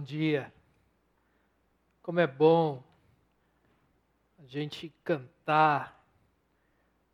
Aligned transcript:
Bom 0.00 0.04
dia. 0.04 0.50
Como 2.00 2.20
é 2.20 2.26
bom 2.26 2.82
a 4.38 4.46
gente 4.46 4.90
cantar. 5.04 6.02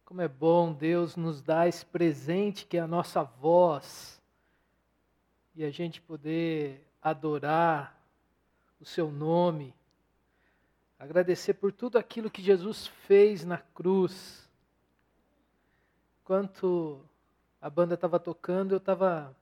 Como 0.04 0.20
é 0.22 0.28
bom 0.28 0.72
Deus 0.72 1.16
nos 1.16 1.42
dar 1.42 1.66
esse 1.66 1.84
presente 1.84 2.64
que 2.64 2.76
é 2.76 2.80
a 2.80 2.86
nossa 2.86 3.24
voz 3.24 4.22
e 5.56 5.64
a 5.64 5.70
gente 5.72 6.00
poder 6.00 6.86
adorar 7.02 8.00
o 8.80 8.84
seu 8.84 9.10
nome. 9.10 9.74
Agradecer 10.96 11.54
por 11.54 11.72
tudo 11.72 11.98
aquilo 11.98 12.30
que 12.30 12.40
Jesus 12.40 12.86
fez 12.86 13.44
na 13.44 13.58
cruz. 13.58 14.48
Enquanto 16.22 17.04
a 17.60 17.68
banda 17.68 17.94
estava 17.94 18.20
tocando, 18.20 18.70
eu 18.70 18.78
estava 18.78 19.36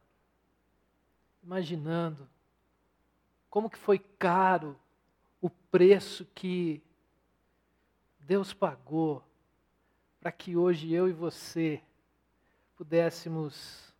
imaginando 1.42 2.26
como 3.54 3.70
que 3.70 3.78
foi 3.78 4.00
caro 4.00 4.76
o 5.40 5.48
preço 5.48 6.26
que 6.34 6.82
Deus 8.18 8.52
pagou 8.52 9.22
para 10.18 10.32
que 10.32 10.56
hoje 10.56 10.92
eu 10.92 11.08
e 11.08 11.12
você 11.12 11.80
pudéssemos 12.74 13.94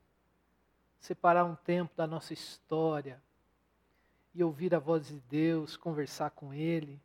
separar 0.99 1.45
um 1.45 1.55
tempo 1.55 1.95
da 1.97 2.05
nossa 2.05 2.33
história 2.33 3.23
e 4.35 4.43
ouvir 4.43 4.75
a 4.75 4.81
voz 4.81 5.07
de 5.07 5.21
Deus, 5.21 5.77
conversar 5.77 6.31
com 6.31 6.53
Ele. 6.53 7.01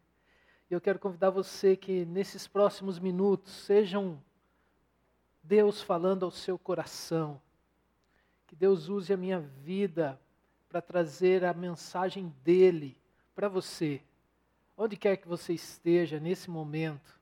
E 0.72 0.74
eu 0.74 0.82
quero 0.82 0.98
convidar 0.98 1.30
você 1.30 1.78
que 1.78 2.04
nesses 2.04 2.48
próximos 2.48 2.98
minutos 2.98 3.54
sejam 3.54 4.20
Deus 5.44 5.84
falando 5.84 6.26
ao 6.26 6.32
seu 6.32 6.58
coração, 6.58 7.40
que 8.48 8.56
Deus 8.56 8.90
use 8.90 9.14
a 9.14 9.18
minha 9.18 9.40
vida 9.40 10.20
para 10.70 10.82
trazer 10.82 11.44
a 11.44 11.54
mensagem 11.54 12.32
dele 12.44 12.96
para 13.34 13.50
você. 13.50 14.02
Onde 14.78 14.96
quer 14.96 15.18
que 15.18 15.28
você 15.28 15.52
esteja 15.52 16.20
nesse 16.20 16.50
momento, 16.50 17.20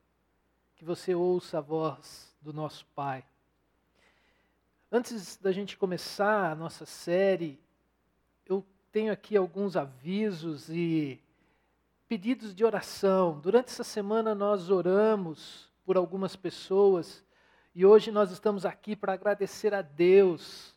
que 0.76 0.84
você 0.84 1.14
ouça 1.14 1.58
a 1.58 1.62
voz 1.62 2.36
do 2.42 2.52
nosso 2.52 2.86
Pai. 2.94 3.24
Antes 4.92 5.36
da 5.38 5.50
gente 5.50 5.76
começar 5.76 6.52
a 6.52 6.54
nossa 6.54 6.86
série, 6.86 7.58
eu 8.46 8.64
tenho 8.92 9.12
aqui 9.12 9.36
alguns 9.36 9.76
avisos 9.76 10.68
e 10.68 11.20
pedidos 12.06 12.54
de 12.54 12.64
oração. 12.64 13.40
Durante 13.40 13.68
essa 13.68 13.84
semana 13.84 14.34
nós 14.34 14.70
oramos 14.70 15.68
por 15.84 15.96
algumas 15.96 16.36
pessoas 16.36 17.24
e 17.74 17.84
hoje 17.84 18.10
nós 18.10 18.30
estamos 18.30 18.66
aqui 18.66 18.94
para 18.94 19.14
agradecer 19.14 19.74
a 19.74 19.82
Deus 19.82 20.74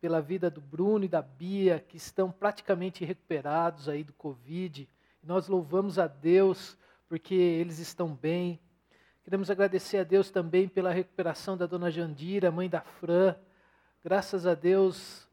pela 0.00 0.20
vida 0.20 0.50
do 0.50 0.60
Bruno 0.60 1.04
e 1.04 1.08
da 1.08 1.20
Bia, 1.20 1.84
que 1.86 1.96
estão 1.96 2.30
praticamente 2.32 3.04
recuperados 3.04 3.88
aí 3.88 4.02
do 4.02 4.12
Covid. 4.14 4.88
Nós 5.22 5.46
louvamos 5.46 5.98
a 5.98 6.06
Deus 6.06 6.76
porque 7.08 7.34
eles 7.34 7.78
estão 7.78 8.14
bem. 8.14 8.58
Queremos 9.22 9.50
agradecer 9.50 9.98
a 9.98 10.04
Deus 10.04 10.30
também 10.30 10.66
pela 10.68 10.92
recuperação 10.92 11.56
da 11.56 11.66
dona 11.66 11.90
Jandira, 11.90 12.50
mãe 12.50 12.68
da 12.68 12.80
Fran. 12.80 13.36
Graças 14.02 14.46
a 14.46 14.54
Deus, 14.54 15.28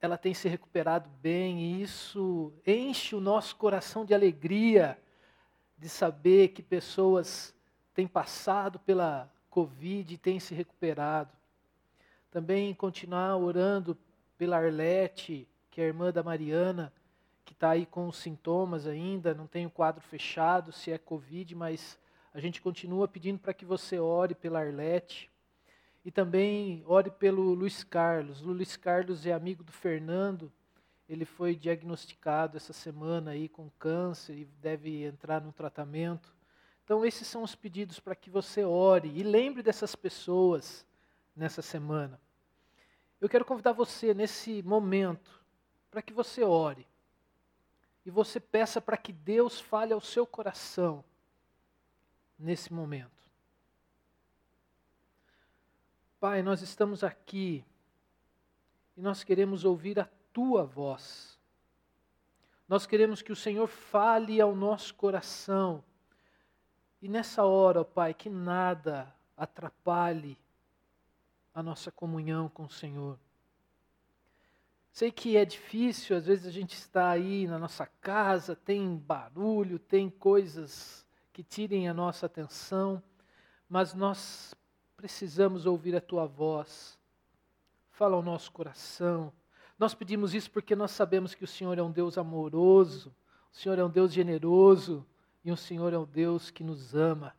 ela 0.00 0.18
tem 0.18 0.34
se 0.34 0.48
recuperado 0.48 1.08
bem 1.22 1.60
e 1.60 1.82
isso 1.82 2.52
enche 2.66 3.14
o 3.14 3.20
nosso 3.20 3.56
coração 3.56 4.04
de 4.04 4.12
alegria 4.12 4.98
de 5.78 5.88
saber 5.88 6.48
que 6.48 6.62
pessoas 6.62 7.54
têm 7.94 8.06
passado 8.06 8.78
pela 8.80 9.32
Covid 9.48 10.12
e 10.12 10.18
têm 10.18 10.38
se 10.38 10.54
recuperado. 10.54 11.32
Também 12.36 12.74
continuar 12.74 13.34
orando 13.38 13.96
pela 14.36 14.58
Arlete, 14.58 15.48
que 15.70 15.80
é 15.80 15.84
a 15.84 15.86
irmã 15.86 16.12
da 16.12 16.22
Mariana, 16.22 16.92
que 17.46 17.54
está 17.54 17.70
aí 17.70 17.86
com 17.86 18.06
os 18.08 18.18
sintomas 18.18 18.86
ainda, 18.86 19.32
não 19.32 19.46
tem 19.46 19.64
o 19.64 19.70
quadro 19.70 20.02
fechado, 20.02 20.70
se 20.70 20.92
é 20.92 20.98
Covid, 20.98 21.54
mas 21.54 21.98
a 22.34 22.38
gente 22.38 22.60
continua 22.60 23.08
pedindo 23.08 23.38
para 23.38 23.54
que 23.54 23.64
você 23.64 23.98
ore 23.98 24.34
pela 24.34 24.60
Arlete. 24.60 25.30
E 26.04 26.10
também 26.10 26.84
ore 26.86 27.10
pelo 27.10 27.54
Luiz 27.54 27.82
Carlos. 27.82 28.42
O 28.42 28.52
Luiz 28.52 28.76
Carlos 28.76 29.24
é 29.24 29.32
amigo 29.32 29.64
do 29.64 29.72
Fernando. 29.72 30.52
Ele 31.08 31.24
foi 31.24 31.56
diagnosticado 31.56 32.58
essa 32.58 32.74
semana 32.74 33.30
aí 33.30 33.48
com 33.48 33.70
câncer 33.78 34.34
e 34.34 34.44
deve 34.60 35.06
entrar 35.06 35.40
num 35.40 35.52
tratamento. 35.52 36.36
Então 36.84 37.02
esses 37.02 37.26
são 37.26 37.42
os 37.42 37.54
pedidos 37.54 37.98
para 37.98 38.14
que 38.14 38.28
você 38.28 38.62
ore 38.62 39.10
e 39.14 39.22
lembre 39.22 39.62
dessas 39.62 39.96
pessoas 39.96 40.84
nessa 41.34 41.62
semana. 41.62 42.20
Eu 43.20 43.28
quero 43.28 43.44
convidar 43.44 43.72
você 43.72 44.12
nesse 44.12 44.62
momento 44.62 45.42
para 45.90 46.02
que 46.02 46.12
você 46.12 46.42
ore 46.42 46.86
e 48.04 48.10
você 48.10 48.38
peça 48.38 48.80
para 48.80 48.96
que 48.96 49.12
Deus 49.12 49.58
fale 49.58 49.92
ao 49.92 50.00
seu 50.00 50.26
coração 50.26 51.04
nesse 52.38 52.72
momento. 52.72 53.10
Pai, 56.20 56.42
nós 56.42 56.60
estamos 56.60 57.02
aqui 57.02 57.64
e 58.96 59.00
nós 59.00 59.24
queremos 59.24 59.64
ouvir 59.64 59.98
a 59.98 60.08
tua 60.32 60.64
voz. 60.64 61.38
Nós 62.68 62.86
queremos 62.86 63.22
que 63.22 63.32
o 63.32 63.36
Senhor 63.36 63.66
fale 63.66 64.40
ao 64.40 64.54
nosso 64.54 64.94
coração. 64.94 65.82
E 67.00 67.08
nessa 67.08 67.44
hora, 67.44 67.80
ó 67.80 67.84
Pai, 67.84 68.12
que 68.12 68.28
nada 68.28 69.12
atrapalhe 69.36 70.38
a 71.56 71.62
nossa 71.62 71.90
comunhão 71.90 72.50
com 72.50 72.64
o 72.64 72.70
Senhor. 72.70 73.18
Sei 74.92 75.10
que 75.10 75.38
é 75.38 75.44
difícil, 75.44 76.14
às 76.14 76.26
vezes 76.26 76.46
a 76.46 76.50
gente 76.50 76.74
está 76.74 77.08
aí 77.08 77.46
na 77.46 77.58
nossa 77.58 77.86
casa, 77.86 78.54
tem 78.54 78.94
barulho, 78.94 79.78
tem 79.78 80.10
coisas 80.10 81.06
que 81.32 81.42
tirem 81.42 81.88
a 81.88 81.94
nossa 81.94 82.26
atenção, 82.26 83.02
mas 83.66 83.94
nós 83.94 84.54
precisamos 84.98 85.64
ouvir 85.64 85.96
a 85.96 86.00
tua 86.00 86.26
voz. 86.26 86.98
Fala 87.90 88.16
ao 88.16 88.22
nosso 88.22 88.52
coração. 88.52 89.32
Nós 89.78 89.94
pedimos 89.94 90.34
isso 90.34 90.50
porque 90.50 90.76
nós 90.76 90.90
sabemos 90.90 91.34
que 91.34 91.44
o 91.44 91.48
Senhor 91.48 91.78
é 91.78 91.82
um 91.82 91.90
Deus 91.90 92.18
amoroso, 92.18 93.16
o 93.50 93.56
Senhor 93.56 93.78
é 93.78 93.84
um 93.84 93.90
Deus 93.90 94.12
generoso 94.12 95.06
e 95.42 95.50
o 95.50 95.56
Senhor 95.56 95.94
é 95.94 95.98
um 95.98 96.04
Deus 96.04 96.50
que 96.50 96.62
nos 96.62 96.94
ama. 96.94 97.34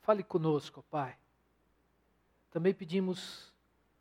Fale 0.00 0.22
conosco, 0.22 0.82
Pai. 0.90 1.19
Também 2.50 2.74
pedimos 2.74 3.52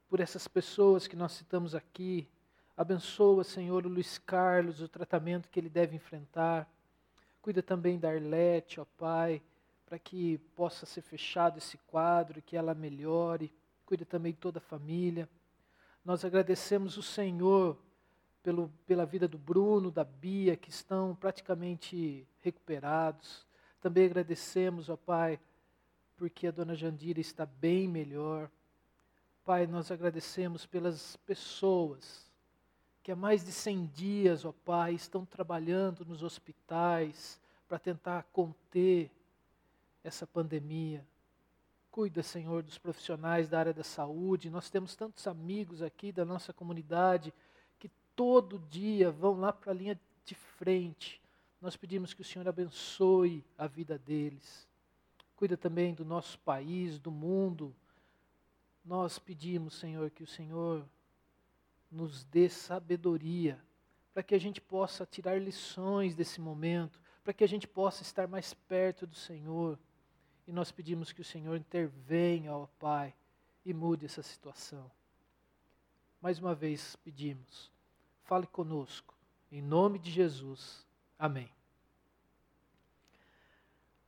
por 0.09 0.19
essas 0.19 0.47
pessoas 0.47 1.05
que 1.05 1.15
nós 1.15 1.33
citamos 1.33 1.75
aqui. 1.75 2.27
Abençoa, 2.75 3.43
Senhor, 3.43 3.85
o 3.85 3.89
Luiz 3.89 4.17
Carlos, 4.17 4.81
o 4.81 4.87
tratamento 4.87 5.49
que 5.49 5.59
ele 5.59 5.69
deve 5.69 5.95
enfrentar. 5.95 6.67
Cuida 7.43 7.61
também 7.61 7.99
da 7.99 8.09
Arlete, 8.09 8.81
ó 8.81 8.85
Pai, 8.97 9.39
para 9.85 9.99
que 9.99 10.39
possa 10.55 10.87
ser 10.87 11.01
fechado 11.03 11.59
esse 11.59 11.77
quadro, 11.77 12.41
que 12.41 12.57
ela 12.57 12.73
melhore. 12.73 13.53
Cuida 13.85 14.03
também 14.03 14.31
de 14.31 14.39
toda 14.39 14.57
a 14.57 14.61
família. 14.61 15.29
Nós 16.03 16.25
agradecemos 16.25 16.97
o 16.97 17.03
Senhor 17.03 17.77
pelo, 18.41 18.71
pela 18.87 19.05
vida 19.05 19.27
do 19.27 19.37
Bruno, 19.37 19.91
da 19.91 20.03
Bia, 20.03 20.57
que 20.57 20.71
estão 20.71 21.15
praticamente 21.15 22.27
recuperados. 22.41 23.45
Também 23.79 24.05
agradecemos, 24.05 24.89
ó 24.89 24.97
Pai, 24.97 25.39
porque 26.19 26.47
a 26.47 26.51
dona 26.51 26.75
Jandira 26.75 27.21
está 27.21 27.45
bem 27.45 27.87
melhor. 27.87 28.51
Pai, 29.45 29.65
nós 29.65 29.89
agradecemos 29.89 30.65
pelas 30.65 31.15
pessoas 31.15 32.29
que 33.01 33.09
há 33.09 33.15
mais 33.15 33.41
de 33.41 33.53
100 33.53 33.85
dias, 33.85 34.43
ó 34.43 34.51
Pai, 34.51 34.93
estão 34.93 35.25
trabalhando 35.25 36.03
nos 36.03 36.21
hospitais 36.21 37.39
para 37.69 37.79
tentar 37.79 38.23
conter 38.33 39.09
essa 40.03 40.27
pandemia. 40.27 41.07
Cuida, 41.89 42.21
Senhor, 42.21 42.63
dos 42.63 42.77
profissionais 42.77 43.47
da 43.47 43.59
área 43.59 43.73
da 43.73 43.83
saúde. 43.83 44.49
Nós 44.49 44.69
temos 44.69 44.97
tantos 44.97 45.25
amigos 45.25 45.81
aqui 45.81 46.11
da 46.11 46.25
nossa 46.25 46.51
comunidade 46.51 47.33
que 47.79 47.89
todo 48.13 48.59
dia 48.69 49.09
vão 49.09 49.39
lá 49.39 49.53
para 49.53 49.71
a 49.71 49.75
linha 49.75 49.99
de 50.25 50.35
frente. 50.35 51.21
Nós 51.61 51.77
pedimos 51.77 52.13
que 52.13 52.21
o 52.21 52.25
Senhor 52.25 52.47
abençoe 52.47 53.41
a 53.57 53.67
vida 53.67 53.97
deles 53.97 54.68
cuida 55.39 55.55
também 55.55 55.93
do 55.93 56.03
nosso 56.03 56.37
país, 56.39 56.99
do 56.99 57.09
mundo. 57.09 57.73
Nós 58.83 59.17
pedimos, 59.17 59.73
Senhor, 59.75 60.09
que 60.09 60.21
o 60.21 60.27
Senhor 60.27 60.85
nos 61.89 62.25
dê 62.25 62.49
sabedoria 62.49 63.57
para 64.13 64.21
que 64.21 64.35
a 64.35 64.37
gente 64.37 64.59
possa 64.59 65.05
tirar 65.05 65.41
lições 65.41 66.13
desse 66.13 66.41
momento, 66.41 66.99
para 67.23 67.31
que 67.31 67.41
a 67.45 67.47
gente 67.47 67.65
possa 67.69 68.01
estar 68.01 68.27
mais 68.27 68.53
perto 68.53 69.07
do 69.07 69.15
Senhor. 69.15 69.79
E 70.45 70.51
nós 70.51 70.73
pedimos 70.73 71.13
que 71.13 71.21
o 71.21 71.25
Senhor 71.25 71.55
intervenha, 71.55 72.53
ó 72.53 72.67
Pai, 72.77 73.15
e 73.65 73.73
mude 73.73 74.07
essa 74.07 74.21
situação. 74.21 74.91
Mais 76.21 76.37
uma 76.37 76.53
vez 76.53 76.97
pedimos, 76.97 77.71
fale 78.25 78.45
conosco, 78.45 79.15
em 79.49 79.61
nome 79.61 79.99
de 79.99 80.11
Jesus. 80.11 80.85
Amém. 81.17 81.49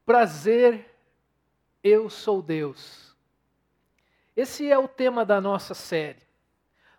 Prazer 0.05 0.91
eu 1.83 2.09
sou 2.09 2.41
Deus. 2.41 3.15
Esse 4.35 4.69
é 4.69 4.77
o 4.77 4.87
tema 4.87 5.25
da 5.25 5.41
nossa 5.41 5.73
série. 5.73 6.21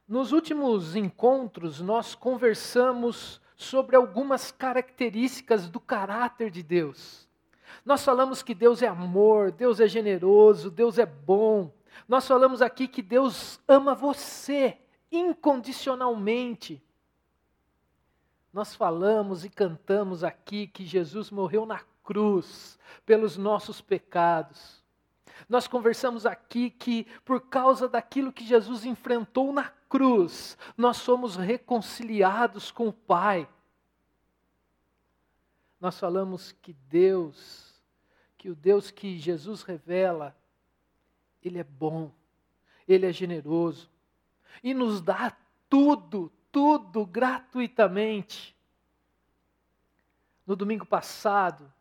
Nos 0.06 0.32
últimos 0.32 0.96
encontros, 0.96 1.80
nós 1.80 2.14
conversamos 2.14 3.40
sobre 3.56 3.96
algumas 3.96 4.50
características 4.50 5.68
do 5.68 5.80
caráter 5.80 6.50
de 6.50 6.62
Deus. 6.62 7.28
Nós 7.84 8.04
falamos 8.04 8.42
que 8.42 8.54
Deus 8.54 8.82
é 8.82 8.88
amor, 8.88 9.50
Deus 9.50 9.80
é 9.80 9.88
generoso, 9.88 10.70
Deus 10.70 10.98
é 10.98 11.06
bom. 11.06 11.72
Nós 12.06 12.26
falamos 12.26 12.60
aqui 12.60 12.86
que 12.86 13.00
Deus 13.00 13.60
ama 13.66 13.94
você 13.94 14.78
incondicionalmente. 15.10 16.82
Nós 18.52 18.74
falamos 18.74 19.44
e 19.44 19.48
cantamos 19.48 20.22
aqui 20.22 20.66
que 20.66 20.84
Jesus 20.84 21.30
morreu 21.30 21.64
na 21.64 21.80
cruz 22.02 22.78
pelos 23.04 23.36
nossos 23.36 23.80
pecados. 23.80 24.82
Nós 25.48 25.66
conversamos 25.66 26.24
aqui 26.24 26.70
que, 26.70 27.04
por 27.24 27.40
causa 27.40 27.88
daquilo 27.88 28.32
que 28.32 28.44
Jesus 28.44 28.84
enfrentou 28.84 29.52
na 29.52 29.68
cruz, 29.88 30.56
nós 30.76 30.98
somos 30.98 31.36
reconciliados 31.36 32.70
com 32.70 32.88
o 32.88 32.92
Pai. 32.92 33.48
Nós 35.80 35.98
falamos 35.98 36.52
que 36.52 36.72
Deus, 36.72 37.82
que 38.38 38.48
o 38.48 38.54
Deus 38.54 38.90
que 38.90 39.18
Jesus 39.18 39.62
revela, 39.62 40.36
Ele 41.42 41.58
é 41.58 41.64
bom, 41.64 42.12
Ele 42.86 43.06
é 43.06 43.12
generoso 43.12 43.90
e 44.62 44.74
nos 44.74 45.00
dá 45.00 45.36
tudo, 45.68 46.32
tudo 46.50 47.06
gratuitamente. 47.06 48.56
No 50.46 50.56
domingo 50.56 50.84
passado, 50.84 51.72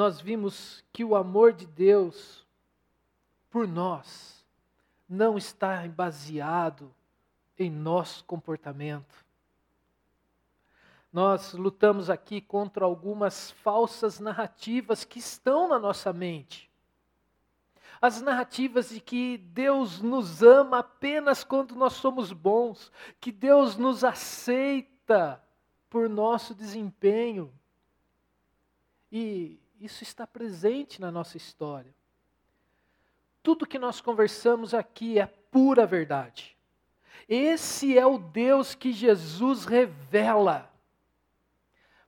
nós 0.00 0.18
vimos 0.18 0.82
que 0.94 1.04
o 1.04 1.14
amor 1.14 1.52
de 1.52 1.66
Deus 1.66 2.46
por 3.50 3.68
nós 3.68 4.42
não 5.06 5.36
está 5.36 5.86
baseado 5.88 6.90
em 7.58 7.70
nosso 7.70 8.24
comportamento. 8.24 9.26
Nós 11.12 11.52
lutamos 11.52 12.08
aqui 12.08 12.40
contra 12.40 12.82
algumas 12.82 13.50
falsas 13.50 14.18
narrativas 14.18 15.04
que 15.04 15.18
estão 15.18 15.68
na 15.68 15.78
nossa 15.78 16.14
mente. 16.14 16.70
As 18.00 18.22
narrativas 18.22 18.88
de 18.88 19.02
que 19.02 19.36
Deus 19.36 20.00
nos 20.00 20.42
ama 20.42 20.78
apenas 20.78 21.44
quando 21.44 21.74
nós 21.74 21.92
somos 21.92 22.32
bons, 22.32 22.90
que 23.20 23.30
Deus 23.30 23.76
nos 23.76 24.02
aceita 24.02 25.44
por 25.90 26.08
nosso 26.08 26.54
desempenho. 26.54 27.52
E 29.12 29.59
isso 29.80 30.02
está 30.02 30.26
presente 30.26 31.00
na 31.00 31.10
nossa 31.10 31.38
história. 31.38 31.94
Tudo 33.42 33.66
que 33.66 33.78
nós 33.78 34.00
conversamos 34.00 34.74
aqui 34.74 35.18
é 35.18 35.26
pura 35.26 35.86
verdade. 35.86 36.56
Esse 37.26 37.96
é 37.96 38.04
o 38.04 38.18
Deus 38.18 38.74
que 38.74 38.92
Jesus 38.92 39.64
revela. 39.64 40.70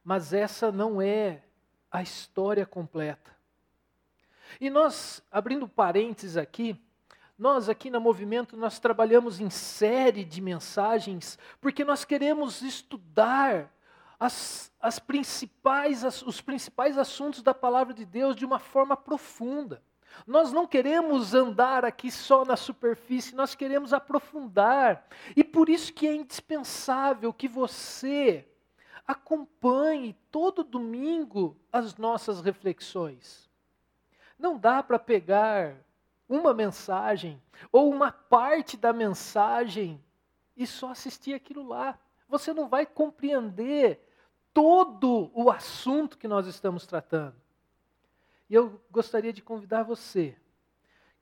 Mas 0.04 0.34
essa 0.34 0.70
não 0.70 1.00
é 1.00 1.42
a 1.90 2.02
história 2.02 2.66
completa. 2.66 3.32
E 4.60 4.68
nós, 4.68 5.22
abrindo 5.30 5.66
parênteses 5.66 6.36
aqui, 6.36 6.78
nós 7.38 7.68
aqui 7.68 7.88
na 7.88 7.98
Movimento, 7.98 8.56
nós 8.56 8.78
trabalhamos 8.78 9.40
em 9.40 9.48
série 9.48 10.25
de 10.25 10.40
mensagens, 10.40 11.38
porque 11.60 11.84
nós 11.84 12.04
queremos 12.04 12.60
estudar 12.60 13.72
as, 14.22 14.72
as 14.80 15.00
principais, 15.00 16.04
as, 16.04 16.22
os 16.22 16.40
principais 16.40 16.96
assuntos 16.96 17.42
da 17.42 17.52
palavra 17.52 17.92
de 17.92 18.04
Deus 18.04 18.36
de 18.36 18.44
uma 18.44 18.60
forma 18.60 18.96
profunda. 18.96 19.82
Nós 20.24 20.52
não 20.52 20.64
queremos 20.64 21.34
andar 21.34 21.84
aqui 21.84 22.08
só 22.08 22.44
na 22.44 22.56
superfície, 22.56 23.34
nós 23.34 23.56
queremos 23.56 23.92
aprofundar. 23.92 25.04
E 25.34 25.42
por 25.42 25.69
isso 25.69 25.92
que 25.92 26.06
é 26.06 26.14
indispensável 26.14 27.32
que 27.32 27.48
você 27.48 28.46
acompanhe 29.04 30.16
todo 30.30 30.62
domingo 30.62 31.56
as 31.72 31.96
nossas 31.96 32.40
reflexões. 32.40 33.50
Não 34.38 34.56
dá 34.56 34.84
para 34.84 35.00
pegar 35.00 35.75
uma 36.28 36.54
mensagem 36.54 37.42
ou 37.72 37.90
uma 37.90 38.12
parte 38.12 38.76
da 38.76 38.92
mensagem 38.92 40.00
e 40.56 40.64
só 40.64 40.92
assistir 40.92 41.34
aquilo 41.34 41.66
lá. 41.66 41.98
Você 42.28 42.54
não 42.54 42.68
vai 42.68 42.86
compreender 42.86 44.12
todo 44.52 45.31
o 45.34 45.50
assunto 45.50 46.19
que 46.19 46.28
nós 46.28 46.46
estamos 46.46 46.87
tratando. 46.87 47.37
E 48.49 48.54
eu 48.54 48.81
gostaria 48.90 49.32
de 49.32 49.43
convidar 49.43 49.82
você 49.82 50.37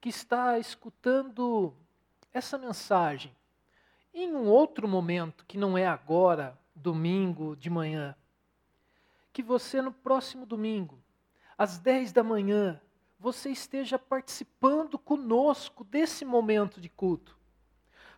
que 0.00 0.08
está 0.08 0.58
escutando 0.58 1.74
essa 2.32 2.58
mensagem 2.58 3.34
em 4.12 4.34
um 4.34 4.48
outro 4.48 4.88
momento, 4.88 5.44
que 5.46 5.56
não 5.56 5.78
é 5.78 5.86
agora, 5.86 6.58
domingo 6.74 7.54
de 7.56 7.70
manhã, 7.70 8.16
que 9.32 9.42
você 9.42 9.80
no 9.80 9.92
próximo 9.92 10.44
domingo, 10.44 11.00
às 11.56 11.78
10 11.78 12.12
da 12.12 12.24
manhã, 12.24 12.80
você 13.18 13.50
esteja 13.50 13.98
participando 13.98 14.98
conosco 14.98 15.84
desse 15.84 16.24
momento 16.24 16.80
de 16.80 16.88
culto. 16.88 17.38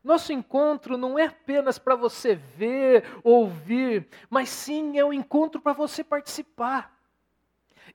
Nosso 0.02 0.32
encontro 0.32 0.98
não 0.98 1.18
é 1.18 1.26
apenas 1.26 1.78
para 1.78 1.94
você 1.94 2.34
ver, 2.34 3.04
ouvir, 3.22 4.08
mas 4.28 4.48
sim 4.48 4.98
é 4.98 5.04
um 5.04 5.12
encontro 5.12 5.60
para 5.60 5.72
você 5.72 6.02
participar. 6.02 6.98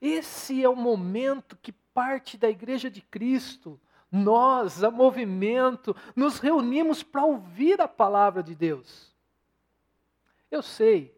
Esse 0.01 0.63
é 0.63 0.69
o 0.69 0.75
momento 0.75 1.57
que 1.61 1.71
parte 1.71 2.37
da 2.37 2.49
Igreja 2.49 2.89
de 2.89 3.01
Cristo, 3.01 3.79
nós, 4.09 4.83
a 4.83 4.91
movimento, 4.91 5.95
nos 6.15 6.39
reunimos 6.39 7.03
para 7.03 7.25
ouvir 7.25 7.81
a 7.81 7.87
palavra 7.87 8.41
de 8.41 8.55
Deus. 8.55 9.13
Eu 10.49 10.61
sei 10.61 11.13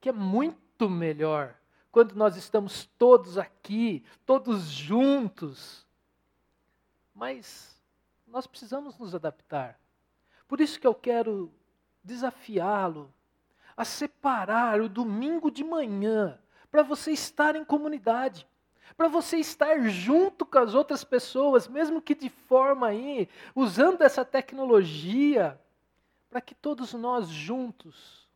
que 0.00 0.08
é 0.08 0.12
muito 0.12 0.88
melhor 0.88 1.56
quando 1.90 2.14
nós 2.14 2.36
estamos 2.36 2.86
todos 2.96 3.38
aqui, 3.38 4.04
todos 4.24 4.64
juntos, 4.64 5.86
mas 7.14 7.78
nós 8.26 8.46
precisamos 8.46 8.98
nos 8.98 9.14
adaptar. 9.14 9.81
Por 10.52 10.60
isso 10.60 10.78
que 10.78 10.86
eu 10.86 10.94
quero 10.94 11.50
desafiá-lo 12.04 13.10
a 13.74 13.86
separar 13.86 14.82
o 14.82 14.88
domingo 14.88 15.50
de 15.50 15.64
manhã 15.64 16.38
para 16.70 16.82
você 16.82 17.10
estar 17.10 17.56
em 17.56 17.64
comunidade, 17.64 18.46
para 18.94 19.08
você 19.08 19.38
estar 19.38 19.80
junto 19.88 20.44
com 20.44 20.58
as 20.58 20.74
outras 20.74 21.04
pessoas, 21.04 21.66
mesmo 21.66 22.02
que 22.02 22.14
de 22.14 22.28
forma 22.28 22.88
aí, 22.88 23.30
usando 23.54 24.02
essa 24.02 24.26
tecnologia, 24.26 25.58
para 26.28 26.42
que 26.42 26.54
todos 26.54 26.92
nós 26.92 27.28
juntos 27.28 28.28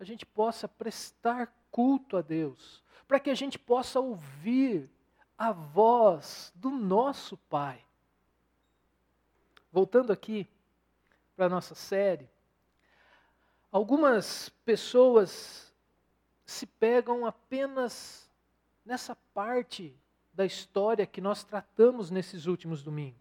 a 0.00 0.04
gente 0.04 0.24
possa 0.24 0.66
prestar 0.66 1.54
culto 1.70 2.16
a 2.16 2.22
Deus, 2.22 2.82
para 3.06 3.20
que 3.20 3.28
a 3.28 3.34
gente 3.34 3.58
possa 3.58 4.00
ouvir 4.00 4.88
a 5.36 5.52
voz 5.52 6.50
do 6.54 6.70
nosso 6.70 7.36
Pai. 7.36 7.84
Voltando 9.70 10.10
aqui 10.10 10.48
para 11.42 11.46
a 11.48 11.56
nossa 11.56 11.74
série, 11.74 12.30
algumas 13.72 14.48
pessoas 14.64 15.74
se 16.46 16.66
pegam 16.66 17.26
apenas 17.26 18.30
nessa 18.86 19.16
parte 19.34 19.92
da 20.32 20.46
história 20.46 21.04
que 21.04 21.20
nós 21.20 21.42
tratamos 21.42 22.12
nesses 22.12 22.46
últimos 22.46 22.80
domingos. 22.80 23.20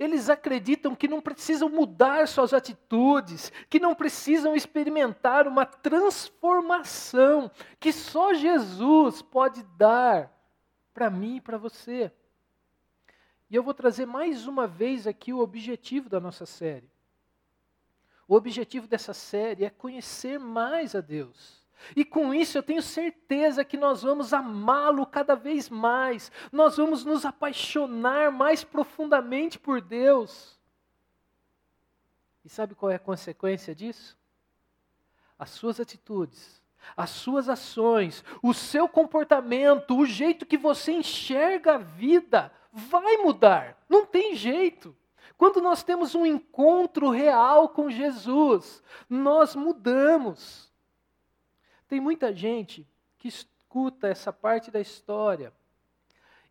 Eles 0.00 0.28
acreditam 0.28 0.96
que 0.96 1.06
não 1.06 1.20
precisam 1.20 1.68
mudar 1.68 2.26
suas 2.26 2.52
atitudes, 2.52 3.52
que 3.70 3.78
não 3.78 3.94
precisam 3.94 4.56
experimentar 4.56 5.46
uma 5.46 5.64
transformação 5.64 7.48
que 7.78 7.92
só 7.92 8.34
Jesus 8.34 9.22
pode 9.22 9.62
dar 9.78 10.28
para 10.92 11.08
mim 11.08 11.36
e 11.36 11.40
para 11.40 11.56
você. 11.56 12.10
E 13.48 13.54
eu 13.54 13.62
vou 13.62 13.74
trazer 13.74 14.06
mais 14.06 14.48
uma 14.48 14.66
vez 14.66 15.06
aqui 15.06 15.32
o 15.32 15.38
objetivo 15.38 16.08
da 16.08 16.18
nossa 16.18 16.46
série. 16.46 16.92
O 18.26 18.34
objetivo 18.34 18.86
dessa 18.86 19.12
série 19.12 19.64
é 19.64 19.70
conhecer 19.70 20.38
mais 20.38 20.94
a 20.94 21.00
Deus. 21.00 21.62
E 21.94 22.04
com 22.04 22.32
isso 22.32 22.56
eu 22.56 22.62
tenho 22.62 22.80
certeza 22.80 23.64
que 23.64 23.76
nós 23.76 24.02
vamos 24.02 24.32
amá-lo 24.32 25.04
cada 25.06 25.34
vez 25.34 25.68
mais, 25.68 26.32
nós 26.50 26.76
vamos 26.76 27.04
nos 27.04 27.26
apaixonar 27.26 28.30
mais 28.30 28.64
profundamente 28.64 29.58
por 29.58 29.80
Deus. 29.80 30.58
E 32.44 32.48
sabe 32.48 32.74
qual 32.74 32.90
é 32.90 32.96
a 32.96 33.00
consequência 33.00 33.74
disso? 33.74 34.16
As 35.38 35.50
suas 35.50 35.80
atitudes, 35.80 36.62
as 36.96 37.10
suas 37.10 37.48
ações, 37.48 38.24
o 38.42 38.54
seu 38.54 38.88
comportamento, 38.88 39.96
o 39.96 40.06
jeito 40.06 40.46
que 40.46 40.56
você 40.56 40.92
enxerga 40.92 41.74
a 41.74 41.78
vida 41.78 42.52
vai 42.72 43.18
mudar, 43.18 43.82
não 43.88 44.06
tem 44.06 44.34
jeito. 44.34 44.96
Quando 45.36 45.60
nós 45.60 45.82
temos 45.82 46.14
um 46.14 46.24
encontro 46.24 47.10
real 47.10 47.68
com 47.68 47.90
Jesus, 47.90 48.82
nós 49.08 49.54
mudamos. 49.54 50.72
Tem 51.88 52.00
muita 52.00 52.32
gente 52.32 52.86
que 53.18 53.28
escuta 53.28 54.08
essa 54.08 54.32
parte 54.32 54.70
da 54.70 54.80
história 54.80 55.52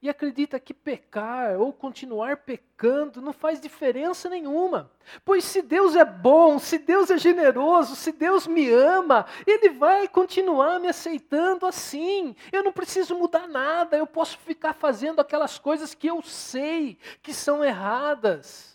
e 0.04 0.10
acredita 0.10 0.60
que 0.60 0.74
pecar 0.74 1.58
ou 1.58 1.72
continuar 1.72 2.36
pecando 2.36 3.22
não 3.22 3.32
faz 3.32 3.62
diferença 3.62 4.30
nenhuma. 4.30 4.92
Pois 5.24 5.46
se 5.46 5.62
Deus 5.62 5.96
é 5.96 6.04
bom, 6.04 6.60
se 6.60 6.78
Deus 6.78 7.10
é 7.10 7.18
generoso, 7.18 7.96
se 7.96 8.12
Deus 8.12 8.46
me 8.46 8.70
ama, 8.70 9.26
Ele 9.48 9.70
vai 9.70 10.10
continuar 10.10 10.78
me 10.78 10.90
aceitando 10.90 11.66
assim. 11.66 12.36
Eu 12.52 12.62
não 12.64 12.74
preciso 12.74 13.16
mudar 13.16 13.48
nada, 13.48 13.96
eu 13.96 14.06
posso 14.06 14.38
ficar 14.40 14.74
fazendo 14.74 15.22
aquelas 15.22 15.58
coisas 15.58 15.94
que 15.94 16.08
eu 16.08 16.22
sei 16.22 16.98
que 17.22 17.34
são 17.34 17.64
erradas. 17.64 18.73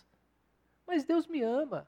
Mas 0.89 1.03
Deus 1.03 1.27
me 1.27 1.43
ama. 1.43 1.87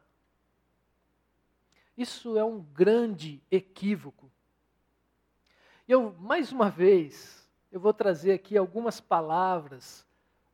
Isso 1.98 2.38
é 2.38 2.44
um 2.44 2.62
grande 2.62 3.42
equívoco. 3.50 4.32
Eu, 5.88 6.16
mais 6.20 6.52
uma 6.52 6.70
vez, 6.70 7.50
eu 7.72 7.80
vou 7.80 7.96
trazer 7.96 8.32
aqui 8.32 8.56
algumas 8.56 9.02
palavras 9.02 10.06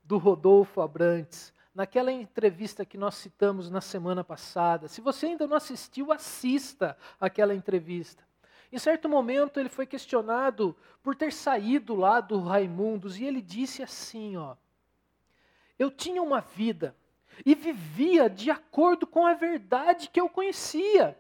do 0.02 0.18
Rodolfo 0.18 0.80
Abrantes, 0.80 1.54
naquela 1.76 2.10
entrevista 2.10 2.86
que 2.86 2.98
nós 2.98 3.16
citamos 3.16 3.70
na 3.70 3.82
semana 3.82 4.24
passada. 4.24 4.88
Se 4.88 5.02
você 5.02 5.26
ainda 5.26 5.46
não 5.46 5.58
assistiu, 5.58 6.14
assista 6.14 6.98
aquela 7.20 7.54
entrevista. 7.54 8.26
Em 8.72 8.80
certo 8.80 9.10
momento 9.10 9.60
ele 9.60 9.68
foi 9.68 9.86
questionado 9.86 10.74
por 11.04 11.18
ter 11.18 11.34
saído 11.34 11.96
lá 11.96 12.22
do 12.22 12.40
Raimundos 12.40 13.20
e 13.20 13.26
ele 13.26 13.42
disse 13.42 13.84
assim, 13.84 14.38
ó: 14.38 14.56
Eu 15.78 15.92
tinha 15.92 16.24
uma 16.24 16.40
vida 16.40 16.96
e 17.46 17.56
vivia 17.56 18.30
de 18.30 18.50
acordo 18.50 19.06
com 19.06 19.26
a 19.26 19.34
verdade 19.34 20.10
que 20.10 20.20
eu 20.20 20.30
conhecia, 20.30 21.18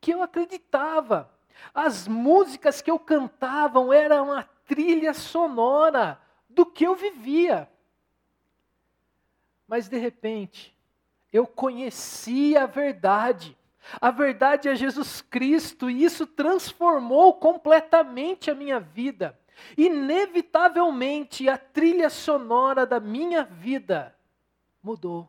que 0.00 0.12
eu 0.12 0.22
acreditava. 0.22 1.30
As 1.74 2.06
músicas 2.06 2.82
que 2.82 2.90
eu 2.90 2.98
cantava 2.98 3.80
eram 3.94 4.32
a 4.32 4.42
trilha 4.42 5.14
sonora 5.14 6.20
do 6.48 6.66
que 6.66 6.84
eu 6.84 6.94
vivia. 6.94 7.68
Mas 9.66 9.88
de 9.88 9.98
repente, 9.98 10.76
eu 11.32 11.46
conhecia 11.46 12.64
a 12.64 12.66
verdade. 12.66 13.56
A 14.00 14.10
verdade 14.10 14.68
é 14.68 14.74
Jesus 14.74 15.20
Cristo 15.20 15.88
e 15.88 16.04
isso 16.04 16.26
transformou 16.26 17.34
completamente 17.34 18.50
a 18.50 18.54
minha 18.54 18.80
vida. 18.80 19.38
Inevitavelmente, 19.76 21.48
a 21.48 21.56
trilha 21.56 22.10
sonora 22.10 22.84
da 22.84 23.00
minha 23.00 23.44
vida 23.44 24.14
mudou. 24.82 25.28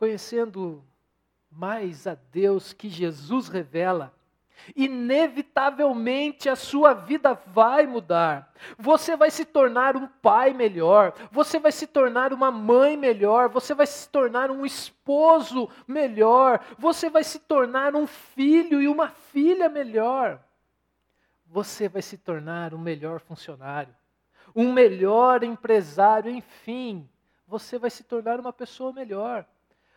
Conhecendo 0.00 0.82
mais 1.50 2.06
a 2.06 2.14
Deus 2.14 2.72
que 2.72 2.88
Jesus 2.88 3.48
revela, 3.48 4.14
inevitavelmente 4.74 6.48
a 6.48 6.56
sua 6.56 6.94
vida 6.94 7.34
vai 7.34 7.86
mudar. 7.86 8.50
Você 8.78 9.14
vai 9.14 9.30
se 9.30 9.44
tornar 9.44 9.96
um 9.96 10.06
pai 10.06 10.54
melhor, 10.54 11.12
você 11.30 11.58
vai 11.58 11.70
se 11.70 11.86
tornar 11.86 12.32
uma 12.32 12.50
mãe 12.50 12.96
melhor, 12.96 13.50
você 13.50 13.74
vai 13.74 13.86
se 13.86 14.08
tornar 14.08 14.50
um 14.50 14.64
esposo 14.64 15.68
melhor, 15.86 16.64
você 16.78 17.10
vai 17.10 17.22
se 17.22 17.38
tornar 17.38 17.94
um 17.94 18.06
filho 18.06 18.80
e 18.80 18.88
uma 18.88 19.10
filha 19.10 19.68
melhor. 19.68 20.42
Você 21.44 21.90
vai 21.90 22.00
se 22.00 22.16
tornar 22.16 22.72
um 22.72 22.78
melhor 22.78 23.20
funcionário, 23.20 23.94
um 24.56 24.72
melhor 24.72 25.44
empresário, 25.44 26.30
enfim, 26.30 27.06
você 27.46 27.78
vai 27.78 27.90
se 27.90 28.02
tornar 28.02 28.40
uma 28.40 28.50
pessoa 28.50 28.94
melhor 28.94 29.44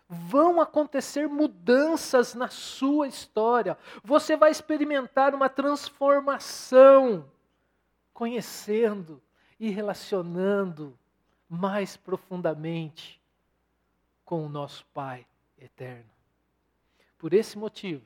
vão 0.08 0.62
acontecer 0.62 1.28
mudanças 1.28 2.34
na 2.34 2.48
sua 2.48 3.08
história. 3.08 3.78
Você 4.04 4.36
vai 4.36 4.52
experimentar 4.52 5.34
uma 5.34 5.50
transformação, 5.50 7.30
conhecendo 8.14 9.22
e 9.60 9.70
relacionando 9.70 10.98
mais 11.50 11.96
profundamente 11.98 13.22
com 14.26 14.46
o 14.46 14.50
nosso 14.50 14.86
Pai 14.94 15.26
eterno. 15.58 16.10
Por 17.18 17.34
esse 17.34 17.58
motivo, 17.58 18.04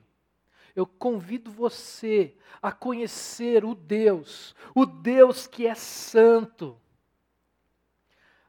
eu 0.76 0.86
convido 0.86 1.50
você 1.50 2.36
a 2.62 2.70
conhecer 2.70 3.64
o 3.64 3.74
Deus, 3.74 4.54
o 4.74 4.86
Deus 4.86 5.46
que 5.46 5.66
é 5.66 5.74
santo 5.74 6.80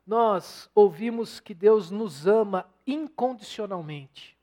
nós 0.10 0.68
ouvimos 0.74 1.39
que 1.39 1.53
Deus 1.53 1.91
nos 1.91 2.25
ama 2.25 2.65
incondicionalmente. 2.93 4.38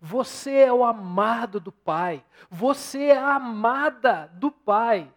Você 0.00 0.52
é 0.52 0.72
o 0.72 0.84
amado 0.84 1.58
do 1.58 1.72
Pai, 1.72 2.24
você 2.50 3.04
é 3.06 3.18
a 3.18 3.36
amada 3.36 4.26
do 4.34 4.50
Pai. 4.50 5.12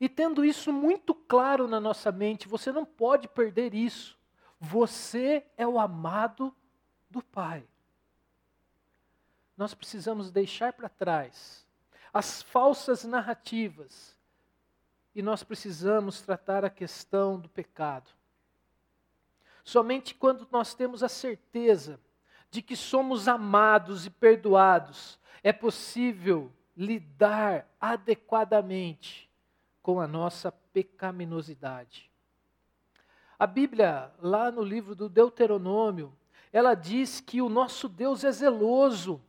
E 0.00 0.08
tendo 0.08 0.44
isso 0.44 0.72
muito 0.72 1.14
claro 1.14 1.68
na 1.68 1.80
nossa 1.80 2.10
mente, 2.10 2.48
você 2.48 2.72
não 2.72 2.84
pode 2.84 3.28
perder 3.28 3.72
isso. 3.72 4.18
Você 4.60 5.46
é 5.56 5.66
o 5.66 5.78
amado 5.78 6.54
do 7.08 7.22
Pai. 7.22 7.64
Nós 9.56 9.74
precisamos 9.74 10.30
deixar 10.30 10.72
para 10.72 10.88
trás 10.88 11.66
as 12.12 12.42
falsas 12.42 13.04
narrativas 13.04 14.18
e 15.14 15.22
nós 15.22 15.42
precisamos 15.42 16.20
tratar 16.20 16.64
a 16.64 16.70
questão 16.70 17.38
do 17.38 17.48
pecado. 17.48 18.10
Somente 19.64 20.14
quando 20.14 20.46
nós 20.50 20.74
temos 20.74 21.02
a 21.02 21.08
certeza 21.08 22.00
de 22.50 22.60
que 22.60 22.76
somos 22.76 23.28
amados 23.28 24.06
e 24.06 24.10
perdoados, 24.10 25.18
é 25.42 25.52
possível 25.52 26.52
lidar 26.76 27.66
adequadamente 27.80 29.30
com 29.82 30.00
a 30.00 30.06
nossa 30.06 30.52
pecaminosidade. 30.52 32.10
A 33.38 33.46
Bíblia, 33.46 34.12
lá 34.20 34.50
no 34.50 34.62
livro 34.62 34.94
do 34.94 35.08
Deuteronômio, 35.08 36.16
ela 36.52 36.74
diz 36.74 37.20
que 37.20 37.42
o 37.42 37.48
nosso 37.48 37.88
Deus 37.88 38.22
é 38.22 38.30
zeloso. 38.30 39.20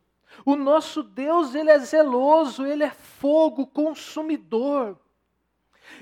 O 0.44 0.54
nosso 0.54 1.02
Deus, 1.02 1.54
ele 1.54 1.70
é 1.70 1.78
zeloso, 1.78 2.64
ele 2.66 2.84
é 2.84 2.90
fogo 2.90 3.66
consumidor. 3.66 4.98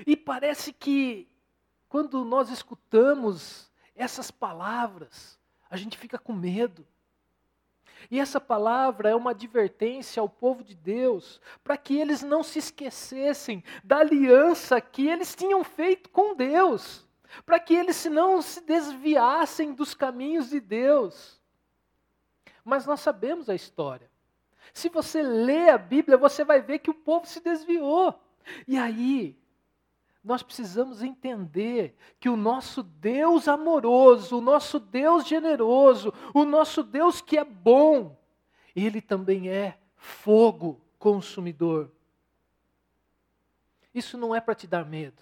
E 0.05 0.15
parece 0.15 0.73
que 0.73 1.27
quando 1.87 2.23
nós 2.25 2.49
escutamos 2.49 3.71
essas 3.95 4.31
palavras, 4.31 5.39
a 5.69 5.77
gente 5.77 5.97
fica 5.97 6.17
com 6.17 6.33
medo. 6.33 6.85
E 8.11 8.19
essa 8.19 8.39
palavra 8.39 9.09
é 9.09 9.15
uma 9.15 9.31
advertência 9.31 10.19
ao 10.19 10.27
povo 10.27 10.63
de 10.63 10.75
Deus, 10.75 11.39
para 11.63 11.77
que 11.77 11.97
eles 11.97 12.21
não 12.21 12.43
se 12.43 12.59
esquecessem 12.59 13.63
da 13.83 13.99
aliança 13.99 14.81
que 14.81 15.07
eles 15.07 15.35
tinham 15.35 15.63
feito 15.63 16.09
com 16.09 16.35
Deus, 16.35 17.07
para 17.45 17.59
que 17.59 17.73
eles 17.73 18.03
não 18.05 18.41
se 18.41 18.61
desviassem 18.61 19.73
dos 19.73 19.93
caminhos 19.93 20.49
de 20.49 20.59
Deus. 20.59 21.41
Mas 22.63 22.85
nós 22.85 22.99
sabemos 22.99 23.49
a 23.49 23.55
história. 23.55 24.09
Se 24.73 24.89
você 24.89 25.21
lê 25.21 25.69
a 25.69 25.77
Bíblia, 25.77 26.17
você 26.17 26.43
vai 26.43 26.61
ver 26.61 26.79
que 26.79 26.89
o 26.89 26.95
povo 26.95 27.25
se 27.25 27.39
desviou. 27.39 28.19
E 28.67 28.77
aí, 28.77 29.37
nós 30.23 30.41
precisamos 30.41 31.03
entender 31.03 31.97
que 32.19 32.29
o 32.29 32.37
nosso 32.37 32.81
Deus 32.81 33.47
amoroso, 33.47 34.37
o 34.37 34.41
nosso 34.41 34.79
Deus 34.79 35.27
generoso, 35.27 36.13
o 36.33 36.45
nosso 36.45 36.81
Deus 36.81 37.19
que 37.19 37.37
é 37.37 37.43
bom, 37.43 38.17
ele 38.73 39.01
também 39.01 39.49
é 39.49 39.77
fogo 39.97 40.79
consumidor. 40.97 41.91
Isso 43.93 44.17
não 44.17 44.33
é 44.33 44.39
para 44.39 44.55
te 44.55 44.65
dar 44.65 44.85
medo. 44.85 45.21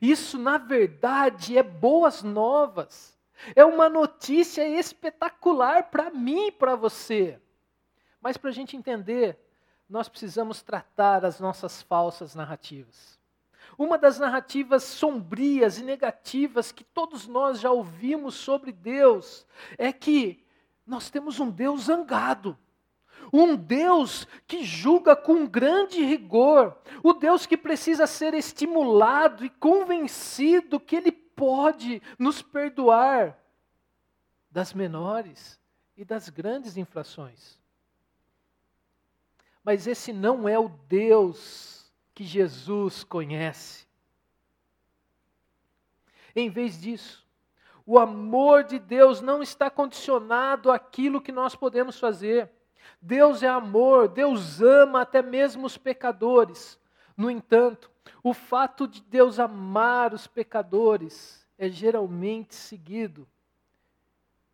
Isso, 0.00 0.38
na 0.38 0.58
verdade, 0.58 1.56
é 1.56 1.62
boas 1.62 2.22
novas. 2.22 3.16
É 3.54 3.64
uma 3.64 3.88
notícia 3.88 4.66
espetacular 4.66 5.90
para 5.90 6.10
mim 6.10 6.48
e 6.48 6.52
para 6.52 6.74
você. 6.74 7.40
Mas 8.20 8.36
para 8.36 8.50
a 8.50 8.52
gente 8.52 8.76
entender, 8.76 9.38
nós 9.88 10.08
precisamos 10.08 10.62
tratar 10.62 11.24
as 11.24 11.38
nossas 11.38 11.82
falsas 11.82 12.34
narrativas. 12.34 13.17
Uma 13.78 13.96
das 13.96 14.18
narrativas 14.18 14.82
sombrias 14.82 15.78
e 15.78 15.84
negativas 15.84 16.72
que 16.72 16.82
todos 16.82 17.28
nós 17.28 17.60
já 17.60 17.70
ouvimos 17.70 18.34
sobre 18.34 18.72
Deus 18.72 19.46
é 19.78 19.92
que 19.92 20.44
nós 20.84 21.08
temos 21.08 21.38
um 21.38 21.48
Deus 21.48 21.82
zangado. 21.82 22.58
Um 23.32 23.54
Deus 23.54 24.26
que 24.48 24.64
julga 24.64 25.14
com 25.14 25.46
grande 25.46 26.02
rigor, 26.02 26.76
o 27.04 27.12
Deus 27.12 27.46
que 27.46 27.56
precisa 27.56 28.06
ser 28.06 28.34
estimulado 28.34 29.44
e 29.44 29.50
convencido 29.50 30.80
que 30.80 30.96
Ele 30.96 31.12
pode 31.12 32.02
nos 32.18 32.42
perdoar 32.42 33.38
das 34.50 34.72
menores 34.72 35.60
e 35.96 36.04
das 36.04 36.28
grandes 36.28 36.76
infrações. 36.76 37.60
Mas 39.62 39.86
esse 39.86 40.12
não 40.12 40.48
é 40.48 40.58
o 40.58 40.68
Deus 40.68 41.77
que 42.18 42.24
Jesus 42.24 43.04
conhece. 43.04 43.86
Em 46.34 46.50
vez 46.50 46.80
disso, 46.80 47.24
o 47.86 47.96
amor 47.96 48.64
de 48.64 48.80
Deus 48.80 49.20
não 49.20 49.40
está 49.40 49.70
condicionado 49.70 50.72
àquilo 50.72 51.20
que 51.20 51.30
nós 51.30 51.54
podemos 51.54 51.96
fazer. 52.00 52.50
Deus 53.00 53.44
é 53.44 53.46
amor, 53.46 54.08
Deus 54.08 54.60
ama 54.60 55.02
até 55.02 55.22
mesmo 55.22 55.64
os 55.64 55.78
pecadores. 55.78 56.76
No 57.16 57.30
entanto, 57.30 57.88
o 58.20 58.34
fato 58.34 58.88
de 58.88 59.00
Deus 59.00 59.38
amar 59.38 60.12
os 60.12 60.26
pecadores 60.26 61.46
é 61.56 61.68
geralmente 61.68 62.52
seguido 62.56 63.28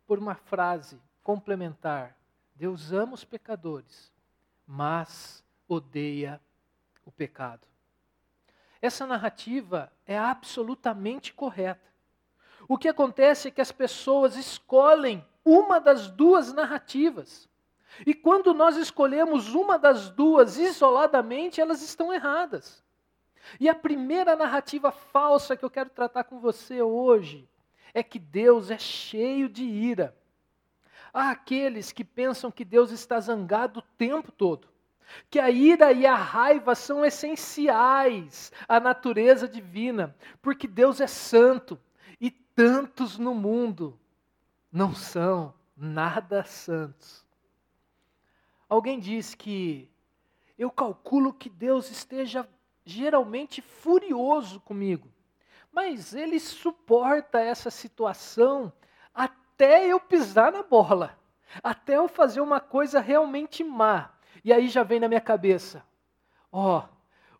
por 0.05 0.19
uma 0.19 0.35
frase 0.35 1.01
complementar: 1.23 2.15
Deus 2.53 2.91
ama 2.91 3.15
os 3.15 3.25
pecadores, 3.25 4.13
mas 4.67 5.43
odeia 5.67 6.39
o 7.05 7.11
pecado. 7.11 7.67
Essa 8.81 9.05
narrativa 9.05 9.91
é 10.05 10.17
absolutamente 10.17 11.33
correta. 11.33 11.85
O 12.67 12.77
que 12.77 12.87
acontece 12.87 13.47
é 13.47 13.51
que 13.51 13.61
as 13.61 13.71
pessoas 13.71 14.35
escolhem 14.35 15.25
uma 15.43 15.79
das 15.79 16.07
duas 16.07 16.51
narrativas. 16.51 17.47
E 18.05 18.13
quando 18.13 18.53
nós 18.53 18.75
escolhemos 18.75 19.53
uma 19.53 19.77
das 19.77 20.09
duas 20.09 20.57
isoladamente, 20.57 21.61
elas 21.61 21.81
estão 21.81 22.11
erradas. 22.11 22.83
E 23.59 23.69
a 23.69 23.75
primeira 23.75 24.35
narrativa 24.35 24.91
falsa 24.91 25.55
que 25.55 25.63
eu 25.63 25.69
quero 25.69 25.89
tratar 25.89 26.23
com 26.23 26.39
você 26.39 26.81
hoje 26.81 27.47
é 27.93 28.03
que 28.03 28.19
Deus 28.19 28.71
é 28.71 28.77
cheio 28.77 29.47
de 29.47 29.63
ira. 29.63 30.15
Há 31.13 31.29
aqueles 31.29 31.91
que 31.91 32.03
pensam 32.03 32.51
que 32.51 32.65
Deus 32.65 32.91
está 32.91 33.19
zangado 33.19 33.79
o 33.79 33.83
tempo 33.97 34.31
todo, 34.31 34.67
que 35.29 35.39
a 35.39 35.49
ira 35.49 35.91
e 35.91 36.05
a 36.05 36.15
raiva 36.15 36.75
são 36.75 37.05
essenciais 37.05 38.51
à 38.67 38.79
natureza 38.79 39.47
divina, 39.47 40.15
porque 40.41 40.67
Deus 40.67 41.01
é 41.01 41.07
santo 41.07 41.79
e 42.19 42.31
tantos 42.31 43.17
no 43.17 43.33
mundo 43.33 43.99
não 44.71 44.93
são 44.93 45.53
nada 45.75 46.43
santos. 46.43 47.25
Alguém 48.67 48.99
diz 48.99 49.35
que 49.35 49.89
eu 50.57 50.71
calculo 50.71 51.33
que 51.33 51.49
Deus 51.49 51.91
esteja 51.91 52.47
geralmente 52.83 53.61
furioso 53.61 54.59
comigo, 54.61 55.09
mas 55.71 56.13
ele 56.13 56.39
suporta 56.39 57.39
essa 57.39 57.69
situação 57.69 58.71
até 59.13 59.85
eu 59.85 59.99
pisar 59.99 60.51
na 60.51 60.63
bola, 60.63 61.17
até 61.63 61.97
eu 61.97 62.07
fazer 62.07 62.41
uma 62.41 62.59
coisa 62.59 62.99
realmente 62.99 63.63
má. 63.63 64.14
E 64.45 64.53
aí 64.53 64.69
já 64.69 64.83
vem 64.83 64.99
na 64.99 65.07
minha 65.07 65.19
cabeça: 65.19 65.83
ó, 66.51 66.83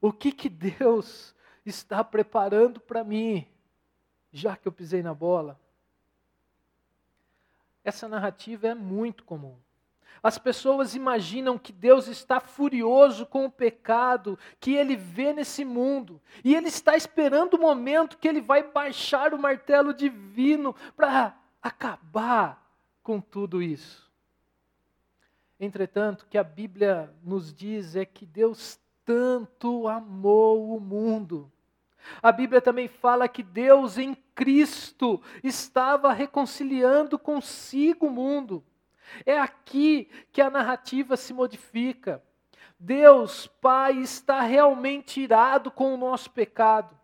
oh, 0.01 0.07
o 0.07 0.11
que 0.11 0.31
que 0.31 0.49
Deus 0.49 1.35
está 1.63 2.03
preparando 2.03 2.79
para 2.79 3.03
mim, 3.03 3.47
já 4.33 4.57
que 4.57 4.67
eu 4.67 4.71
pisei 4.71 5.03
na 5.03 5.13
bola? 5.13 5.59
Essa 7.83 8.09
narrativa 8.09 8.69
é 8.69 8.73
muito 8.73 9.23
comum. 9.23 9.55
As 10.23 10.39
pessoas 10.39 10.95
imaginam 10.95 11.59
que 11.59 11.71
Deus 11.71 12.07
está 12.07 12.39
furioso 12.39 13.27
com 13.27 13.45
o 13.45 13.51
pecado 13.51 14.39
que 14.59 14.73
ele 14.73 14.95
vê 14.95 15.31
nesse 15.31 15.63
mundo, 15.63 16.19
e 16.43 16.55
ele 16.55 16.69
está 16.69 16.97
esperando 16.97 17.53
o 17.53 17.61
momento 17.61 18.17
que 18.17 18.27
ele 18.27 18.41
vai 18.41 18.63
baixar 18.63 19.31
o 19.31 19.39
martelo 19.39 19.93
divino 19.93 20.75
para 20.97 21.37
acabar 21.61 22.67
com 23.03 23.21
tudo 23.21 23.61
isso. 23.61 24.04
Entretanto, 25.59 26.23
o 26.23 26.25
que 26.27 26.37
a 26.37 26.43
Bíblia 26.43 27.13
nos 27.23 27.53
diz 27.53 27.95
é 27.95 28.05
que 28.05 28.25
Deus 28.25 28.79
tanto 29.05 29.87
amou 29.87 30.75
o 30.75 30.81
mundo. 30.81 31.49
A 32.21 32.31
Bíblia 32.31 32.61
também 32.61 32.87
fala 32.87 33.27
que 33.27 33.41
Deus 33.41 33.97
em 33.97 34.15
Cristo 34.35 35.21
estava 35.43 36.11
reconciliando 36.11 37.17
consigo 37.17 38.07
o 38.07 38.11
mundo. 38.11 38.63
É 39.25 39.39
aqui 39.39 40.09
que 40.31 40.41
a 40.41 40.49
narrativa 40.49 41.15
se 41.15 41.33
modifica. 41.33 42.21
Deus, 42.77 43.47
Pai, 43.47 43.97
está 43.99 44.41
realmente 44.41 45.21
irado 45.21 45.71
com 45.71 45.93
o 45.93 45.97
nosso 45.97 46.29
pecado. 46.31 46.99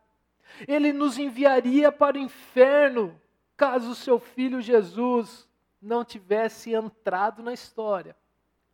Ele 0.67 0.91
nos 0.91 1.17
enviaria 1.17 1.89
para 1.91 2.17
o 2.17 2.21
inferno 2.21 3.19
caso 3.55 3.91
o 3.91 3.95
seu 3.95 4.19
filho 4.19 4.59
Jesus 4.59 5.47
não 5.81 6.03
tivesse 6.03 6.73
entrado 6.73 7.41
na 7.41 7.53
história 7.53 8.15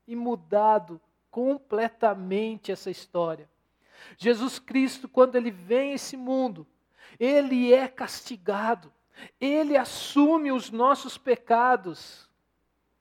e 0.08 0.16
mudado 0.16 1.00
completamente 1.30 2.72
essa 2.72 2.90
história. 2.90 3.50
Jesus 4.18 4.58
Cristo, 4.58 5.08
quando 5.08 5.36
ele 5.36 5.52
vem 5.52 5.92
a 5.92 5.96
esse 5.96 6.16
mundo, 6.16 6.66
ele 7.20 7.74
é 7.74 7.88
castigado, 7.88 8.92
ele 9.40 9.76
assume 9.76 10.52
os 10.52 10.72
nossos 10.72 11.18
pecados 11.18 12.30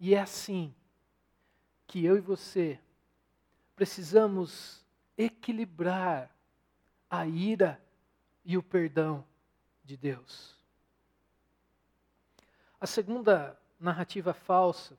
e 0.01 0.15
é 0.15 0.21
assim 0.21 0.75
que 1.87 2.05
eu 2.05 2.17
e 2.17 2.21
você 2.21 2.79
precisamos 3.75 4.85
equilibrar 5.17 6.35
a 7.09 7.27
ira 7.27 7.81
e 8.45 8.57
o 8.57 8.63
perdão 8.63 9.25
de 9.85 9.97
Deus. 9.97 10.57
A 12.81 12.87
segunda 12.87 13.59
narrativa 13.79 14.35
falsa 14.35 14.99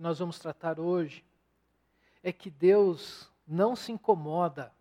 que 0.00 0.02
nós 0.02 0.18
vamos 0.18 0.38
tratar 0.38 0.80
hoje 0.80 1.22
é 2.22 2.32
que 2.32 2.50
Deus 2.50 3.30
não 3.46 3.76
se 3.76 3.92
incomoda 3.92 4.72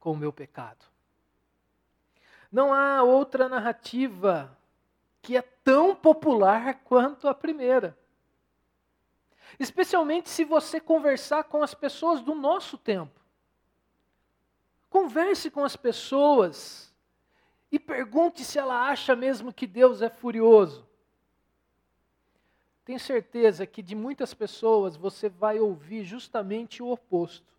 com 0.00 0.10
o 0.10 0.16
meu 0.16 0.32
pecado. 0.32 0.84
Não 2.50 2.74
há 2.74 3.04
outra 3.04 3.48
narrativa 3.48 4.58
que 5.22 5.36
é 5.36 5.42
tão 5.42 5.94
popular 5.94 6.80
quanto 6.82 7.28
a 7.28 7.34
primeira. 7.34 7.96
Especialmente 9.60 10.28
se 10.28 10.44
você 10.44 10.80
conversar 10.80 11.44
com 11.44 11.62
as 11.62 11.72
pessoas 11.72 12.20
do 12.20 12.34
nosso 12.34 12.76
tempo. 12.76 13.20
Converse 14.90 15.52
com 15.52 15.64
as 15.64 15.76
pessoas 15.76 16.92
e 17.70 17.78
pergunte 17.78 18.44
se 18.44 18.58
ela 18.58 18.88
acha 18.88 19.14
mesmo 19.14 19.52
que 19.52 19.68
Deus 19.68 20.02
é 20.02 20.10
furioso. 20.10 20.84
Tenho 22.84 22.98
certeza 22.98 23.64
que 23.64 23.80
de 23.80 23.94
muitas 23.94 24.34
pessoas 24.34 24.96
você 24.96 25.28
vai 25.28 25.60
ouvir 25.60 26.04
justamente 26.04 26.82
o 26.82 26.90
oposto. 26.90 27.52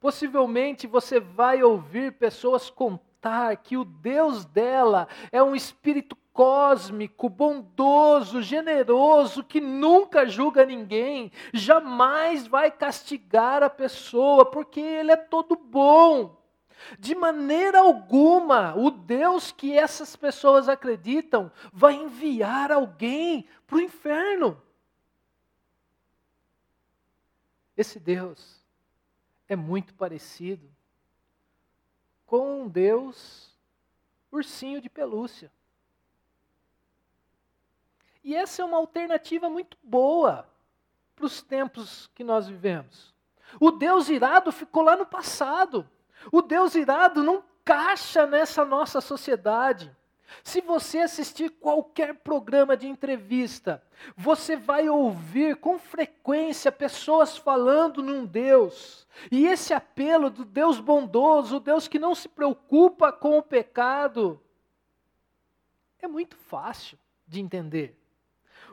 Possivelmente 0.00 0.86
você 0.86 1.20
vai 1.20 1.62
ouvir 1.62 2.12
pessoas 2.12 2.68
contar 2.68 3.56
que 3.56 3.76
o 3.76 3.84
Deus 3.84 4.44
dela 4.44 5.08
é 5.30 5.42
um 5.42 5.54
espírito 5.54 6.16
cósmico, 6.32 7.30
bondoso, 7.30 8.42
generoso, 8.42 9.42
que 9.42 9.60
nunca 9.60 10.26
julga 10.26 10.66
ninguém, 10.66 11.32
jamais 11.54 12.46
vai 12.46 12.70
castigar 12.70 13.62
a 13.62 13.70
pessoa, 13.70 14.44
porque 14.44 14.80
ele 14.80 15.12
é 15.12 15.16
todo 15.16 15.56
bom. 15.56 16.36
De 16.98 17.14
maneira 17.14 17.80
alguma, 17.80 18.74
o 18.76 18.90
Deus 18.90 19.50
que 19.50 19.72
essas 19.72 20.14
pessoas 20.14 20.68
acreditam 20.68 21.50
vai 21.72 21.94
enviar 21.94 22.70
alguém 22.70 23.48
para 23.66 23.76
o 23.76 23.80
inferno. 23.80 24.60
Esse 27.76 28.00
Deus 28.00 28.64
é 29.48 29.56
muito 29.56 29.94
parecido 29.94 30.68
com 32.24 32.62
um 32.62 32.68
Deus 32.68 33.54
ursinho 34.30 34.80
de 34.80 34.88
pelúcia. 34.88 35.50
E 38.24 38.34
essa 38.34 38.60
é 38.60 38.64
uma 38.64 38.78
alternativa 38.78 39.48
muito 39.48 39.78
boa 39.82 40.48
para 41.14 41.26
os 41.26 41.42
tempos 41.42 42.10
que 42.14 42.24
nós 42.24 42.48
vivemos. 42.48 43.14
O 43.60 43.70
Deus 43.70 44.08
irado 44.08 44.50
ficou 44.50 44.82
lá 44.82 44.96
no 44.96 45.06
passado. 45.06 45.88
O 46.32 46.42
Deus 46.42 46.74
irado 46.74 47.22
não 47.22 47.42
caixa 47.64 48.26
nessa 48.26 48.64
nossa 48.64 49.00
sociedade. 49.00 49.94
Se 50.42 50.60
você 50.60 50.98
assistir 50.98 51.50
qualquer 51.50 52.14
programa 52.14 52.76
de 52.76 52.86
entrevista, 52.86 53.82
você 54.16 54.56
vai 54.56 54.88
ouvir 54.88 55.56
com 55.56 55.78
frequência 55.78 56.70
pessoas 56.70 57.36
falando 57.36 58.02
num 58.02 58.24
Deus. 58.24 59.06
E 59.30 59.46
esse 59.46 59.72
apelo 59.72 60.30
do 60.30 60.44
Deus 60.44 60.80
bondoso, 60.80 61.56
o 61.56 61.60
Deus 61.60 61.88
que 61.88 61.98
não 61.98 62.14
se 62.14 62.28
preocupa 62.28 63.12
com 63.12 63.38
o 63.38 63.42
pecado, 63.42 64.40
é 66.00 66.06
muito 66.06 66.36
fácil 66.36 66.98
de 67.26 67.40
entender. 67.40 67.96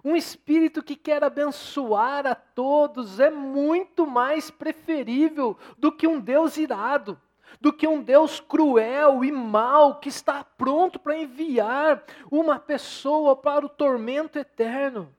Um 0.03 0.15
espírito 0.15 0.83
que 0.83 0.95
quer 0.95 1.23
abençoar 1.23 2.27
a 2.27 2.35
todos 2.35 3.19
é 3.19 3.31
muito 3.31 4.05
mais 4.05 4.51
preferível 4.51 5.57
do 5.77 5.91
que 5.91 6.05
um 6.05 6.19
Deus 6.19 6.57
irado, 6.57 7.19
do 7.59 7.71
que 7.71 7.87
um 7.87 8.01
Deus 8.01 8.39
cruel 8.39 9.23
e 9.23 9.31
mau 9.31 9.99
que 9.99 10.09
está 10.09 10.43
pronto 10.43 10.99
para 10.99 11.17
enviar 11.17 12.03
uma 12.31 12.59
pessoa 12.59 13.35
para 13.35 13.65
o 13.65 13.69
tormento 13.69 14.37
eterno. 14.37 15.13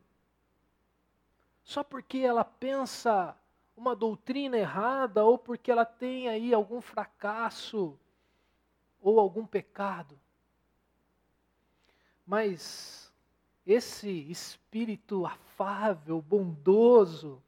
Só 1.63 1.83
porque 1.83 2.19
ela 2.19 2.45
pensa 2.45 3.37
uma 3.77 3.97
doutrina 3.97 4.57
errada 4.57 5.25
ou 5.25 5.39
porque 5.39 5.71
ela 5.71 5.85
tem 5.85 6.29
aí 6.29 6.53
algum 6.53 6.81
fracasso 6.81 7.99
ou 9.01 9.19
algum 9.19 9.47
pecado. 9.47 10.19
Mas 12.27 13.13
esse 13.67 14.09
espírito 14.31 15.27
afável, 15.27 16.21
bondoso, 16.21 17.43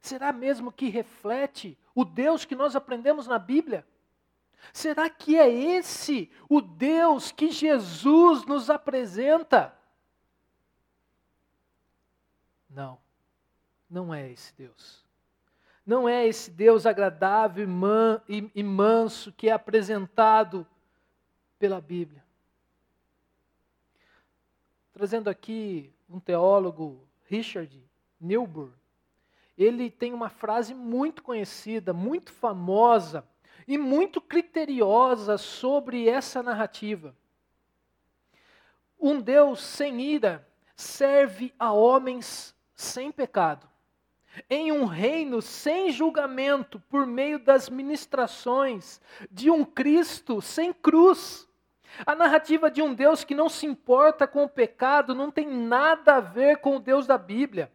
será 0.00 0.32
mesmo 0.32 0.72
que 0.72 0.88
reflete 0.88 1.76
o 1.96 2.04
Deus 2.04 2.44
que 2.44 2.54
nós 2.54 2.76
aprendemos 2.76 3.26
na 3.26 3.38
Bíblia? 3.38 3.84
Será 4.70 5.08
que 5.08 5.34
é 5.36 5.50
esse 5.50 6.30
o 6.46 6.60
Deus 6.60 7.32
que 7.32 7.50
Jesus 7.50 8.44
nos 8.44 8.68
apresenta? 8.68 9.74
Não, 12.68 12.98
não 13.88 14.12
é 14.12 14.30
esse 14.30 14.54
Deus. 14.54 15.02
Não 15.86 16.06
é 16.06 16.26
esse 16.26 16.50
Deus 16.50 16.84
agradável 16.84 17.66
e 18.28 18.62
manso 18.62 19.32
que 19.32 19.48
é 19.48 19.52
apresentado 19.52 20.66
pela 21.58 21.80
Bíblia. 21.80 22.22
Trazendo 24.92 25.30
aqui 25.30 25.90
um 26.10 26.20
teólogo, 26.20 27.08
Richard 27.24 27.82
Newburn, 28.20 28.74
ele 29.56 29.90
tem 29.90 30.12
uma 30.12 30.28
frase 30.28 30.74
muito 30.74 31.22
conhecida, 31.22 31.92
muito 31.92 32.32
famosa 32.32 33.26
e 33.66 33.78
muito 33.78 34.20
criteriosa 34.20 35.38
sobre 35.38 36.08
essa 36.08 36.42
narrativa. 36.42 37.16
Um 38.98 39.20
Deus 39.20 39.62
sem 39.62 40.00
ira 40.00 40.46
serve 40.74 41.54
a 41.58 41.72
homens 41.72 42.54
sem 42.74 43.10
pecado, 43.10 43.66
em 44.50 44.70
um 44.70 44.84
reino 44.84 45.40
sem 45.40 45.90
julgamento, 45.90 46.78
por 46.90 47.06
meio 47.06 47.38
das 47.38 47.70
ministrações 47.70 49.00
de 49.30 49.50
um 49.50 49.64
Cristo 49.64 50.42
sem 50.42 50.72
cruz. 50.72 51.48
A 52.04 52.14
narrativa 52.14 52.70
de 52.70 52.82
um 52.82 52.92
Deus 52.92 53.24
que 53.24 53.34
não 53.34 53.48
se 53.48 53.64
importa 53.64 54.26
com 54.26 54.44
o 54.44 54.48
pecado 54.48 55.14
não 55.14 55.30
tem 55.30 55.48
nada 55.48 56.16
a 56.16 56.20
ver 56.20 56.58
com 56.58 56.76
o 56.76 56.80
Deus 56.80 57.06
da 57.06 57.16
Bíblia. 57.16 57.72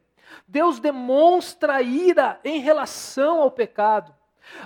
Deus 0.48 0.80
demonstra 0.80 1.82
ira 1.82 2.40
em 2.44 2.60
relação 2.60 3.42
ao 3.42 3.52
pecado. 3.52 4.14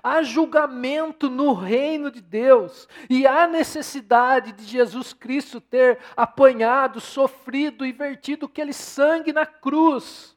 Há 0.01 0.23
julgamento 0.23 1.30
no 1.30 1.54
reino 1.54 2.10
de 2.10 2.21
Deus 2.21 2.88
e 3.10 3.28
há 3.28 3.47
necessidade 3.47 4.51
de 4.51 4.63
Jesus 4.63 5.13
Cristo 5.13 5.62
ter 5.62 5.99
apanhado, 6.15 6.99
sofrido 6.99 7.86
e 7.86 7.91
vertido 7.91 8.45
aquele 8.45 8.73
sangue 8.73 9.32
na 9.32 9.45
cruz. 9.45 10.36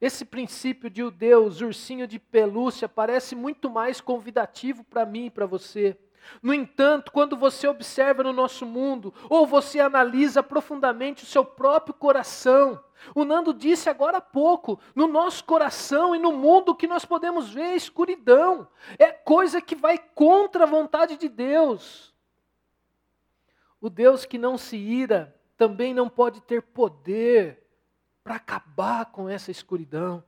Esse 0.00 0.24
princípio 0.24 0.88
de 0.88 1.02
o 1.02 1.10
Deus, 1.10 1.60
ursinho 1.60 2.06
de 2.06 2.18
pelúcia, 2.18 2.88
parece 2.88 3.34
muito 3.34 3.68
mais 3.68 4.00
convidativo 4.00 4.82
para 4.82 5.04
mim 5.04 5.26
e 5.26 5.30
para 5.30 5.44
você. 5.44 5.98
No 6.42 6.54
entanto, 6.54 7.12
quando 7.12 7.36
você 7.36 7.66
observa 7.66 8.22
no 8.22 8.32
nosso 8.32 8.64
mundo, 8.64 9.12
ou 9.28 9.46
você 9.46 9.80
analisa 9.80 10.42
profundamente 10.42 11.24
o 11.24 11.26
seu 11.26 11.44
próprio 11.44 11.94
coração, 11.94 12.82
o 13.14 13.24
Nando 13.24 13.52
disse 13.54 13.88
agora 13.88 14.18
há 14.18 14.20
pouco, 14.20 14.78
no 14.94 15.06
nosso 15.06 15.44
coração 15.44 16.14
e 16.14 16.18
no 16.18 16.32
mundo 16.32 16.74
que 16.74 16.86
nós 16.86 17.04
podemos 17.04 17.50
ver 17.50 17.62
é 17.62 17.76
escuridão, 17.76 18.68
é 18.98 19.10
coisa 19.10 19.60
que 19.60 19.74
vai 19.74 19.98
contra 19.98 20.64
a 20.64 20.68
vontade 20.68 21.16
de 21.16 21.28
Deus. 21.28 22.14
O 23.80 23.88
Deus 23.88 24.24
que 24.24 24.36
não 24.36 24.58
se 24.58 24.76
ira 24.76 25.34
também 25.56 25.94
não 25.94 26.08
pode 26.08 26.40
ter 26.42 26.62
poder 26.62 27.62
para 28.22 28.36
acabar 28.36 29.06
com 29.06 29.28
essa 29.28 29.50
escuridão. 29.50 30.22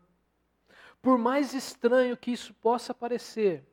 Por 1.00 1.18
mais 1.18 1.52
estranho 1.52 2.16
que 2.16 2.30
isso 2.30 2.54
possa 2.54 2.94
parecer, 2.94 3.66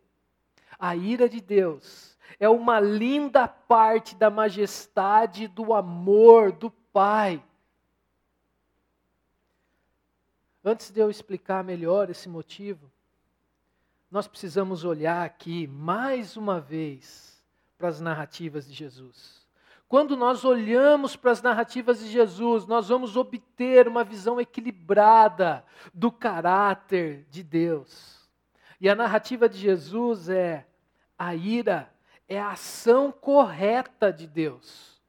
a 0.80 0.96
ira 0.96 1.28
de 1.28 1.42
Deus 1.42 2.18
é 2.40 2.48
uma 2.48 2.80
linda 2.80 3.48
parte 3.48 4.16
da 4.16 4.30
majestade 4.30 5.48
do 5.48 5.74
amor 5.74 6.54
do 6.54 6.72
Pai. 6.72 7.44
Antes 10.64 10.90
de 10.90 11.00
eu 11.02 11.10
explicar 11.10 11.64
melhor 11.64 12.10
esse 12.10 12.30
motivo, 12.30 12.90
nós 14.10 14.28
precisamos 14.28 14.86
olhar 14.86 15.26
aqui 15.26 15.68
mais 15.68 16.38
uma 16.38 16.60
vez 16.60 17.44
para 17.78 17.90
as 17.90 18.00
narrativas 18.00 18.66
de 18.66 18.74
Jesus. 18.74 19.48
Quando 19.88 20.16
nós 20.16 20.46
olhamos 20.46 21.16
para 21.16 21.32
as 21.32 21.42
narrativas 21.42 22.00
de 22.00 22.10
Jesus, 22.10 22.66
nós 22.68 22.90
vamos 22.90 23.18
obter 23.18 23.88
uma 23.88 24.04
visão 24.04 24.40
equilibrada 24.40 25.66
do 25.94 26.12
caráter 26.12 27.26
de 27.30 27.42
Deus. 27.42 28.30
E 28.80 28.88
a 28.88 28.96
narrativa 28.96 29.50
de 29.50 29.58
Jesus 29.58 30.30
é 30.30 30.69
a 31.20 31.36
ira 31.36 31.94
é 32.30 32.40
a 32.40 32.52
ação 32.52 33.12
correta 33.12 34.14
de 34.14 34.26
Deus. 34.26 35.02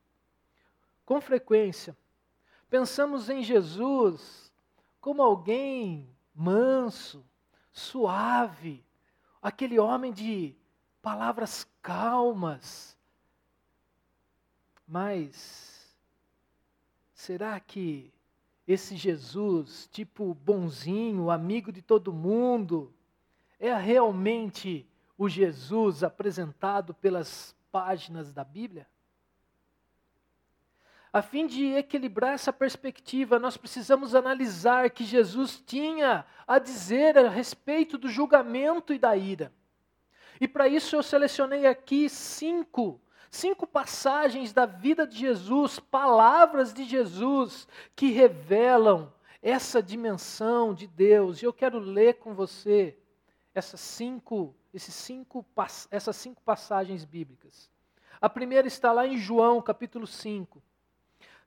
Com 1.07 1.21
frequência, 1.21 1.97
pensamos 2.69 3.31
em 3.31 3.45
Jesus 3.45 4.53
como 5.01 5.23
alguém 5.23 6.11
manso, 6.35 7.25
suave, 7.73 8.85
aquele 9.41 9.79
homem 9.79 10.13
de 10.13 10.57
palavras 11.01 11.65
calmas. 11.81 12.99
Mas 14.87 15.97
será 17.15 17.61
que 17.61 18.13
esse 18.67 18.97
Jesus, 18.97 19.89
tipo 19.93 20.35
bonzinho, 20.35 21.31
amigo 21.31 21.71
de 21.71 21.83
todo 21.83 22.13
mundo, 22.13 22.93
é 23.59 23.73
realmente 23.75 24.90
o 25.21 25.29
Jesus 25.29 26.03
apresentado 26.03 26.95
pelas 26.95 27.55
páginas 27.71 28.33
da 28.33 28.43
Bíblia? 28.43 28.89
A 31.13 31.21
fim 31.21 31.47
de 31.47 31.75
equilibrar 31.75 32.33
essa 32.33 32.51
perspectiva, 32.51 33.39
nós 33.39 33.55
precisamos 33.55 34.15
analisar 34.15 34.89
que 34.89 35.05
Jesus 35.05 35.63
tinha 35.67 36.25
a 36.47 36.59
dizer 36.59 37.19
a 37.19 37.29
respeito 37.29 37.99
do 37.99 38.09
julgamento 38.09 38.95
e 38.95 38.99
da 38.99 39.15
ira. 39.15 39.53
E 40.41 40.49
para 40.49 40.67
isso 40.67 40.97
eu 40.97 41.03
selecionei 41.03 41.67
aqui 41.67 42.09
cinco, 42.09 42.99
cinco 43.31 43.67
passagens 43.67 44.55
da 44.55 44.65
vida 44.65 45.07
de 45.07 45.19
Jesus, 45.19 45.79
palavras 45.79 46.73
de 46.73 46.85
Jesus, 46.85 47.69
que 47.95 48.11
revelam 48.11 49.13
essa 49.43 49.83
dimensão 49.83 50.73
de 50.73 50.87
Deus. 50.87 51.43
E 51.43 51.45
eu 51.45 51.53
quero 51.53 51.79
ler 51.79 52.15
com 52.15 52.33
você 52.33 52.97
essas 53.55 53.81
cinco 53.81 54.57
cinco, 54.79 55.45
essas 55.91 56.17
cinco 56.17 56.43
passagens 56.43 57.05
bíblicas. 57.05 57.71
A 58.21 58.29
primeira 58.29 58.69
está 58.69 58.93
lá 58.93 59.07
em 59.07 59.17
João, 59.17 59.63
capítulo 59.63 60.07
5. 60.07 60.63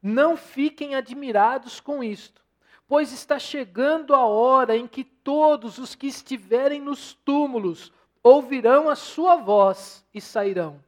Não 0.01 0.35
fiquem 0.35 0.95
admirados 0.95 1.79
com 1.79 2.03
isto, 2.03 2.43
pois 2.87 3.11
está 3.11 3.39
chegando 3.39 4.13
a 4.13 4.25
hora 4.25 4.75
em 4.75 4.87
que 4.87 5.03
todos 5.03 5.77
os 5.77 5.95
que 5.95 6.07
estiverem 6.07 6.81
nos 6.81 7.13
túmulos 7.13 7.91
ouvirão 8.21 8.89
a 8.89 8.95
sua 8.95 9.35
voz 9.35 10.05
e 10.13 10.19
sairão. 10.19 10.83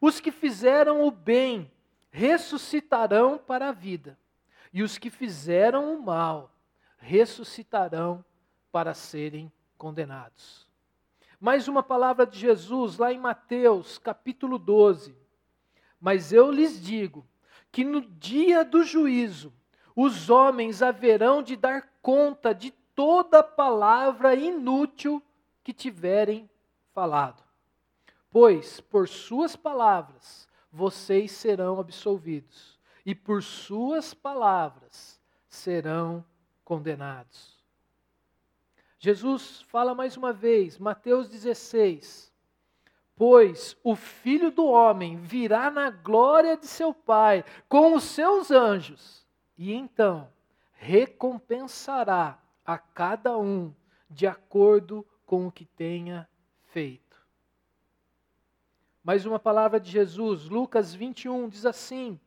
Os 0.00 0.20
que 0.20 0.32
fizeram 0.32 1.06
o 1.06 1.10
bem 1.10 1.70
ressuscitarão 2.10 3.38
para 3.38 3.68
a 3.68 3.72
vida, 3.72 4.18
e 4.72 4.82
os 4.82 4.98
que 4.98 5.08
fizeram 5.08 5.94
o 5.94 6.02
mal 6.02 6.50
ressuscitarão 6.98 8.24
para 8.70 8.94
serem 8.94 9.50
condenados. 9.78 10.71
Mais 11.42 11.66
uma 11.66 11.82
palavra 11.82 12.24
de 12.24 12.38
Jesus 12.38 12.98
lá 12.98 13.12
em 13.12 13.18
Mateus, 13.18 13.98
capítulo 13.98 14.60
12. 14.60 15.12
Mas 16.00 16.32
eu 16.32 16.52
lhes 16.52 16.80
digo 16.80 17.26
que 17.72 17.82
no 17.82 18.00
dia 18.00 18.64
do 18.64 18.84
juízo, 18.84 19.52
os 19.96 20.30
homens 20.30 20.82
haverão 20.82 21.42
de 21.42 21.56
dar 21.56 21.98
conta 22.00 22.54
de 22.54 22.70
toda 22.94 23.42
palavra 23.42 24.36
inútil 24.36 25.20
que 25.64 25.72
tiverem 25.72 26.48
falado. 26.92 27.42
Pois 28.30 28.80
por 28.80 29.08
suas 29.08 29.56
palavras 29.56 30.46
vocês 30.70 31.32
serão 31.32 31.80
absolvidos, 31.80 32.78
e 33.04 33.16
por 33.16 33.42
suas 33.42 34.14
palavras 34.14 35.20
serão 35.48 36.24
condenados. 36.64 37.61
Jesus 39.04 39.62
fala 39.62 39.96
mais 39.96 40.16
uma 40.16 40.32
vez, 40.32 40.78
Mateus 40.78 41.28
16: 41.28 42.32
Pois 43.16 43.76
o 43.82 43.96
filho 43.96 44.52
do 44.52 44.64
homem 44.64 45.16
virá 45.16 45.72
na 45.72 45.90
glória 45.90 46.56
de 46.56 46.68
seu 46.68 46.94
Pai 46.94 47.44
com 47.68 47.96
os 47.96 48.04
seus 48.04 48.52
anjos, 48.52 49.26
e 49.58 49.72
então 49.72 50.32
recompensará 50.74 52.40
a 52.64 52.78
cada 52.78 53.36
um 53.36 53.74
de 54.08 54.24
acordo 54.24 55.04
com 55.26 55.48
o 55.48 55.52
que 55.52 55.64
tenha 55.64 56.28
feito. 56.66 57.20
Mais 59.02 59.26
uma 59.26 59.40
palavra 59.40 59.80
de 59.80 59.90
Jesus, 59.90 60.44
Lucas 60.48 60.94
21, 60.94 61.48
diz 61.48 61.66
assim: 61.66 62.20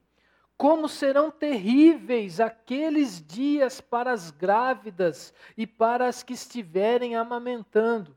como 0.58 0.88
serão 0.88 1.30
terríveis 1.30 2.40
aqueles 2.40 3.26
dias 3.26 3.82
para 3.82 4.12
as 4.12 4.32
grávidas 4.32 5.34
e 5.58 5.68
para 5.68 6.08
as 6.08 6.24
que 6.24 6.34
estiverem 6.34 7.16
amamentando. 7.16 8.16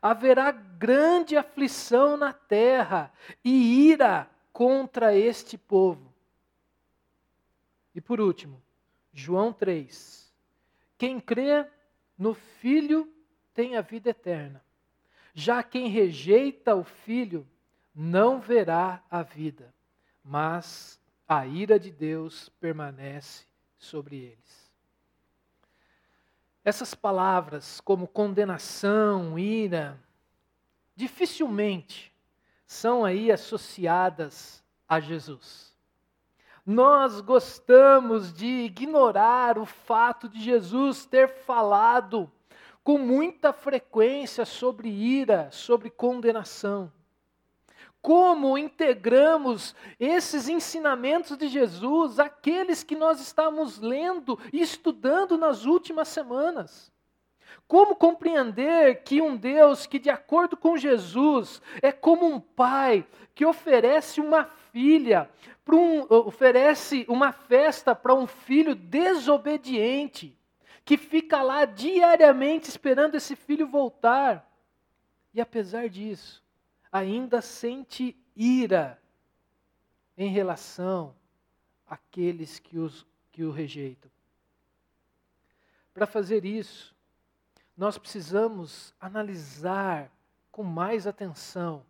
Haverá 0.00 0.50
grande 0.52 1.36
aflição 1.36 2.16
na 2.16 2.32
terra 2.32 3.12
e 3.44 3.90
ira 3.90 4.30
contra 4.52 5.14
este 5.14 5.58
povo. 5.58 6.12
E 7.94 8.00
por 8.00 8.20
último, 8.20 8.62
João 9.12 9.52
3. 9.52 10.32
Quem 10.96 11.20
crê 11.20 11.66
no 12.16 12.32
Filho 12.32 13.12
tem 13.52 13.76
a 13.76 13.80
vida 13.80 14.10
eterna. 14.10 14.62
Já 15.34 15.62
quem 15.62 15.88
rejeita 15.88 16.74
o 16.74 16.84
filho 16.84 17.46
não 17.94 18.38
verá 18.40 19.02
a 19.10 19.22
vida, 19.22 19.74
mas 20.22 21.00
a 21.26 21.46
ira 21.46 21.78
de 21.78 21.90
Deus 21.90 22.48
permanece 22.60 23.46
sobre 23.78 24.16
eles. 24.16 24.72
Essas 26.64 26.94
palavras, 26.94 27.80
como 27.80 28.06
condenação, 28.06 29.38
ira, 29.38 29.98
dificilmente 30.94 32.12
são 32.66 33.04
aí 33.04 33.30
associadas 33.32 34.62
a 34.88 35.00
Jesus. 35.00 35.76
Nós 36.64 37.20
gostamos 37.20 38.32
de 38.32 38.46
ignorar 38.46 39.58
o 39.58 39.66
fato 39.66 40.28
de 40.28 40.40
Jesus 40.40 41.04
ter 41.04 41.28
falado 41.28 42.30
com 42.84 42.98
muita 42.98 43.52
frequência 43.52 44.44
sobre 44.44 44.88
ira, 44.88 45.50
sobre 45.50 45.90
condenação. 45.90 46.92
Como 48.02 48.58
integramos 48.58 49.76
esses 49.98 50.48
ensinamentos 50.48 51.38
de 51.38 51.46
Jesus 51.46 52.18
àqueles 52.18 52.82
que 52.82 52.96
nós 52.96 53.20
estamos 53.20 53.78
lendo 53.78 54.36
e 54.52 54.60
estudando 54.60 55.38
nas 55.38 55.64
últimas 55.64 56.08
semanas? 56.08 56.92
Como 57.68 57.94
compreender 57.94 59.04
que 59.04 59.22
um 59.22 59.36
Deus 59.36 59.86
que, 59.86 60.00
de 60.00 60.10
acordo 60.10 60.56
com 60.56 60.76
Jesus, 60.76 61.62
é 61.80 61.92
como 61.92 62.26
um 62.26 62.40
pai 62.40 63.06
que 63.36 63.46
oferece 63.46 64.20
uma 64.20 64.44
filha, 64.72 65.30
um, 65.68 66.00
oferece 66.08 67.06
uma 67.08 67.30
festa 67.30 67.94
para 67.94 68.12
um 68.12 68.26
filho 68.26 68.74
desobediente, 68.74 70.36
que 70.84 70.96
fica 70.96 71.40
lá 71.40 71.64
diariamente 71.64 72.68
esperando 72.68 73.14
esse 73.14 73.36
filho 73.36 73.66
voltar, 73.66 74.44
e 75.32 75.40
apesar 75.40 75.88
disso, 75.88 76.41
ainda 76.92 77.40
sente 77.40 78.14
ira 78.36 79.00
em 80.16 80.30
relação 80.30 81.16
àqueles 81.86 82.58
que, 82.58 82.78
os, 82.78 83.06
que 83.32 83.42
o 83.42 83.50
rejeitam. 83.50 84.10
Para 85.94 86.06
fazer 86.06 86.44
isso, 86.44 86.94
nós 87.76 87.96
precisamos 87.96 88.94
analisar 89.00 90.12
com 90.50 90.62
mais 90.62 91.06
atenção 91.06 91.84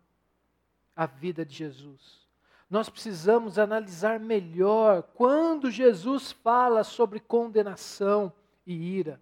a 0.95 1.05
vida 1.05 1.45
de 1.45 1.53
Jesus. 1.53 2.23
Nós 2.69 2.89
precisamos 2.89 3.59
analisar 3.59 4.19
melhor 4.19 5.03
quando 5.03 5.69
Jesus 5.69 6.31
fala 6.31 6.83
sobre 6.83 7.19
condenação 7.19 8.33
e 8.65 8.73
ira. 8.73 9.21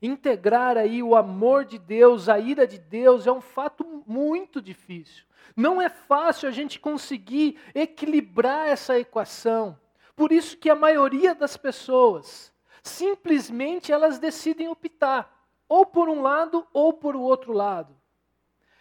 Integrar 0.00 0.76
aí 0.76 1.02
o 1.02 1.16
amor 1.16 1.64
de 1.64 1.78
Deus, 1.78 2.28
a 2.28 2.38
ira 2.38 2.66
de 2.66 2.78
Deus, 2.78 3.26
é 3.26 3.32
um 3.32 3.40
fato 3.40 4.04
muito 4.06 4.62
difícil. 4.62 5.24
Não 5.56 5.82
é 5.82 5.88
fácil 5.88 6.48
a 6.48 6.52
gente 6.52 6.78
conseguir 6.78 7.58
equilibrar 7.74 8.68
essa 8.68 8.98
equação. 8.98 9.78
Por 10.14 10.30
isso 10.30 10.56
que 10.56 10.70
a 10.70 10.74
maioria 10.74 11.34
das 11.34 11.56
pessoas, 11.56 12.52
simplesmente 12.82 13.92
elas 13.92 14.18
decidem 14.18 14.68
optar 14.68 15.36
ou 15.68 15.84
por 15.84 16.08
um 16.08 16.22
lado 16.22 16.66
ou 16.72 16.92
por 16.92 17.14
o 17.14 17.20
outro 17.20 17.52
lado. 17.52 17.94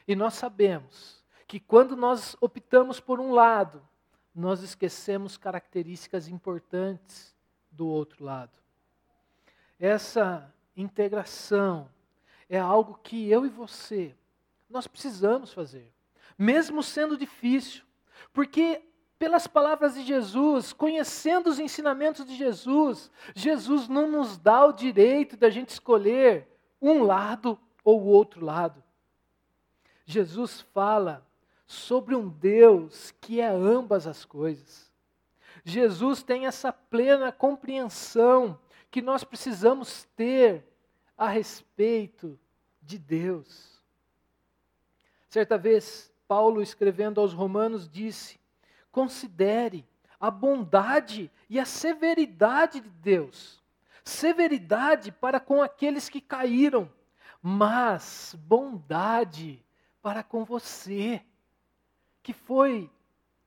E 0.07 0.15
nós 0.15 0.35
sabemos 0.35 1.23
que 1.47 1.59
quando 1.59 1.95
nós 1.95 2.35
optamos 2.39 2.99
por 2.99 3.19
um 3.19 3.31
lado, 3.31 3.81
nós 4.33 4.61
esquecemos 4.61 5.35
características 5.35 6.27
importantes 6.27 7.35
do 7.71 7.87
outro 7.87 8.23
lado. 8.23 8.57
Essa 9.79 10.53
integração 10.77 11.89
é 12.49 12.57
algo 12.57 12.99
que 13.03 13.29
eu 13.29 13.45
e 13.45 13.49
você 13.49 14.15
nós 14.69 14.87
precisamos 14.87 15.53
fazer, 15.53 15.91
mesmo 16.37 16.83
sendo 16.83 17.17
difícil, 17.17 17.83
porque 18.33 18.81
pelas 19.17 19.47
palavras 19.47 19.95
de 19.95 20.03
Jesus, 20.03 20.73
conhecendo 20.73 21.49
os 21.49 21.57
ensinamentos 21.57 22.25
de 22.25 22.35
Jesus, 22.35 23.09
Jesus 23.33 23.87
não 23.87 24.09
nos 24.09 24.37
dá 24.37 24.65
o 24.65 24.73
direito 24.73 25.35
da 25.35 25.49
gente 25.49 25.69
escolher 25.69 26.47
um 26.79 27.03
lado 27.03 27.59
ou 27.83 28.01
o 28.01 28.05
outro 28.05 28.45
lado. 28.45 28.83
Jesus 30.05 30.61
fala 30.73 31.25
sobre 31.65 32.15
um 32.15 32.29
Deus 32.29 33.11
que 33.19 33.41
é 33.41 33.47
ambas 33.47 34.05
as 34.05 34.23
coisas. 34.23 34.91
Jesus 35.63 36.21
tem 36.21 36.45
essa 36.45 36.71
plena 36.71 37.31
compreensão 37.31 38.59
que 38.89 39.01
nós 39.01 39.23
precisamos 39.23 40.05
ter 40.15 40.65
a 41.17 41.27
respeito 41.27 42.39
de 42.81 42.97
Deus. 42.97 43.81
Certa 45.29 45.57
vez, 45.57 46.11
Paulo, 46.27 46.61
escrevendo 46.61 47.19
aos 47.19 47.33
Romanos, 47.33 47.89
disse: 47.89 48.39
considere 48.91 49.87
a 50.19 50.31
bondade 50.31 51.29
e 51.49 51.59
a 51.59 51.65
severidade 51.65 52.79
de 52.79 52.89
Deus. 52.89 53.63
Severidade 54.03 55.11
para 55.11 55.39
com 55.39 55.61
aqueles 55.61 56.07
que 56.07 56.21
caíram, 56.21 56.89
mas 57.41 58.35
bondade 58.39 59.63
para 60.01 60.23
com 60.23 60.45
você, 60.45 61.21
que 62.23 62.31
foi 62.31 62.89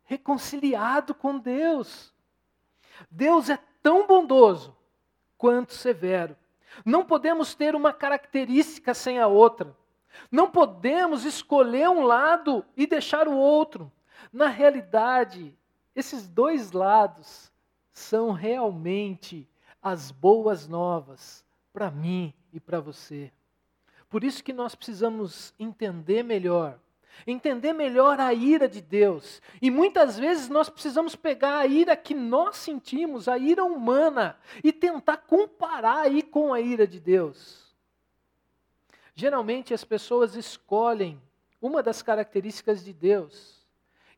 reconciliado 0.04 1.14
com 1.14 1.38
Deus. 1.38 2.12
Deus 3.10 3.48
é 3.48 3.58
tão 3.82 4.06
bondoso 4.06 4.76
quanto 5.40 5.72
severo. 5.72 6.36
Não 6.84 7.02
podemos 7.02 7.54
ter 7.54 7.74
uma 7.74 7.94
característica 7.94 8.92
sem 8.92 9.18
a 9.18 9.26
outra. 9.26 9.74
Não 10.30 10.50
podemos 10.50 11.24
escolher 11.24 11.88
um 11.88 12.02
lado 12.02 12.62
e 12.76 12.86
deixar 12.86 13.26
o 13.26 13.34
outro. 13.34 13.90
Na 14.30 14.48
realidade, 14.48 15.56
esses 15.96 16.28
dois 16.28 16.72
lados 16.72 17.50
são 17.90 18.32
realmente 18.32 19.48
as 19.82 20.10
boas 20.10 20.68
novas 20.68 21.42
para 21.72 21.90
mim 21.90 22.34
e 22.52 22.60
para 22.60 22.78
você. 22.78 23.32
Por 24.10 24.22
isso 24.22 24.44
que 24.44 24.52
nós 24.52 24.74
precisamos 24.74 25.54
entender 25.58 26.22
melhor 26.22 26.78
entender 27.26 27.72
melhor 27.72 28.20
a 28.20 28.32
ira 28.32 28.68
de 28.68 28.80
Deus. 28.80 29.40
E 29.60 29.70
muitas 29.70 30.18
vezes 30.18 30.48
nós 30.48 30.68
precisamos 30.68 31.14
pegar 31.14 31.58
a 31.58 31.66
ira 31.66 31.96
que 31.96 32.14
nós 32.14 32.56
sentimos, 32.56 33.28
a 33.28 33.38
ira 33.38 33.64
humana, 33.64 34.38
e 34.62 34.72
tentar 34.72 35.18
comparar 35.18 36.02
aí 36.02 36.22
com 36.22 36.52
a 36.52 36.60
ira 36.60 36.86
de 36.86 37.00
Deus. 37.00 37.74
Geralmente 39.14 39.74
as 39.74 39.84
pessoas 39.84 40.34
escolhem 40.34 41.20
uma 41.60 41.82
das 41.82 42.00
características 42.02 42.84
de 42.84 42.92
Deus 42.92 43.66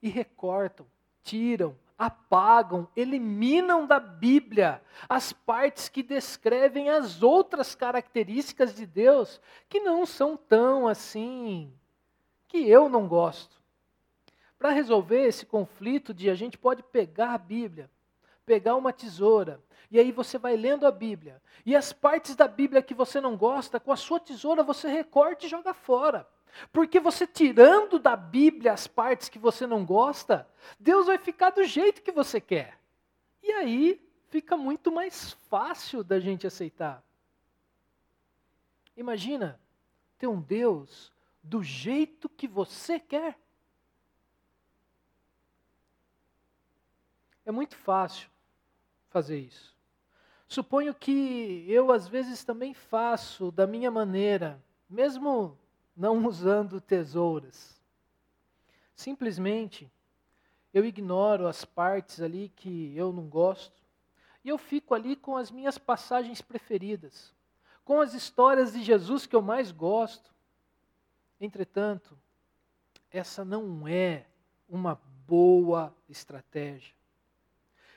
e 0.00 0.08
recortam, 0.08 0.86
tiram, 1.22 1.76
apagam, 1.98 2.88
eliminam 2.96 3.86
da 3.86 4.00
Bíblia 4.00 4.82
as 5.08 5.32
partes 5.32 5.88
que 5.88 6.02
descrevem 6.02 6.88
as 6.88 7.22
outras 7.22 7.74
características 7.74 8.74
de 8.74 8.86
Deus 8.86 9.40
que 9.68 9.80
não 9.80 10.04
são 10.04 10.36
tão 10.36 10.88
assim 10.88 11.72
que 12.52 12.68
eu 12.68 12.86
não 12.86 13.08
gosto. 13.08 13.56
Para 14.58 14.68
resolver 14.68 15.22
esse 15.26 15.46
conflito 15.46 16.12
de 16.12 16.28
a 16.28 16.34
gente 16.34 16.58
pode 16.58 16.82
pegar 16.82 17.32
a 17.32 17.38
Bíblia, 17.38 17.90
pegar 18.44 18.76
uma 18.76 18.92
tesoura, 18.92 19.58
e 19.90 19.98
aí 19.98 20.12
você 20.12 20.36
vai 20.36 20.54
lendo 20.54 20.86
a 20.86 20.90
Bíblia. 20.90 21.40
E 21.64 21.74
as 21.74 21.94
partes 21.94 22.36
da 22.36 22.46
Bíblia 22.46 22.82
que 22.82 22.92
você 22.92 23.22
não 23.22 23.38
gosta, 23.38 23.80
com 23.80 23.90
a 23.90 23.96
sua 23.96 24.20
tesoura 24.20 24.62
você 24.62 24.86
recorta 24.86 25.46
e 25.46 25.48
joga 25.48 25.72
fora. 25.72 26.28
Porque 26.70 27.00
você 27.00 27.26
tirando 27.26 27.98
da 27.98 28.14
Bíblia 28.14 28.74
as 28.74 28.86
partes 28.86 29.30
que 29.30 29.38
você 29.38 29.66
não 29.66 29.82
gosta, 29.82 30.46
Deus 30.78 31.06
vai 31.06 31.16
ficar 31.16 31.50
do 31.50 31.64
jeito 31.64 32.02
que 32.02 32.12
você 32.12 32.38
quer. 32.38 32.78
E 33.42 33.50
aí 33.50 33.98
fica 34.28 34.58
muito 34.58 34.92
mais 34.92 35.32
fácil 35.48 36.04
da 36.04 36.20
gente 36.20 36.46
aceitar. 36.46 37.02
Imagina 38.94 39.58
ter 40.18 40.26
um 40.26 40.38
Deus 40.38 41.10
do 41.42 41.62
jeito 41.62 42.28
que 42.28 42.46
você 42.46 43.00
quer. 43.00 43.38
É 47.44 47.50
muito 47.50 47.76
fácil 47.76 48.30
fazer 49.08 49.38
isso. 49.38 49.76
Suponho 50.46 50.94
que 50.94 51.64
eu, 51.68 51.90
às 51.90 52.06
vezes, 52.06 52.44
também 52.44 52.74
faço 52.74 53.50
da 53.50 53.66
minha 53.66 53.90
maneira, 53.90 54.62
mesmo 54.88 55.58
não 55.96 56.24
usando 56.26 56.80
tesouras. 56.80 57.80
Simplesmente, 58.94 59.90
eu 60.72 60.84
ignoro 60.84 61.46
as 61.46 61.64
partes 61.64 62.20
ali 62.20 62.50
que 62.54 62.96
eu 62.96 63.12
não 63.12 63.28
gosto 63.28 63.82
e 64.44 64.48
eu 64.48 64.58
fico 64.58 64.94
ali 64.94 65.16
com 65.16 65.36
as 65.36 65.50
minhas 65.50 65.78
passagens 65.78 66.40
preferidas, 66.40 67.34
com 67.84 68.00
as 68.00 68.14
histórias 68.14 68.72
de 68.72 68.82
Jesus 68.82 69.26
que 69.26 69.36
eu 69.36 69.42
mais 69.42 69.70
gosto, 69.70 70.31
Entretanto, 71.42 72.16
essa 73.10 73.44
não 73.44 73.88
é 73.88 74.26
uma 74.68 74.94
boa 75.26 75.92
estratégia. 76.08 76.94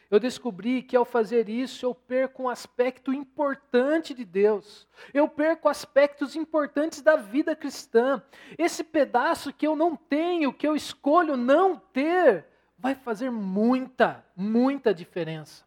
eu 0.10 0.20
descobri 0.20 0.82
que 0.82 0.96
ao 0.96 1.06
fazer 1.06 1.48
isso 1.48 1.86
eu 1.86 1.94
perco 1.94 2.42
um 2.44 2.50
aspecto 2.50 3.14
importante 3.14 4.16
de 4.16 4.26
Deus. 4.26 4.88
Eu 5.14 5.30
perco 5.30 5.70
aspectos 5.70 6.36
importantes 6.36 7.04
da 7.04 7.18
vida 7.18 7.56
cristã. 7.56 8.20
Esse 8.58 8.84
pedaço 8.84 9.54
que 9.54 9.68
eu 9.68 9.76
não 9.76 9.96
tenho, 9.96 10.52
que 10.52 10.68
eu 10.68 10.76
escolho 10.76 11.38
não 11.38 11.78
ter, 11.78 12.48
vai 12.80 12.96
fazer 12.96 13.30
muita, 13.30 14.26
muita 14.36 14.92
diferença. 14.92 15.64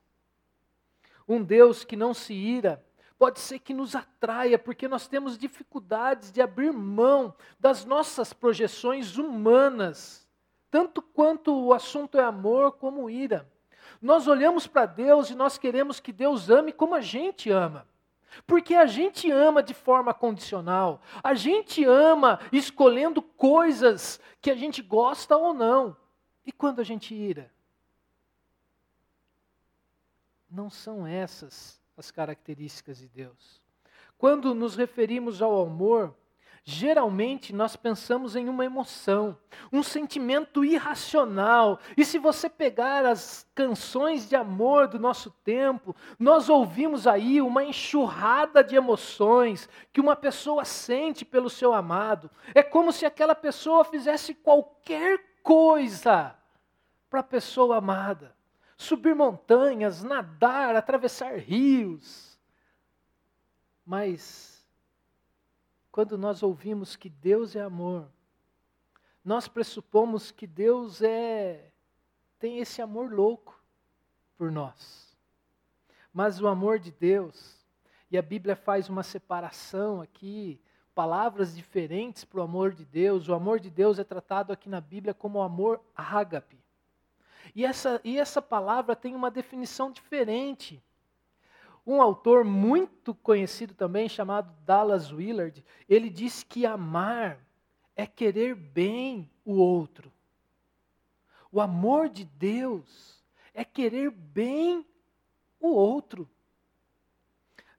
Um 1.28 1.44
Deus 1.44 1.84
que 1.84 1.94
não 1.94 2.12
se 2.12 2.34
ira, 2.34 2.84
pode 3.18 3.40
ser 3.40 3.58
que 3.58 3.74
nos 3.74 3.96
atraia, 3.96 4.58
porque 4.58 4.86
nós 4.86 5.08
temos 5.08 5.36
dificuldades 5.36 6.30
de 6.30 6.40
abrir 6.40 6.72
mão 6.72 7.34
das 7.58 7.84
nossas 7.84 8.32
projeções 8.32 9.18
humanas, 9.18 10.26
tanto 10.70 11.02
quanto 11.02 11.52
o 11.52 11.74
assunto 11.74 12.16
é 12.18 12.22
amor 12.22 12.72
como 12.72 13.10
ira. 13.10 13.50
Nós 14.00 14.28
olhamos 14.28 14.68
para 14.68 14.86
Deus 14.86 15.30
e 15.30 15.34
nós 15.34 15.58
queremos 15.58 15.98
que 15.98 16.12
Deus 16.12 16.48
ame 16.48 16.72
como 16.72 16.94
a 16.94 17.00
gente 17.00 17.50
ama. 17.50 17.86
Porque 18.46 18.74
a 18.74 18.86
gente 18.86 19.30
ama 19.30 19.62
de 19.62 19.74
forma 19.74 20.14
condicional. 20.14 21.00
A 21.24 21.34
gente 21.34 21.84
ama 21.84 22.38
escolhendo 22.52 23.20
coisas 23.20 24.20
que 24.40 24.50
a 24.50 24.54
gente 24.54 24.80
gosta 24.80 25.36
ou 25.36 25.52
não. 25.52 25.96
E 26.46 26.52
quando 26.52 26.80
a 26.80 26.84
gente 26.84 27.14
ira? 27.14 27.50
Não 30.48 30.70
são 30.70 31.06
essas 31.06 31.77
as 31.98 32.10
características 32.10 32.98
de 32.98 33.08
Deus. 33.08 33.60
Quando 34.16 34.54
nos 34.54 34.76
referimos 34.76 35.42
ao 35.42 35.60
amor, 35.60 36.14
Geralmente 36.70 37.54
nós 37.54 37.76
pensamos 37.76 38.36
em 38.36 38.46
uma 38.46 38.62
emoção, 38.62 39.38
um 39.72 39.82
sentimento 39.82 40.62
irracional. 40.62 41.80
E 41.96 42.04
se 42.04 42.18
você 42.18 42.46
pegar 42.46 43.06
as 43.06 43.46
canções 43.54 44.28
de 44.28 44.36
amor 44.36 44.86
do 44.86 44.98
nosso 44.98 45.30
tempo, 45.42 45.96
nós 46.18 46.50
ouvimos 46.50 47.06
aí 47.06 47.40
uma 47.40 47.64
enxurrada 47.64 48.62
de 48.62 48.76
emoções 48.76 49.66
que 49.94 49.98
uma 49.98 50.14
pessoa 50.14 50.62
sente 50.62 51.24
pelo 51.24 51.48
seu 51.48 51.72
amado. 51.72 52.30
É 52.54 52.62
como 52.62 52.92
se 52.92 53.06
aquela 53.06 53.34
pessoa 53.34 53.82
fizesse 53.82 54.34
qualquer 54.34 55.38
coisa 55.42 56.36
para 57.08 57.20
a 57.20 57.22
pessoa 57.22 57.78
amada. 57.78 58.36
Subir 58.78 59.14
montanhas, 59.14 60.04
nadar, 60.04 60.76
atravessar 60.76 61.36
rios. 61.36 62.38
Mas 63.84 64.64
quando 65.90 66.16
nós 66.16 66.44
ouvimos 66.44 66.94
que 66.94 67.10
Deus 67.10 67.56
é 67.56 67.60
amor, 67.60 68.08
nós 69.24 69.48
pressupomos 69.48 70.30
que 70.30 70.46
Deus 70.46 71.02
é 71.02 71.72
tem 72.38 72.60
esse 72.60 72.80
amor 72.80 73.12
louco 73.12 73.60
por 74.36 74.52
nós. 74.52 75.18
Mas 76.12 76.40
o 76.40 76.46
amor 76.46 76.78
de 76.78 76.92
Deus, 76.92 77.66
e 78.08 78.16
a 78.16 78.22
Bíblia 78.22 78.54
faz 78.54 78.88
uma 78.88 79.02
separação 79.02 80.00
aqui, 80.00 80.60
palavras 80.94 81.56
diferentes 81.56 82.24
para 82.24 82.38
o 82.38 82.42
amor 82.42 82.72
de 82.72 82.84
Deus. 82.84 83.28
O 83.28 83.34
amor 83.34 83.58
de 83.58 83.70
Deus 83.70 83.98
é 83.98 84.04
tratado 84.04 84.52
aqui 84.52 84.68
na 84.68 84.80
Bíblia 84.80 85.12
como 85.12 85.42
amor 85.42 85.80
ágape. 85.96 86.62
E 87.54 87.64
essa, 87.64 88.00
e 88.04 88.18
essa 88.18 88.40
palavra 88.40 88.94
tem 88.94 89.14
uma 89.14 89.30
definição 89.30 89.90
diferente. 89.90 90.82
Um 91.86 92.02
autor 92.02 92.44
muito 92.44 93.14
conhecido 93.14 93.74
também, 93.74 94.08
chamado 94.08 94.52
Dallas 94.64 95.10
Willard, 95.10 95.64
ele 95.88 96.10
diz 96.10 96.42
que 96.42 96.66
amar 96.66 97.38
é 97.96 98.06
querer 98.06 98.54
bem 98.54 99.30
o 99.44 99.54
outro. 99.54 100.12
O 101.50 101.60
amor 101.60 102.08
de 102.08 102.24
Deus 102.24 103.24
é 103.54 103.64
querer 103.64 104.10
bem 104.10 104.86
o 105.58 105.68
outro. 105.68 106.28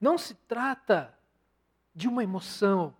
Não 0.02 0.18
se 0.18 0.34
trata 0.34 1.18
de 1.94 2.08
uma 2.08 2.24
emoção. 2.24 2.96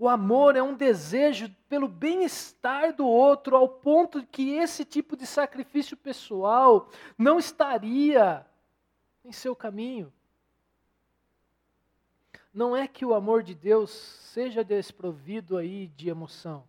O 0.00 0.08
amor 0.08 0.56
é 0.56 0.62
um 0.62 0.74
desejo 0.74 1.54
pelo 1.68 1.86
bem-estar 1.86 2.96
do 2.96 3.06
outro, 3.06 3.54
ao 3.54 3.68
ponto 3.68 4.26
que 4.26 4.54
esse 4.54 4.82
tipo 4.82 5.14
de 5.14 5.26
sacrifício 5.26 5.94
pessoal 5.94 6.88
não 7.18 7.38
estaria 7.38 8.46
em 9.22 9.30
seu 9.30 9.54
caminho. 9.54 10.10
Não 12.50 12.74
é 12.74 12.88
que 12.88 13.04
o 13.04 13.12
amor 13.12 13.42
de 13.42 13.54
Deus 13.54 13.90
seja 13.90 14.64
desprovido 14.64 15.58
aí 15.58 15.88
de 15.88 16.08
emoção. 16.08 16.64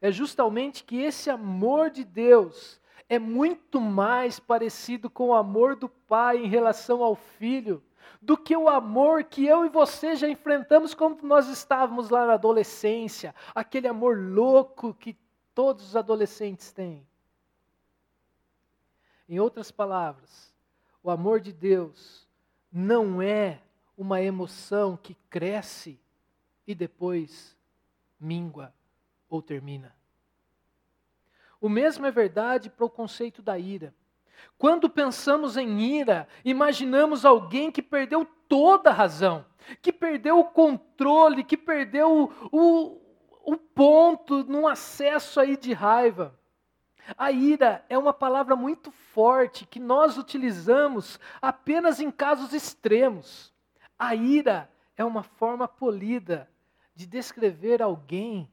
É 0.00 0.12
justamente 0.12 0.84
que 0.84 1.02
esse 1.02 1.28
amor 1.28 1.90
de 1.90 2.04
Deus 2.04 2.80
é 3.08 3.18
muito 3.18 3.80
mais 3.80 4.38
parecido 4.38 5.10
com 5.10 5.30
o 5.30 5.34
amor 5.34 5.74
do 5.74 5.88
pai 5.88 6.36
em 6.36 6.46
relação 6.46 7.02
ao 7.02 7.16
filho 7.16 7.82
do 8.20 8.36
que 8.36 8.56
o 8.56 8.68
amor 8.68 9.24
que 9.24 9.46
eu 9.46 9.64
e 9.64 9.68
você 9.68 10.16
já 10.16 10.28
enfrentamos 10.28 10.94
quando 10.94 11.22
nós 11.22 11.48
estávamos 11.48 12.10
lá 12.10 12.26
na 12.26 12.34
adolescência, 12.34 13.34
aquele 13.54 13.88
amor 13.88 14.18
louco 14.18 14.94
que 14.94 15.16
todos 15.54 15.86
os 15.86 15.96
adolescentes 15.96 16.72
têm. 16.72 17.06
Em 19.28 19.40
outras 19.40 19.70
palavras, 19.70 20.54
o 21.02 21.10
amor 21.10 21.40
de 21.40 21.52
Deus 21.52 22.28
não 22.70 23.20
é 23.22 23.60
uma 23.96 24.20
emoção 24.20 24.96
que 24.96 25.14
cresce 25.30 25.98
e 26.66 26.74
depois 26.74 27.56
mingua 28.20 28.72
ou 29.28 29.40
termina. 29.40 29.94
O 31.60 31.68
mesmo 31.68 32.06
é 32.06 32.10
verdade 32.10 32.68
para 32.68 32.84
o 32.84 32.90
conceito 32.90 33.40
da 33.40 33.58
ira. 33.58 33.94
Quando 34.58 34.88
pensamos 34.88 35.56
em 35.56 35.80
ira, 35.80 36.26
imaginamos 36.44 37.24
alguém 37.24 37.70
que 37.70 37.82
perdeu 37.82 38.24
toda 38.48 38.90
a 38.90 38.92
razão, 38.92 39.44
que 39.82 39.92
perdeu 39.92 40.38
o 40.38 40.44
controle, 40.44 41.44
que 41.44 41.56
perdeu 41.56 42.30
o, 42.50 43.00
o, 43.44 43.52
o 43.52 43.56
ponto 43.56 44.44
num 44.44 44.66
acesso 44.66 45.40
aí 45.40 45.56
de 45.56 45.72
raiva. 45.72 46.38
A 47.16 47.30
ira 47.30 47.84
é 47.88 47.96
uma 47.96 48.12
palavra 48.12 48.56
muito 48.56 48.90
forte 48.90 49.66
que 49.66 49.78
nós 49.78 50.18
utilizamos 50.18 51.20
apenas 51.40 52.00
em 52.00 52.10
casos 52.10 52.52
extremos. 52.52 53.52
A 53.98 54.14
ira 54.14 54.70
é 54.96 55.04
uma 55.04 55.22
forma 55.22 55.68
polida 55.68 56.50
de 56.94 57.06
descrever 57.06 57.82
alguém 57.82 58.50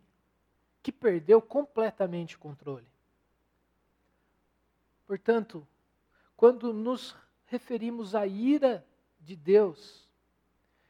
que 0.84 0.92
perdeu 0.92 1.42
completamente 1.42 2.36
o 2.36 2.40
controle. 2.40 2.86
Portanto, 5.08 5.66
quando 6.44 6.74
nos 6.74 7.16
referimos 7.46 8.14
à 8.14 8.28
ira 8.28 8.86
de 9.18 9.34
Deus, 9.34 10.12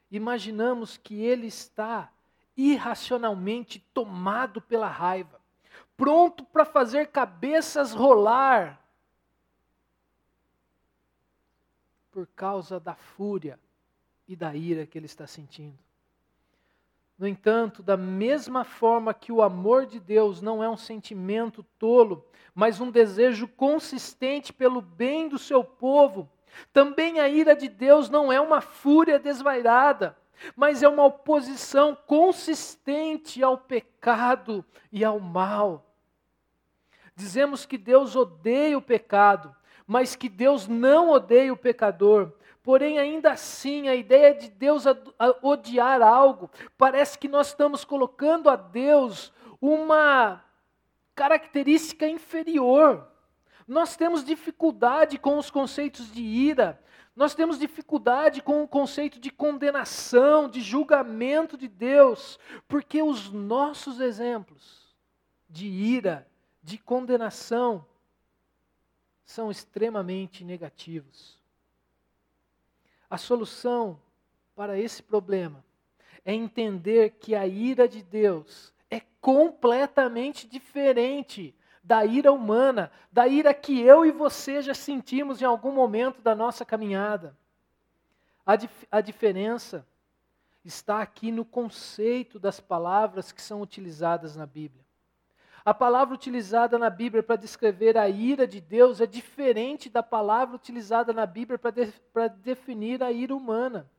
imaginamos 0.09 0.97
que 0.97 1.21
ele 1.21 1.45
está 1.45 2.11
irracionalmente 2.57 3.79
tomado 3.93 4.59
pela 4.59 4.87
raiva, 4.87 5.39
pronto 5.95 6.43
para 6.43 6.65
fazer 6.65 7.11
cabeças 7.11 7.93
rolar 7.93 8.83
por 12.09 12.25
causa 12.25 12.79
da 12.79 12.95
fúria 12.95 13.59
e 14.27 14.35
da 14.35 14.55
ira 14.55 14.87
que 14.87 14.97
ele 14.97 15.05
está 15.05 15.27
sentindo. 15.27 15.82
No 17.17 17.27
entanto, 17.27 17.83
da 17.83 17.95
mesma 17.95 18.63
forma 18.63 19.13
que 19.13 19.31
o 19.31 19.41
amor 19.41 19.85
de 19.85 19.99
Deus 19.99 20.41
não 20.41 20.63
é 20.63 20.69
um 20.69 20.77
sentimento 20.77 21.63
tolo, 21.77 22.25
mas 22.55 22.81
um 22.81 22.89
desejo 22.89 23.47
consistente 23.47 24.51
pelo 24.51 24.81
bem 24.81 25.29
do 25.29 25.37
seu 25.37 25.63
povo, 25.63 26.29
também 26.71 27.19
a 27.19 27.27
ira 27.27 27.55
de 27.55 27.67
Deus 27.67 28.09
não 28.09 28.31
é 28.31 28.39
uma 28.39 28.61
fúria 28.61 29.19
desvairada, 29.19 30.17
mas 30.55 30.83
é 30.83 30.87
uma 30.87 31.05
oposição 31.05 31.95
consistente 32.07 33.43
ao 33.43 33.57
pecado 33.57 34.65
e 34.91 35.03
ao 35.03 35.19
mal. 35.19 35.85
Dizemos 37.15 37.65
que 37.65 37.77
Deus 37.77 38.15
odeia 38.15 38.77
o 38.77 38.81
pecado, 38.81 39.55
mas 39.85 40.15
que 40.15 40.29
Deus 40.29 40.67
não 40.67 41.09
odeia 41.09 41.53
o 41.53 41.57
pecador. 41.57 42.31
Porém, 42.63 42.97
ainda 42.97 43.33
assim, 43.33 43.89
a 43.89 43.95
ideia 43.95 44.33
de 44.33 44.49
Deus 44.49 44.85
odiar 45.41 46.01
algo, 46.01 46.49
parece 46.77 47.19
que 47.19 47.27
nós 47.27 47.47
estamos 47.47 47.83
colocando 47.83 48.49
a 48.49 48.55
Deus 48.55 49.33
uma 49.59 50.41
característica 51.13 52.07
inferior. 52.07 53.05
Nós 53.67 53.97
temos 53.97 54.23
dificuldade 54.23 55.17
com 55.19 55.37
os 55.37 55.51
conceitos 55.51 56.09
de 56.09 56.21
ira, 56.21 56.81
nós 57.15 57.35
temos 57.35 57.59
dificuldade 57.59 58.41
com 58.41 58.63
o 58.63 58.67
conceito 58.67 59.19
de 59.19 59.29
condenação, 59.29 60.49
de 60.49 60.61
julgamento 60.61 61.57
de 61.57 61.67
Deus, 61.67 62.39
porque 62.67 63.03
os 63.03 63.29
nossos 63.29 63.99
exemplos 63.99 64.95
de 65.47 65.67
ira, 65.67 66.27
de 66.63 66.77
condenação, 66.77 67.85
são 69.25 69.51
extremamente 69.51 70.43
negativos. 70.43 71.42
A 73.13 73.17
solução 73.19 73.99
para 74.55 74.79
esse 74.79 75.03
problema 75.03 75.63
é 76.25 76.33
entender 76.33 77.11
que 77.19 77.35
a 77.35 77.45
ira 77.45 77.87
de 77.87 78.01
Deus 78.01 78.73
é 78.89 79.01
completamente 79.21 80.47
diferente 80.47 81.55
da 81.83 82.03
ira 82.03 82.33
humana, 82.33 82.91
da 83.11 83.27
ira 83.27 83.53
que 83.53 83.79
eu 83.79 84.03
e 84.03 84.11
você 84.11 84.63
já 84.63 84.73
sentimos 84.73 85.43
em 85.43 85.45
algum 85.45 85.71
momento 85.71 86.23
da 86.23 86.33
nossa 86.33 86.65
caminhada. 86.65 87.37
A, 88.43 88.55
dif 88.55 88.87
a 88.89 88.99
diferença 88.99 89.85
está 90.65 90.99
aqui 90.99 91.31
no 91.31 91.45
conceito 91.45 92.39
das 92.39 92.59
palavras 92.59 93.31
que 93.31 93.43
são 93.43 93.61
utilizadas 93.61 94.35
na 94.35 94.47
Bíblia. 94.47 94.83
A 95.65 95.73
palavra 95.73 96.13
utilizada 96.13 96.77
na 96.77 96.89
Bíblia 96.89 97.23
para 97.23 97.37
descrever 97.37 97.97
a 97.97 98.09
ira 98.09 98.45
de 98.45 98.59
Deus 98.59 98.99
é 98.99 99.05
diferente 99.05 99.89
da 99.89 100.03
palavra 100.03 100.57
utilizada 100.57 101.13
na 101.13 101.25
Bíblia 101.25 101.57
para, 101.57 101.71
de, 101.71 101.93
definir 102.41 103.01
a 103.01 103.11
ira 103.11 103.33
humana. 103.33 103.89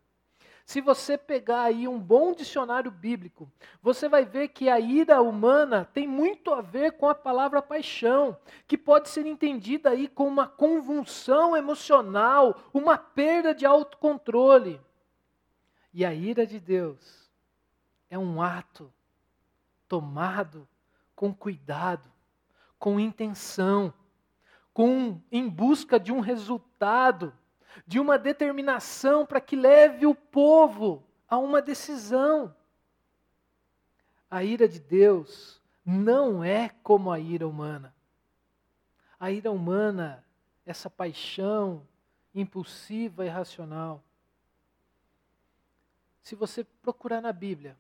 Se 0.67 0.81
você 0.81 1.17
pegar 1.17 1.62
aí 1.62 1.89
um 1.89 1.99
bom 1.99 2.33
dicionário 2.33 2.91
bíblico, 2.91 3.51
você 3.83 4.09
vai 4.09 4.25
ver 4.25 4.49
que 4.49 4.69
a 4.69 4.79
ira 4.79 5.21
humana 5.23 5.89
tem 5.93 6.07
muito 6.07 6.53
a 6.53 6.61
ver 6.61 6.93
com 6.93 7.09
a 7.09 7.15
palavra 7.15 7.61
paixão, 7.62 8.37
que 8.67 8.77
pode 8.77 9.09
ser 9.09 9.27
entendida 9.27 9.91
aí 9.91 10.09
como 10.09 10.31
uma 10.31 10.49
convulsão 10.49 11.57
emocional, 11.57 12.62
uma 12.73 12.97
perda 12.97 13.55
de 13.55 13.65
autocontrole. 13.65 14.81
E 15.93 16.05
a 16.05 16.15
ira 16.15 16.47
de 16.47 16.59
Deus 16.59 17.31
é 18.11 18.19
um 18.19 18.41
ato 18.41 18.93
tomado 19.87 20.67
com 21.15 21.33
cuidado, 21.33 22.11
com 22.79 22.99
intenção, 22.99 23.93
com 24.73 25.21
em 25.31 25.49
busca 25.49 25.99
de 25.99 26.12
um 26.12 26.21
resultado, 26.21 27.33
de 27.87 27.99
uma 27.99 28.19
determinação 28.19 29.25
para 29.25 29.41
que 29.41 29.57
leve 29.57 30.07
o 30.07 30.15
povo 30.15 31.03
a 31.29 31.39
uma 31.39 31.62
decisão. 31.62 32.55
A 34.31 34.43
ira 34.43 34.69
de 34.69 34.81
Deus 34.81 35.61
não 35.85 36.43
é 36.43 36.71
como 36.83 37.11
a 37.12 37.19
ira 37.19 37.47
humana. 37.47 37.95
A 39.19 39.31
ira 39.31 39.51
humana, 39.51 40.25
essa 40.67 40.91
paixão 40.91 41.87
impulsiva 42.35 43.25
e 43.25 43.29
irracional. 43.29 44.03
Se 46.23 46.35
você 46.35 46.65
procurar 46.83 47.21
na 47.21 47.33
Bíblia, 47.33 47.77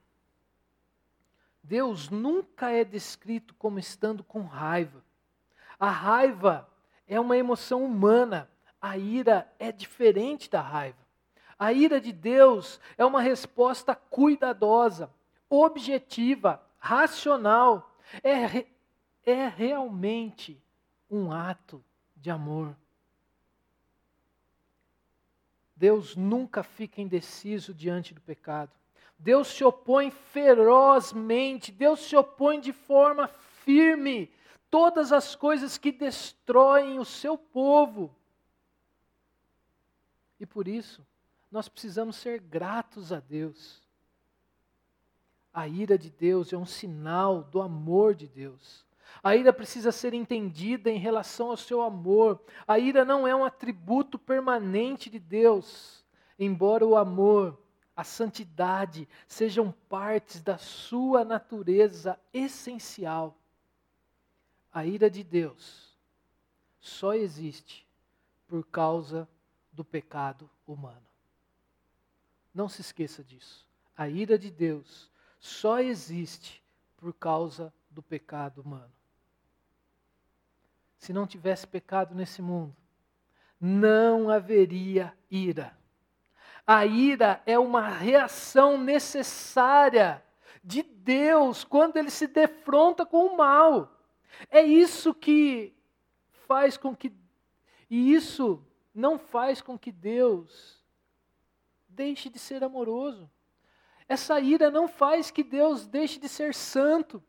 Deus 1.64 2.10
nunca 2.10 2.70
é 2.70 2.84
descrito 2.84 3.54
como 3.54 3.78
estando 3.78 4.22
com 4.22 4.42
raiva. 4.42 5.02
A 5.80 5.88
raiva 5.88 6.68
é 7.08 7.18
uma 7.18 7.38
emoção 7.38 7.82
humana, 7.82 8.50
a 8.80 8.98
ira 8.98 9.50
é 9.58 9.72
diferente 9.72 10.50
da 10.50 10.60
raiva. 10.60 10.98
A 11.58 11.72
ira 11.72 11.98
de 11.98 12.12
Deus 12.12 12.78
é 12.98 13.04
uma 13.04 13.22
resposta 13.22 13.94
cuidadosa, 13.94 15.10
objetiva, 15.48 16.62
racional. 16.78 17.96
É, 18.22 18.66
é 19.24 19.48
realmente 19.48 20.62
um 21.10 21.32
ato 21.32 21.82
de 22.14 22.30
amor. 22.30 22.76
Deus 25.74 26.14
nunca 26.14 26.62
fica 26.62 27.00
indeciso 27.00 27.72
diante 27.72 28.12
do 28.12 28.20
pecado. 28.20 28.72
Deus 29.18 29.48
se 29.48 29.64
opõe 29.64 30.10
ferozmente, 30.10 31.72
Deus 31.72 32.00
se 32.00 32.16
opõe 32.16 32.60
de 32.60 32.72
forma 32.72 33.28
firme 33.28 34.30
todas 34.70 35.12
as 35.12 35.34
coisas 35.34 35.78
que 35.78 35.92
destroem 35.92 36.98
o 36.98 37.04
seu 37.04 37.38
povo. 37.38 38.14
E 40.38 40.44
por 40.44 40.66
isso, 40.66 41.06
nós 41.50 41.68
precisamos 41.68 42.16
ser 42.16 42.40
gratos 42.40 43.12
a 43.12 43.20
Deus. 43.20 43.82
A 45.52 45.68
ira 45.68 45.96
de 45.96 46.10
Deus 46.10 46.52
é 46.52 46.56
um 46.56 46.66
sinal 46.66 47.44
do 47.44 47.62
amor 47.62 48.14
de 48.14 48.26
Deus. 48.26 48.84
A 49.22 49.36
ira 49.36 49.52
precisa 49.52 49.92
ser 49.92 50.12
entendida 50.12 50.90
em 50.90 50.98
relação 50.98 51.50
ao 51.50 51.56
seu 51.56 51.80
amor. 51.80 52.42
A 52.66 52.78
ira 52.78 53.04
não 53.04 53.26
é 53.26 53.34
um 53.34 53.44
atributo 53.44 54.18
permanente 54.18 55.08
de 55.08 55.20
Deus, 55.20 56.04
embora 56.38 56.84
o 56.84 56.96
amor 56.96 57.56
a 57.96 58.02
santidade 58.02 59.08
sejam 59.26 59.70
partes 59.88 60.42
da 60.42 60.58
sua 60.58 61.24
natureza 61.24 62.18
essencial. 62.32 63.38
A 64.72 64.84
ira 64.84 65.08
de 65.08 65.22
Deus 65.22 65.96
só 66.80 67.14
existe 67.14 67.86
por 68.48 68.66
causa 68.66 69.28
do 69.72 69.84
pecado 69.84 70.50
humano. 70.66 71.06
Não 72.52 72.68
se 72.68 72.80
esqueça 72.80 73.22
disso. 73.22 73.66
A 73.96 74.08
ira 74.08 74.36
de 74.36 74.50
Deus 74.50 75.10
só 75.38 75.78
existe 75.78 76.62
por 76.96 77.12
causa 77.12 77.72
do 77.90 78.02
pecado 78.02 78.60
humano. 78.62 78.92
Se 80.98 81.12
não 81.12 81.26
tivesse 81.26 81.66
pecado 81.66 82.14
nesse 82.14 82.40
mundo, 82.40 82.74
não 83.60 84.30
haveria 84.30 85.16
ira. 85.30 85.76
A 86.66 86.86
ira 86.86 87.42
é 87.44 87.58
uma 87.58 87.88
reação 87.88 88.78
necessária 88.78 90.24
de 90.62 90.82
Deus 90.82 91.62
quando 91.62 91.98
ele 91.98 92.10
se 92.10 92.26
defronta 92.26 93.04
com 93.04 93.26
o 93.26 93.36
mal. 93.36 94.00
É 94.50 94.62
isso 94.62 95.12
que 95.12 95.74
faz 96.46 96.76
com 96.76 96.96
que. 96.96 97.12
E 97.90 98.14
isso 98.14 98.64
não 98.94 99.18
faz 99.18 99.60
com 99.60 99.78
que 99.78 99.92
Deus 99.92 100.82
deixe 101.86 102.30
de 102.30 102.38
ser 102.38 102.64
amoroso. 102.64 103.30
Essa 104.08 104.40
ira 104.40 104.70
não 104.70 104.88
faz 104.88 105.30
que 105.30 105.44
Deus 105.44 105.86
deixe 105.86 106.18
de 106.18 106.28
ser 106.28 106.54
santo, 106.54 107.22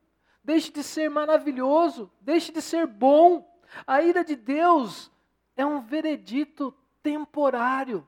deixe 0.44 0.72
de 0.72 0.82
ser 0.82 1.10
maravilhoso, 1.10 2.10
deixe 2.22 2.54
de 2.54 2.62
ser 2.62 2.88
bom. 2.88 3.46
A 3.86 4.02
ira 4.02 4.24
de 4.24 4.36
Deus 4.36 5.12
é 5.58 5.66
um 5.66 5.82
veredito 5.82 6.74
temporário 7.04 8.08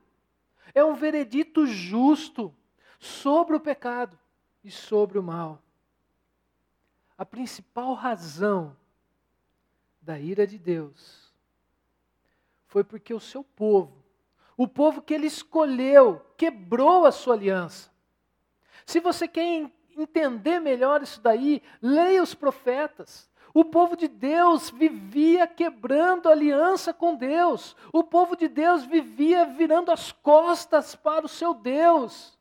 é 0.74 0.84
um 0.84 0.94
veredito 0.94 1.66
justo 1.66 2.54
sobre 3.00 3.56
o 3.56 3.60
pecado 3.60 4.18
e 4.64 4.72
sobre 4.72 5.18
o 5.18 5.24
mal. 5.24 5.62
A 7.18 7.26
principal 7.26 7.94
razão 7.94 8.76
da 10.02 10.20
ira 10.20 10.46
de 10.46 10.58
Deus 10.58 11.34
foi 12.68 12.84
porque 12.84 13.14
o 13.14 13.20
seu 13.20 13.44
povo, 13.44 14.04
o 14.56 14.68
povo 14.68 15.02
que 15.02 15.14
ele 15.14 15.28
escolheu, 15.28 16.22
quebrou 16.36 17.06
a 17.06 17.12
sua 17.12 17.34
aliança. 17.34 17.92
Se 18.86 19.00
você 19.00 19.28
quer 19.28 19.70
entender 19.98 20.60
melhor 20.60 21.02
isso 21.02 21.20
daí, 21.22 21.62
leia 21.82 22.22
os 22.22 22.34
profetas. 22.34 23.30
O 23.58 23.66
povo 23.66 23.98
de 23.98 24.08
Deus 24.08 24.70
vivia 24.70 25.48
quebrando 25.48 26.30
aliança 26.30 26.94
com 26.94 27.16
Deus. 27.16 27.76
O 27.92 28.04
povo 28.04 28.36
de 28.36 28.48
Deus 28.48 28.86
vivia 28.86 29.46
virando 29.46 29.92
as 29.92 30.12
costas 30.12 30.94
para 30.96 31.26
o 31.26 31.28
seu 31.28 31.56
Deus. 31.56 32.38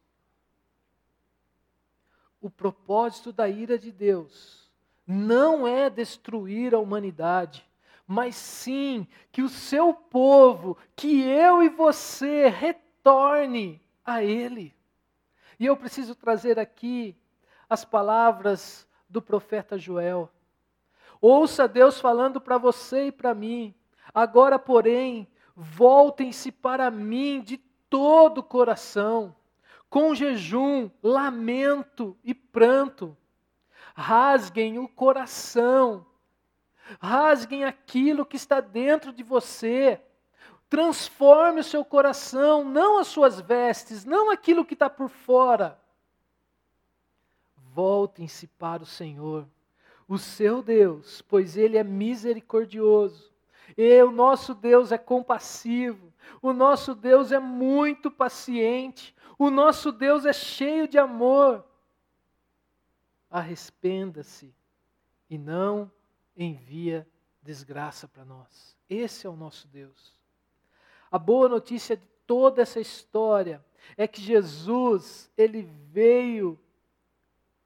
O 2.38 2.50
propósito 2.50 3.32
da 3.32 3.48
ira 3.48 3.78
de 3.78 3.90
Deus 3.90 4.70
não 5.06 5.66
é 5.66 5.88
destruir 5.88 6.74
a 6.74 6.78
humanidade, 6.78 7.66
mas 8.06 8.36
sim 8.36 9.08
que 9.32 9.40
o 9.40 9.48
seu 9.48 9.94
povo, 9.94 10.76
que 10.94 11.22
eu 11.22 11.62
e 11.62 11.70
você 11.70 12.48
retorne 12.48 13.80
a 14.04 14.22
Ele. 14.22 14.76
E 15.58 15.64
eu 15.64 15.78
preciso 15.78 16.14
trazer 16.14 16.58
aqui 16.58 17.16
as 17.70 17.86
palavras 17.86 18.86
do 19.08 19.22
profeta 19.22 19.78
Joel. 19.78 20.30
Ouça 21.20 21.66
Deus 21.66 22.00
falando 22.00 22.40
para 22.40 22.58
você 22.58 23.06
e 23.06 23.12
para 23.12 23.34
mim. 23.34 23.74
Agora, 24.14 24.58
porém, 24.58 25.28
voltem-se 25.54 26.52
para 26.52 26.90
mim 26.90 27.40
de 27.40 27.58
todo 27.88 28.38
o 28.38 28.42
coração, 28.42 29.34
com 29.88 30.14
jejum, 30.14 30.90
lamento 31.02 32.16
e 32.22 32.34
pranto. 32.34 33.16
Rasguem 33.94 34.78
o 34.78 34.86
coração, 34.86 36.04
rasguem 37.00 37.64
aquilo 37.64 38.26
que 38.26 38.36
está 38.36 38.60
dentro 38.60 39.12
de 39.12 39.22
você. 39.22 40.00
Transforme 40.68 41.60
o 41.60 41.64
seu 41.64 41.84
coração, 41.84 42.64
não 42.64 42.98
as 42.98 43.06
suas 43.06 43.40
vestes, 43.40 44.04
não 44.04 44.30
aquilo 44.30 44.64
que 44.64 44.74
está 44.74 44.90
por 44.90 45.08
fora. 45.08 45.80
Voltem-se 47.56 48.46
para 48.46 48.82
o 48.82 48.86
Senhor 48.86 49.46
o 50.09 50.18
seu 50.18 50.62
Deus, 50.62 51.22
pois 51.22 51.57
ele 51.57 51.76
é 51.76 51.84
misericordioso. 51.84 53.32
E 53.76 54.02
o 54.02 54.11
nosso 54.11 54.54
Deus 54.54 54.92
é 54.92 54.98
compassivo. 54.98 56.12
O 56.40 56.52
nosso 56.52 56.94
Deus 56.94 57.32
é 57.32 57.38
muito 57.38 58.11
paciente. 58.11 59.14
O 59.38 59.50
nosso 59.50 59.90
Deus 59.92 60.24
é 60.24 60.32
cheio 60.32 60.86
de 60.86 60.98
amor. 60.98 61.64
Arrependa-se 63.30 64.54
e 65.28 65.36
não 65.36 65.90
envia 66.36 67.07
desgraça 67.42 68.07
para 68.07 68.24
nós. 68.24 68.76
Esse 68.88 69.26
é 69.26 69.30
o 69.30 69.36
nosso 69.36 69.66
Deus. 69.68 70.14
A 71.11 71.18
boa 71.18 71.48
notícia 71.48 71.96
de 71.96 72.07
toda 72.26 72.62
essa 72.62 72.80
história 72.80 73.64
é 73.96 74.07
que 74.07 74.20
Jesus, 74.20 75.30
ele 75.36 75.62
veio 75.62 76.59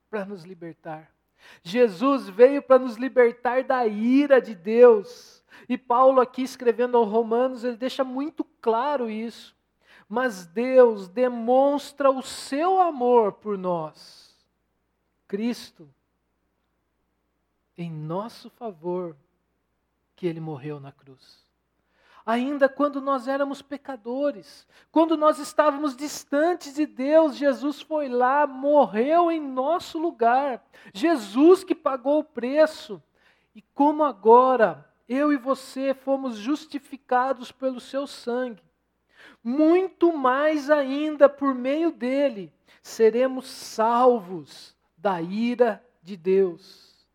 para 0.09 0.24
nos 0.24 0.45
libertar. 0.45 1.14
Jesus 1.62 2.28
veio 2.28 2.62
para 2.62 2.78
nos 2.78 2.97
libertar 2.97 3.64
da 3.64 3.86
ira 3.86 4.41
de 4.41 4.55
Deus. 4.55 5.45
E 5.68 5.76
Paulo, 5.76 6.20
aqui 6.20 6.43
escrevendo 6.43 6.97
aos 6.97 7.09
Romanos, 7.09 7.64
ele 7.64 7.76
deixa 7.76 8.03
muito 8.05 8.45
claro 8.61 9.11
isso. 9.11 9.57
Mas 10.09 10.47
Deus 10.47 11.09
demonstra 11.09 12.11
o 12.11 12.22
seu 12.22 12.80
amor 12.80 13.32
por 13.34 13.57
nós. 13.57 14.36
Cristo, 15.28 15.88
em 17.76 17.91
nosso 17.91 18.51
favor, 18.51 19.16
que 20.16 20.26
ele 20.26 20.41
morreu 20.41 20.80
na 20.80 20.91
cruz 20.91 21.49
ainda 22.31 22.68
quando 22.68 23.01
nós 23.01 23.26
éramos 23.26 23.61
pecadores, 23.61 24.64
quando 24.93 25.16
nós 25.16 25.41
estávamos 25.41 25.97
distantes 25.97 26.74
de 26.74 26.87
Deus, 26.87 27.37
Jesus 27.37 27.83
foi 27.83 28.09
lá, 28.09 28.47
morreu 28.47 29.33
em 29.33 29.41
nosso 29.41 29.99
lugar. 29.99 30.64
Jesus 30.95 31.64
que 31.64 31.74
pagou 31.74 32.20
o 32.20 32.24
preço. 32.24 33.03
E 33.53 33.61
como 33.74 34.05
agora 34.05 34.89
eu 35.09 35.33
e 35.33 35.37
você 35.37 35.93
fomos 35.93 36.37
justificados 36.37 37.51
pelo 37.51 37.81
seu 37.81 38.07
sangue, 38.07 38.62
muito 39.43 40.12
mais 40.12 40.70
ainda 40.70 41.28
por 41.28 41.53
meio 41.53 41.91
dele 41.91 42.53
seremos 42.81 43.49
salvos 43.49 44.76
da 44.97 45.20
ira 45.20 45.85
de 46.01 46.16
Deus. 46.16 47.09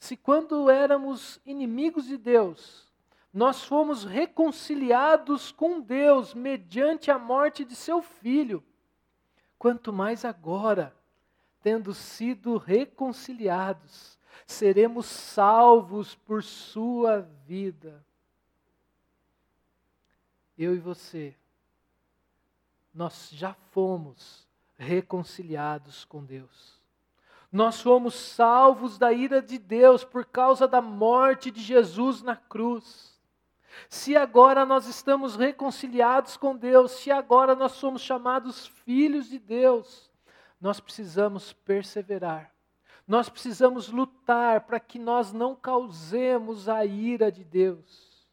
Se 0.00 0.16
quando 0.16 0.68
éramos 0.68 1.40
inimigos 1.46 2.06
de 2.06 2.16
Deus, 2.16 2.87
nós 3.38 3.62
fomos 3.62 4.02
reconciliados 4.02 5.52
com 5.52 5.80
Deus 5.80 6.34
mediante 6.34 7.08
a 7.08 7.16
morte 7.16 7.64
de 7.64 7.76
seu 7.76 8.02
filho. 8.02 8.64
Quanto 9.56 9.92
mais 9.92 10.24
agora, 10.24 10.92
tendo 11.62 11.94
sido 11.94 12.56
reconciliados, 12.56 14.18
seremos 14.44 15.06
salvos 15.06 16.16
por 16.16 16.42
sua 16.42 17.20
vida. 17.46 18.04
Eu 20.58 20.74
e 20.74 20.78
você, 20.80 21.32
nós 22.92 23.30
já 23.30 23.54
fomos 23.70 24.48
reconciliados 24.76 26.04
com 26.04 26.24
Deus. 26.24 26.82
Nós 27.52 27.80
fomos 27.80 28.16
salvos 28.16 28.98
da 28.98 29.12
ira 29.12 29.40
de 29.40 29.58
Deus 29.58 30.02
por 30.02 30.24
causa 30.24 30.66
da 30.66 30.82
morte 30.82 31.52
de 31.52 31.62
Jesus 31.62 32.20
na 32.20 32.34
cruz. 32.34 33.16
Se 33.88 34.16
agora 34.16 34.64
nós 34.64 34.86
estamos 34.86 35.36
reconciliados 35.36 36.36
com 36.36 36.56
Deus, 36.56 36.92
se 36.92 37.10
agora 37.10 37.54
nós 37.54 37.72
somos 37.72 38.02
chamados 38.02 38.66
filhos 38.66 39.28
de 39.28 39.38
Deus, 39.38 40.10
nós 40.60 40.80
precisamos 40.80 41.52
perseverar. 41.52 42.52
Nós 43.06 43.28
precisamos 43.28 43.88
lutar 43.88 44.62
para 44.62 44.78
que 44.78 44.98
nós 44.98 45.32
não 45.32 45.56
causemos 45.56 46.68
a 46.68 46.84
ira 46.84 47.32
de 47.32 47.42
Deus. 47.42 48.28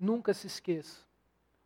Nunca 0.00 0.32
se 0.32 0.46
esqueça, 0.46 1.00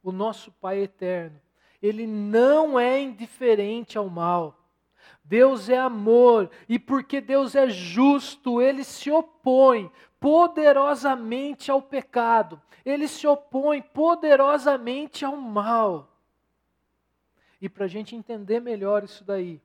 o 0.03 0.11
nosso 0.11 0.51
Pai 0.53 0.81
eterno, 0.81 1.41
ele 1.81 2.07
não 2.07 2.79
é 2.79 3.01
indiferente 3.01 3.97
ao 3.97 4.09
mal. 4.09 4.66
Deus 5.29 5.69
é 5.69 5.77
amor, 5.77 6.51
e 6.69 6.79
porque 6.79 7.21
Deus 7.21 7.57
é 7.57 7.69
justo, 7.69 8.63
ele 8.63 8.85
se 8.85 9.11
opõe 9.11 9.91
poderosamente 10.21 11.69
ao 11.71 11.83
pecado, 11.83 12.63
ele 12.85 13.09
se 13.09 13.27
opõe 13.27 13.83
poderosamente 13.83 15.25
ao 15.25 15.37
mal. 15.37 16.17
E 17.61 17.69
para 17.69 17.87
a 17.87 17.89
gente 17.89 18.15
entender 18.15 18.61
melhor 18.61 19.03
isso 19.03 19.25
daí, 19.25 19.61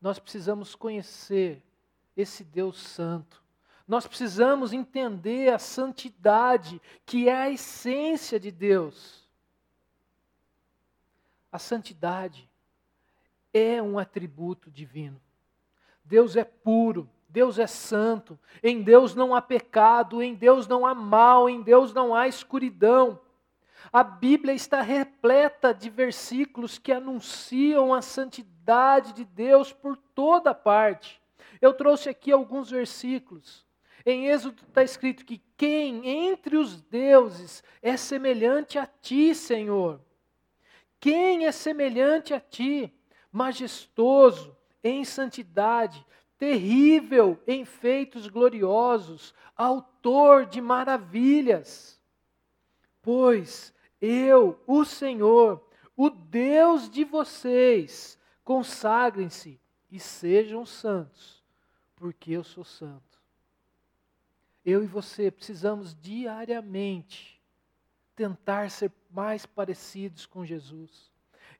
nós 0.00 0.18
precisamos 0.18 0.74
conhecer 0.74 1.62
esse 2.14 2.44
Deus 2.44 2.78
Santo. 2.78 3.42
Nós 3.88 4.06
precisamos 4.06 4.74
entender 4.74 5.52
a 5.54 5.58
santidade, 5.58 6.80
que 7.06 7.28
é 7.30 7.34
a 7.34 7.50
essência 7.50 8.38
de 8.38 8.50
Deus. 8.50 9.26
A 11.50 11.58
santidade 11.58 12.51
é 13.52 13.82
um 13.82 13.98
atributo 13.98 14.70
divino. 14.70 15.20
Deus 16.04 16.36
é 16.36 16.44
puro, 16.44 17.08
Deus 17.28 17.58
é 17.58 17.66
santo, 17.66 18.38
em 18.62 18.82
Deus 18.82 19.14
não 19.14 19.34
há 19.34 19.40
pecado, 19.40 20.22
em 20.22 20.34
Deus 20.34 20.66
não 20.66 20.84
há 20.84 20.94
mal, 20.94 21.48
em 21.48 21.62
Deus 21.62 21.94
não 21.94 22.14
há 22.14 22.28
escuridão. 22.28 23.20
A 23.90 24.04
Bíblia 24.04 24.54
está 24.54 24.82
repleta 24.82 25.72
de 25.72 25.88
versículos 25.88 26.78
que 26.78 26.92
anunciam 26.92 27.94
a 27.94 28.02
santidade 28.02 29.12
de 29.12 29.24
Deus 29.24 29.72
por 29.72 29.96
toda 29.96 30.54
parte. 30.54 31.20
Eu 31.60 31.72
trouxe 31.72 32.08
aqui 32.08 32.30
alguns 32.30 32.70
versículos. 32.70 33.66
Em 34.04 34.26
Êxodo 34.26 34.62
está 34.68 34.82
escrito 34.82 35.24
que 35.24 35.40
quem 35.56 36.06
entre 36.06 36.56
os 36.56 36.82
deuses 36.82 37.62
é 37.80 37.96
semelhante 37.96 38.78
a 38.78 38.86
ti, 38.86 39.34
Senhor? 39.34 40.00
Quem 40.98 41.46
é 41.46 41.52
semelhante 41.52 42.34
a 42.34 42.40
ti, 42.40 42.92
majestoso 43.32 44.54
em 44.84 45.04
santidade, 45.04 46.04
terrível 46.36 47.40
em 47.46 47.64
feitos 47.64 48.28
gloriosos, 48.28 49.34
autor 49.56 50.44
de 50.44 50.60
maravilhas. 50.60 52.00
Pois 53.00 53.72
eu, 54.00 54.60
o 54.66 54.84
Senhor, 54.84 55.64
o 55.96 56.10
Deus 56.10 56.90
de 56.90 57.04
vocês, 57.04 58.18
consagrem-se 58.44 59.60
e 59.90 60.00
sejam 60.00 60.66
santos, 60.66 61.44
porque 61.94 62.32
eu 62.32 62.42
sou 62.42 62.64
santo. 62.64 63.22
Eu 64.64 64.82
e 64.82 64.86
você 64.86 65.30
precisamos 65.30 65.94
diariamente 65.94 67.40
tentar 68.16 68.70
ser 68.70 68.92
mais 69.10 69.46
parecidos 69.46 70.26
com 70.26 70.44
Jesus. 70.44 71.11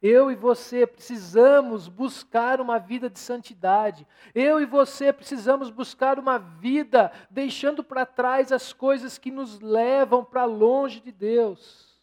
Eu 0.02 0.32
e 0.32 0.34
você 0.34 0.84
precisamos 0.84 1.86
buscar 1.86 2.60
uma 2.60 2.76
vida 2.76 3.08
de 3.08 3.20
santidade. 3.20 4.04
Eu 4.34 4.60
e 4.60 4.66
você 4.66 5.12
precisamos 5.12 5.70
buscar 5.70 6.18
uma 6.18 6.38
vida 6.38 7.12
deixando 7.30 7.84
para 7.84 8.04
trás 8.04 8.50
as 8.50 8.72
coisas 8.72 9.16
que 9.16 9.30
nos 9.30 9.60
levam 9.60 10.24
para 10.24 10.44
longe 10.44 11.00
de 11.00 11.12
Deus. 11.12 11.96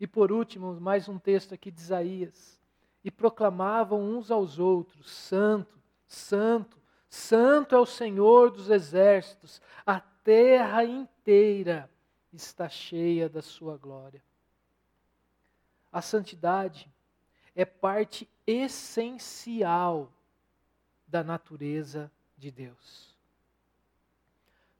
E 0.00 0.06
por 0.06 0.32
último, 0.32 0.80
mais 0.80 1.08
um 1.08 1.16
texto 1.16 1.54
aqui 1.54 1.70
de 1.70 1.80
Isaías. 1.80 2.60
E 3.04 3.10
proclamavam 3.10 4.02
uns 4.02 4.32
aos 4.32 4.58
outros: 4.58 5.08
Santo, 5.08 5.78
Santo, 6.08 6.76
Santo 7.08 7.76
é 7.76 7.78
o 7.78 7.86
Senhor 7.86 8.50
dos 8.50 8.68
exércitos, 8.68 9.62
a 9.86 10.00
terra 10.00 10.84
inteira 10.84 11.88
está 12.32 12.68
cheia 12.68 13.28
da 13.28 13.40
sua 13.40 13.76
glória. 13.76 14.20
A 15.92 16.02
santidade 16.02 16.90
é 17.56 17.64
parte 17.64 18.28
essencial 18.46 20.12
da 21.08 21.24
natureza 21.24 22.12
de 22.36 22.50
Deus. 22.50 23.16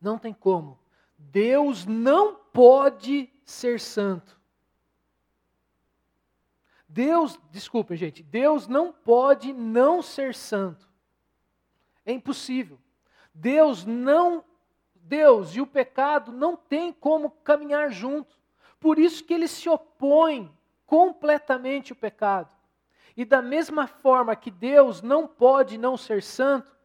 Não 0.01 0.18
tem 0.18 0.35
como. 0.35 0.79
Deus 1.18 1.87
não 1.87 2.37
pode 2.37 3.33
ser 3.45 3.81
santo. 3.81 4.39
Deus, 6.87 7.41
desculpem, 7.51 7.97
gente, 7.97 8.22
Deus 8.22 8.68
não 8.68 8.93
pode 8.93 9.53
não 9.53 10.03
ser 10.03 10.35
santo. 10.35 10.87
É 12.05 12.12
impossível. 12.12 12.79
Deus 13.35 13.85
não 13.85 14.45
Deus 14.95 15.55
e 15.55 15.61
o 15.61 15.66
pecado 15.66 16.33
não 16.33 16.57
tem 16.57 16.93
como 16.93 17.31
caminhar 17.31 17.91
junto. 17.91 18.37
Por 18.81 18.99
isso 18.99 19.24
que 19.24 19.33
ele 19.33 19.47
se 19.47 19.68
opõe 19.68 20.53
completamente 20.85 21.93
ao 21.93 21.97
pecado. 21.97 22.55
E 23.17 23.25
da 23.25 23.41
mesma 23.41 23.87
forma 23.87 24.37
que 24.37 24.51
Deus 24.51 25.01
não 25.01 25.27
pode 25.27 25.79
não 25.79 25.97
ser 25.97 26.23
santo, 26.23 26.77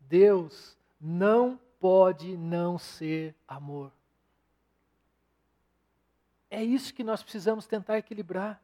Deus 0.00 0.76
não 1.00 1.60
pode 1.78 2.36
não 2.36 2.76
ser 2.76 3.34
amor. 3.46 3.92
É 6.50 6.62
isso 6.62 6.92
que 6.92 7.04
nós 7.04 7.22
precisamos 7.22 7.66
tentar 7.66 7.98
equilibrar. 7.98 8.60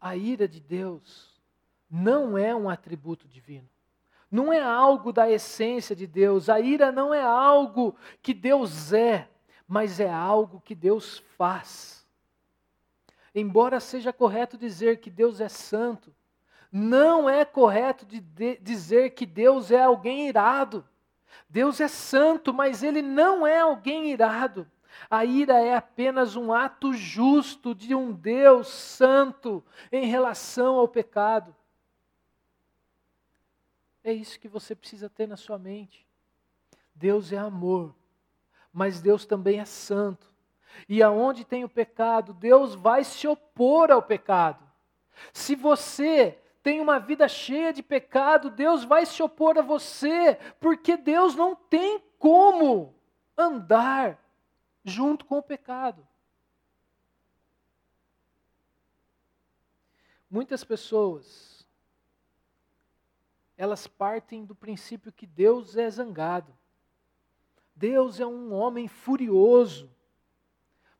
A 0.00 0.16
ira 0.16 0.48
de 0.48 0.60
Deus 0.60 1.40
não 1.90 2.36
é 2.36 2.54
um 2.54 2.68
atributo 2.68 3.26
divino. 3.28 3.68
Não 4.30 4.52
é 4.52 4.60
algo 4.60 5.12
da 5.12 5.30
essência 5.30 5.94
de 5.94 6.06
Deus. 6.06 6.48
A 6.48 6.60
ira 6.60 6.90
não 6.90 7.14
é 7.14 7.22
algo 7.22 7.96
que 8.22 8.34
Deus 8.34 8.92
é 8.92 9.28
mas 9.66 10.00
é 10.00 10.10
algo 10.10 10.60
que 10.60 10.74
Deus 10.74 11.18
faz. 11.36 12.06
Embora 13.34 13.80
seja 13.80 14.12
correto 14.12 14.56
dizer 14.56 15.00
que 15.00 15.10
Deus 15.10 15.40
é 15.40 15.48
santo, 15.48 16.14
não 16.70 17.28
é 17.28 17.44
correto 17.44 18.06
de 18.06 18.20
de 18.20 18.56
dizer 18.58 19.10
que 19.10 19.26
Deus 19.26 19.70
é 19.70 19.82
alguém 19.82 20.28
irado. 20.28 20.86
Deus 21.48 21.80
é 21.80 21.88
santo, 21.88 22.52
mas 22.52 22.82
ele 22.82 23.02
não 23.02 23.46
é 23.46 23.60
alguém 23.60 24.10
irado. 24.10 24.70
A 25.10 25.24
ira 25.24 25.60
é 25.60 25.74
apenas 25.74 26.36
um 26.36 26.52
ato 26.52 26.92
justo 26.92 27.74
de 27.74 27.94
um 27.94 28.12
Deus 28.12 28.68
santo 28.68 29.62
em 29.92 30.06
relação 30.06 30.76
ao 30.76 30.88
pecado. 30.88 31.54
É 34.02 34.12
isso 34.12 34.38
que 34.40 34.48
você 34.48 34.74
precisa 34.74 35.10
ter 35.10 35.26
na 35.26 35.36
sua 35.36 35.58
mente. 35.58 36.06
Deus 36.94 37.32
é 37.32 37.36
amor, 37.36 37.94
mas 38.76 39.00
Deus 39.00 39.24
também 39.24 39.58
é 39.58 39.64
santo. 39.64 40.30
E 40.86 41.02
aonde 41.02 41.46
tem 41.46 41.64
o 41.64 41.68
pecado, 41.68 42.34
Deus 42.34 42.74
vai 42.74 43.04
se 43.04 43.26
opor 43.26 43.90
ao 43.90 44.02
pecado. 44.02 44.62
Se 45.32 45.56
você 45.56 46.38
tem 46.62 46.78
uma 46.78 46.98
vida 46.98 47.26
cheia 47.26 47.72
de 47.72 47.82
pecado, 47.82 48.50
Deus 48.50 48.84
vai 48.84 49.06
se 49.06 49.22
opor 49.22 49.56
a 49.56 49.62
você, 49.62 50.34
porque 50.60 50.94
Deus 50.94 51.34
não 51.34 51.56
tem 51.56 52.04
como 52.18 52.94
andar 53.34 54.22
junto 54.84 55.24
com 55.24 55.38
o 55.38 55.42
pecado. 55.42 56.06
Muitas 60.30 60.62
pessoas, 60.62 61.66
elas 63.56 63.86
partem 63.86 64.44
do 64.44 64.54
princípio 64.54 65.10
que 65.10 65.26
Deus 65.26 65.78
é 65.78 65.88
zangado. 65.88 66.55
Deus 67.76 68.18
é 68.18 68.26
um 68.26 68.54
homem 68.54 68.88
furioso. 68.88 69.90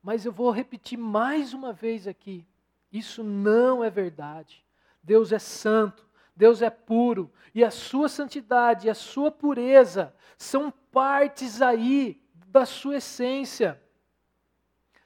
Mas 0.02 0.26
eu 0.26 0.30
vou 0.30 0.50
repetir 0.50 0.98
mais 0.98 1.54
uma 1.54 1.72
vez 1.72 2.06
aqui: 2.06 2.46
isso 2.92 3.24
não 3.24 3.82
é 3.82 3.88
verdade. 3.88 4.64
Deus 5.02 5.32
é 5.32 5.38
santo, 5.38 6.06
Deus 6.34 6.60
é 6.60 6.68
puro, 6.68 7.32
e 7.54 7.64
a 7.64 7.70
sua 7.70 8.08
santidade 8.08 8.86
e 8.86 8.90
a 8.90 8.94
sua 8.94 9.30
pureza 9.30 10.14
são 10.36 10.70
partes 10.70 11.62
aí 11.62 12.22
da 12.48 12.66
sua 12.66 12.96
essência. 12.96 13.82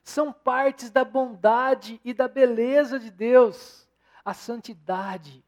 São 0.03 0.33
partes 0.33 0.91
da 0.91 1.05
bondade 1.05 2.01
e 2.05 2.13
da 2.13 2.27
beleza 2.27 2.99
de 2.99 3.11
Deus. 3.11 3.89
A 4.25 4.35
santidade 4.35 5.45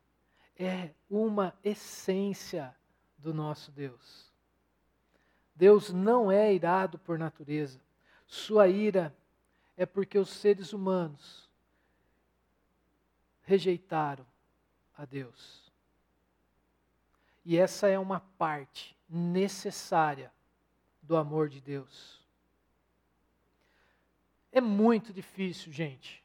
é 0.56 0.90
uma 1.10 1.52
essência 1.64 2.74
do 3.18 3.34
nosso 3.34 3.72
Deus. 3.72 4.31
Deus 5.54 5.92
não 5.92 6.30
é 6.30 6.52
irado 6.54 6.98
por 6.98 7.18
natureza. 7.18 7.80
Sua 8.26 8.68
ira 8.68 9.14
é 9.76 9.84
porque 9.84 10.18
os 10.18 10.30
seres 10.30 10.72
humanos 10.72 11.48
rejeitaram 13.42 14.26
a 14.96 15.04
Deus. 15.04 15.70
E 17.44 17.58
essa 17.58 17.88
é 17.88 17.98
uma 17.98 18.20
parte 18.20 18.96
necessária 19.08 20.32
do 21.02 21.16
amor 21.16 21.48
de 21.48 21.60
Deus. 21.60 22.20
É 24.52 24.60
muito 24.60 25.12
difícil, 25.12 25.72
gente, 25.72 26.22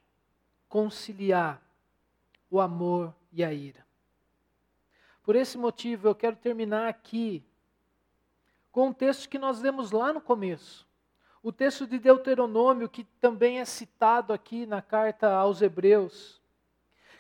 conciliar 0.70 1.62
o 2.50 2.60
amor 2.60 3.14
e 3.32 3.44
a 3.44 3.54
ira. 3.54 3.86
Por 5.24 5.36
esse 5.36 5.58
motivo, 5.58 6.08
eu 6.08 6.16
quero 6.16 6.36
terminar 6.36 6.88
aqui 6.88 7.44
com 8.78 8.90
um 8.90 8.94
texto 8.94 9.28
que 9.28 9.40
nós 9.40 9.60
lemos 9.60 9.90
lá 9.90 10.14
no 10.14 10.22
começo. 10.22 10.88
O 11.42 11.52
texto 11.52 11.88
de 11.88 11.98
Deuteronômio, 11.98 12.88
que 12.88 13.04
também 13.04 13.60
é 13.60 13.66
citado 13.66 14.32
aqui 14.32 14.68
na 14.68 14.84
carta 14.84 15.34
aos 15.34 15.64
Hebreus, 15.64 16.40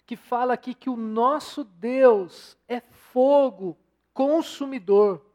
que 0.05 0.15
fala 0.15 0.53
aqui 0.53 0.75
que 0.75 0.87
o 0.87 0.95
nosso 0.95 1.63
Deus 1.63 2.55
é 2.67 2.79
fogo 2.79 3.75
consumidor. 4.13 5.25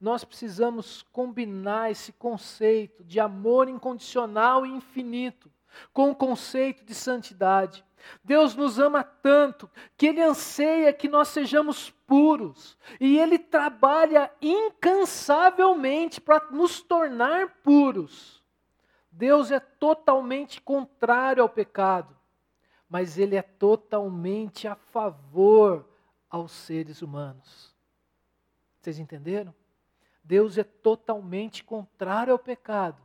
Nós 0.00 0.24
precisamos 0.24 1.02
combinar 1.12 1.92
esse 1.92 2.12
conceito 2.12 3.04
de 3.04 3.20
amor 3.20 3.68
incondicional 3.68 4.66
e 4.66 4.70
infinito 4.70 5.48
com 5.92 6.10
o 6.10 6.16
conceito 6.16 6.84
de 6.84 6.96
santidade. 6.96 7.85
Deus 8.22 8.54
nos 8.54 8.78
ama 8.78 9.02
tanto 9.04 9.70
que 9.96 10.06
Ele 10.06 10.22
anseia 10.22 10.92
que 10.92 11.08
nós 11.08 11.28
sejamos 11.28 11.90
puros 12.06 12.76
e 13.00 13.18
Ele 13.18 13.38
trabalha 13.38 14.30
incansavelmente 14.40 16.20
para 16.20 16.50
nos 16.50 16.80
tornar 16.80 17.48
puros. 17.62 18.42
Deus 19.10 19.50
é 19.50 19.60
totalmente 19.60 20.60
contrário 20.60 21.42
ao 21.42 21.48
pecado, 21.48 22.14
mas 22.88 23.16
Ele 23.18 23.36
é 23.36 23.42
totalmente 23.42 24.68
a 24.68 24.74
favor 24.74 25.88
aos 26.28 26.52
seres 26.52 27.02
humanos. 27.02 27.74
Vocês 28.80 28.98
entenderam? 28.98 29.54
Deus 30.22 30.58
é 30.58 30.64
totalmente 30.64 31.62
contrário 31.62 32.32
ao 32.32 32.38
pecado, 32.38 33.00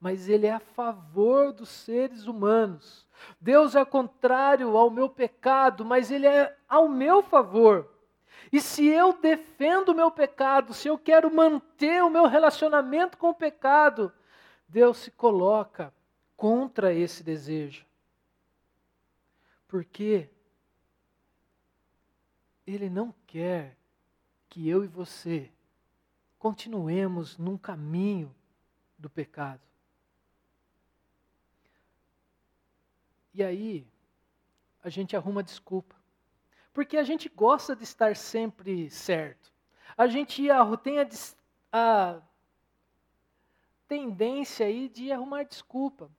mas 0.00 0.28
Ele 0.28 0.46
é 0.46 0.52
a 0.52 0.58
favor 0.58 1.52
dos 1.52 1.68
seres 1.68 2.26
humanos. 2.26 3.06
Deus 3.38 3.76
é 3.76 3.84
contrário 3.84 4.74
ao 4.76 4.90
meu 4.90 5.10
pecado, 5.10 5.84
mas 5.84 6.10
Ele 6.10 6.26
é 6.26 6.56
ao 6.66 6.88
meu 6.88 7.22
favor. 7.22 7.86
E 8.50 8.60
se 8.60 8.86
eu 8.86 9.12
defendo 9.12 9.90
o 9.90 9.94
meu 9.94 10.10
pecado, 10.10 10.72
se 10.72 10.88
eu 10.88 10.96
quero 10.96 11.32
manter 11.32 12.02
o 12.02 12.08
meu 12.08 12.26
relacionamento 12.26 13.18
com 13.18 13.28
o 13.28 13.34
pecado, 13.34 14.10
Deus 14.66 14.96
se 14.96 15.10
coloca 15.10 15.92
contra 16.34 16.94
esse 16.94 17.22
desejo. 17.22 17.84
Porque 19.68 20.30
Ele 22.66 22.88
não 22.88 23.14
quer 23.26 23.76
que 24.48 24.66
eu 24.66 24.82
e 24.82 24.88
você 24.88 25.52
continuemos 26.38 27.36
num 27.36 27.58
caminho 27.58 28.34
do 28.98 29.10
pecado. 29.10 29.69
E 33.32 33.42
aí, 33.42 33.86
a 34.82 34.88
gente 34.88 35.16
arruma 35.16 35.42
desculpa. 35.42 35.94
Porque 36.72 36.96
a 36.96 37.02
gente 37.02 37.28
gosta 37.28 37.74
de 37.74 37.84
estar 37.84 38.16
sempre 38.16 38.88
certo. 38.90 39.52
A 39.96 40.06
gente 40.06 40.42
tem 40.82 40.98
a, 40.98 41.08
a 41.72 42.20
tendência 43.86 44.66
aí 44.66 44.88
de 44.88 45.10
arrumar 45.10 45.44
desculpa. 45.44 46.10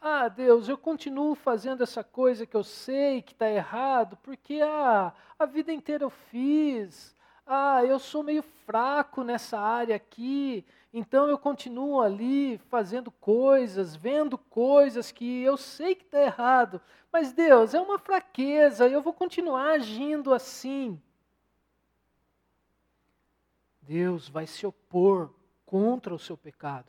Ah, 0.00 0.28
Deus, 0.28 0.68
eu 0.68 0.78
continuo 0.78 1.34
fazendo 1.34 1.82
essa 1.82 2.04
coisa 2.04 2.46
que 2.46 2.56
eu 2.56 2.62
sei 2.62 3.20
que 3.20 3.32
está 3.32 3.50
errado, 3.50 4.16
porque 4.22 4.60
ah, 4.62 5.12
a 5.38 5.44
vida 5.44 5.72
inteira 5.72 6.04
eu 6.04 6.10
fiz. 6.10 7.14
Ah, 7.46 7.84
eu 7.84 7.98
sou 7.98 8.22
meio 8.22 8.42
fraco 8.42 9.22
nessa 9.22 9.58
área 9.58 9.96
aqui, 9.96 10.64
então 10.92 11.28
eu 11.28 11.38
continuo 11.38 12.00
ali 12.00 12.58
fazendo 12.68 13.10
coisas, 13.10 13.94
vendo 13.94 14.38
coisas 14.38 15.12
que 15.12 15.42
eu 15.42 15.56
sei 15.56 15.94
que 15.94 16.04
está 16.04 16.20
errado, 16.20 16.80
mas 17.12 17.32
Deus, 17.32 17.74
é 17.74 17.80
uma 17.80 17.98
fraqueza, 17.98 18.88
eu 18.88 19.02
vou 19.02 19.12
continuar 19.12 19.72
agindo 19.72 20.32
assim. 20.32 21.00
Deus 23.82 24.28
vai 24.28 24.46
se 24.46 24.66
opor 24.66 25.30
contra 25.64 26.14
o 26.14 26.18
seu 26.18 26.36
pecado. 26.36 26.86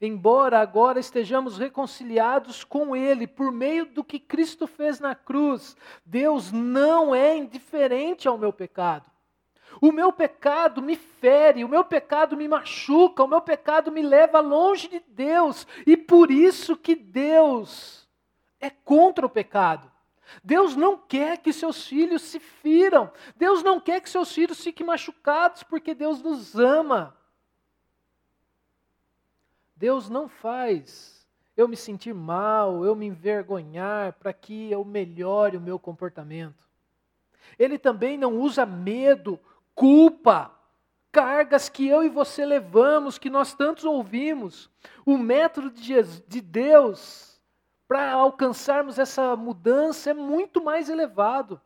Embora 0.00 0.60
agora 0.60 1.00
estejamos 1.00 1.56
reconciliados 1.56 2.64
com 2.64 2.94
Ele 2.94 3.26
por 3.26 3.50
meio 3.50 3.86
do 3.86 4.04
que 4.04 4.18
Cristo 4.18 4.66
fez 4.66 5.00
na 5.00 5.14
cruz, 5.14 5.76
Deus 6.04 6.52
não 6.52 7.14
é 7.14 7.36
indiferente 7.36 8.28
ao 8.28 8.36
meu 8.36 8.52
pecado. 8.52 9.10
O 9.80 9.92
meu 9.92 10.12
pecado 10.12 10.80
me 10.80 10.96
fere, 10.96 11.64
o 11.64 11.68
meu 11.68 11.84
pecado 11.84 12.36
me 12.36 12.48
machuca, 12.48 13.24
o 13.24 13.28
meu 13.28 13.40
pecado 13.40 13.92
me 13.92 14.02
leva 14.02 14.40
longe 14.40 14.88
de 14.88 15.00
Deus, 15.08 15.66
e 15.86 15.96
por 15.96 16.30
isso 16.30 16.76
que 16.76 16.94
Deus 16.94 18.08
é 18.60 18.70
contra 18.70 19.26
o 19.26 19.30
pecado. 19.30 19.90
Deus 20.42 20.74
não 20.74 20.96
quer 20.96 21.38
que 21.38 21.52
seus 21.52 21.86
filhos 21.86 22.22
se 22.22 22.40
firam. 22.40 23.12
Deus 23.36 23.62
não 23.62 23.78
quer 23.78 24.00
que 24.00 24.10
seus 24.10 24.32
filhos 24.32 24.62
fiquem 24.62 24.86
machucados, 24.86 25.62
porque 25.62 25.94
Deus 25.94 26.22
nos 26.22 26.56
ama. 26.56 27.16
Deus 29.76 30.08
não 30.08 30.28
faz 30.28 31.16
eu 31.56 31.66
me 31.66 31.76
sentir 31.76 32.12
mal, 32.12 32.84
eu 32.84 32.94
me 32.94 33.06
envergonhar 33.06 34.12
para 34.14 34.32
que 34.32 34.70
eu 34.70 34.84
melhore 34.84 35.56
o 35.56 35.60
meu 35.60 35.78
comportamento. 35.78 36.68
Ele 37.58 37.78
também 37.78 38.18
não 38.18 38.34
usa 38.38 38.66
medo 38.66 39.40
culpa, 39.76 40.50
cargas 41.12 41.68
que 41.68 41.86
eu 41.86 42.02
e 42.02 42.08
você 42.08 42.44
levamos, 42.44 43.18
que 43.18 43.30
nós 43.30 43.54
tantos 43.54 43.84
ouvimos. 43.84 44.68
O 45.04 45.16
método 45.16 45.70
de 45.70 46.40
Deus 46.40 47.40
para 47.86 48.10
alcançarmos 48.10 48.98
essa 48.98 49.36
mudança 49.36 50.10
é 50.10 50.14
muito 50.14 50.64
mais 50.64 50.88
elevado. 50.88 51.60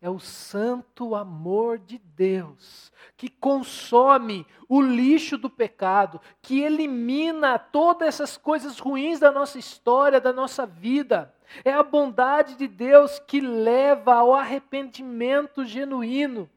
É 0.00 0.08
o 0.08 0.20
santo 0.20 1.16
amor 1.16 1.78
de 1.78 1.98
Deus 1.98 2.92
que 3.16 3.28
consome 3.28 4.46
o 4.68 4.80
lixo 4.80 5.36
do 5.36 5.50
pecado, 5.50 6.20
que 6.40 6.60
elimina 6.60 7.58
todas 7.58 8.06
essas 8.06 8.36
coisas 8.36 8.78
ruins 8.78 9.18
da 9.18 9.32
nossa 9.32 9.58
história, 9.58 10.20
da 10.20 10.32
nossa 10.32 10.64
vida. 10.64 11.34
É 11.64 11.72
a 11.72 11.82
bondade 11.82 12.54
de 12.54 12.68
Deus 12.68 13.18
que 13.18 13.40
leva 13.40 14.14
ao 14.14 14.34
arrependimento 14.34 15.64
genuíno 15.64 16.48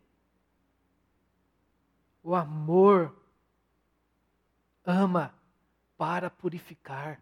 o 2.23 2.35
amor 2.35 3.15
ama 4.85 5.33
para 5.97 6.29
purificar. 6.29 7.21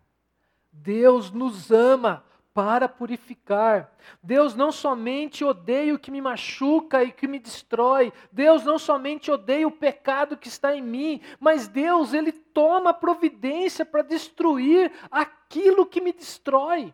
Deus 0.71 1.31
nos 1.31 1.71
ama 1.71 2.23
para 2.53 2.89
purificar. 2.89 3.93
Deus 4.21 4.55
não 4.55 4.71
somente 4.71 5.45
odeia 5.45 5.93
o 5.93 5.99
que 5.99 6.11
me 6.11 6.21
machuca 6.21 7.03
e 7.03 7.11
que 7.11 7.27
me 7.27 7.39
destrói. 7.39 8.11
Deus 8.31 8.65
não 8.65 8.77
somente 8.77 9.31
odeia 9.31 9.67
o 9.67 9.71
pecado 9.71 10.37
que 10.37 10.47
está 10.47 10.75
em 10.75 10.81
mim, 10.81 11.21
mas 11.39 11.67
Deus, 11.67 12.13
ele 12.13 12.31
toma 12.31 12.93
providência 12.93 13.85
para 13.85 14.01
destruir 14.01 14.91
aquilo 15.09 15.85
que 15.85 16.01
me 16.01 16.11
destrói. 16.11 16.93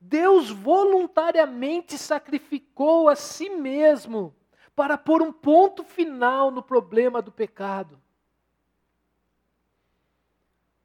Deus 0.00 0.50
voluntariamente 0.50 1.96
sacrificou 1.96 3.08
a 3.08 3.16
si 3.16 3.48
mesmo 3.48 4.34
para 4.76 4.98
pôr 4.98 5.22
um 5.22 5.32
ponto 5.32 5.82
final 5.82 6.50
no 6.50 6.62
problema 6.62 7.22
do 7.22 7.32
pecado. 7.32 7.98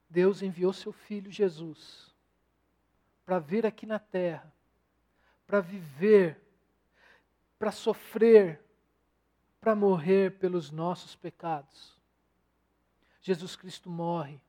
Deus 0.10 0.42
enviou 0.42 0.72
seu 0.72 0.94
filho 0.94 1.30
Jesus 1.30 2.10
para 3.26 3.38
vir 3.38 3.66
aqui 3.66 3.86
na 3.86 4.00
terra, 4.00 4.52
para 5.46 5.60
viver, 5.60 6.42
para 7.60 7.72
sofrer, 7.72 8.62
para 9.60 9.76
morrer 9.76 10.40
pelos 10.40 10.72
nossos 10.72 11.16
pecados. 11.16 11.98
Jesus 13.22 13.56
Cristo 13.56 13.90
morre. 13.90 14.42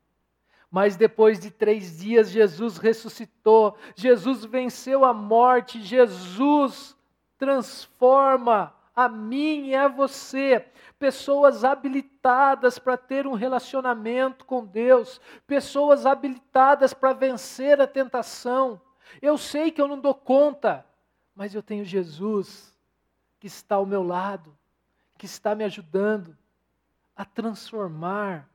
Mas 0.71 0.95
depois 0.95 1.39
de 1.39 1.51
três 1.51 1.99
dias, 1.99 2.31
Jesus 2.31 2.77
ressuscitou, 2.77 3.77
Jesus 3.95 4.43
venceu 4.43 5.05
a 5.05 5.13
morte, 5.13 5.81
Jesus 5.81 6.97
transforma 7.37 8.73
a 8.95 9.09
mim 9.09 9.67
e 9.67 9.75
a 9.75 9.87
você, 9.87 10.65
pessoas 10.99 11.63
habilitadas 11.63 12.77
para 12.77 12.95
ter 12.95 13.25
um 13.25 13.33
relacionamento 13.33 14.45
com 14.45 14.65
Deus, 14.65 15.19
pessoas 15.47 16.05
habilitadas 16.05 16.93
para 16.93 17.13
vencer 17.13 17.81
a 17.81 17.87
tentação. 17.87 18.79
Eu 19.21 19.37
sei 19.37 19.71
que 19.71 19.81
eu 19.81 19.87
não 19.87 19.99
dou 19.99 20.13
conta, 20.13 20.85
mas 21.35 21.55
eu 21.55 21.63
tenho 21.63 21.83
Jesus 21.83 22.71
que 23.39 23.47
está 23.47 23.75
ao 23.75 23.85
meu 23.85 24.03
lado, 24.03 24.55
que 25.17 25.25
está 25.25 25.55
me 25.55 25.63
ajudando 25.63 26.37
a 27.15 27.25
transformar 27.25 28.47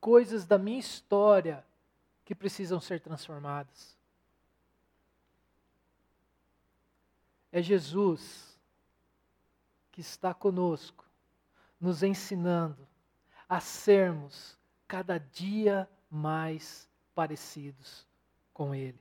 coisas 0.00 0.46
da 0.46 0.58
minha 0.58 0.78
história 0.78 1.64
que 2.24 2.34
precisam 2.34 2.80
ser 2.80 3.00
transformadas. 3.00 3.96
É 7.52 7.62
Jesus 7.62 8.53
que 9.94 10.00
está 10.00 10.34
conosco, 10.34 11.08
nos 11.80 12.02
ensinando 12.02 12.84
a 13.48 13.60
sermos 13.60 14.58
cada 14.88 15.18
dia 15.18 15.88
mais 16.10 16.90
parecidos 17.14 18.04
com 18.52 18.74
Ele. 18.74 18.98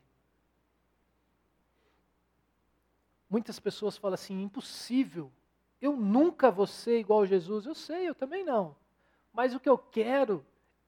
Muitas 3.27 3.59
pessoas 3.59 3.97
falam 3.97 4.13
assim: 4.13 4.39
impossível, 4.43 5.31
eu 5.81 5.97
nunca 5.97 6.51
vou 6.51 6.67
ser 6.67 6.99
igual 6.99 7.23
a 7.23 7.25
Jesus. 7.25 7.65
Eu 7.65 7.73
sei, 7.73 8.07
eu 8.07 8.13
também 8.13 8.45
não. 8.45 8.75
Mas 9.33 9.55
o 9.55 9.59
que 9.59 9.67
eu 9.67 9.79
quero 9.79 10.45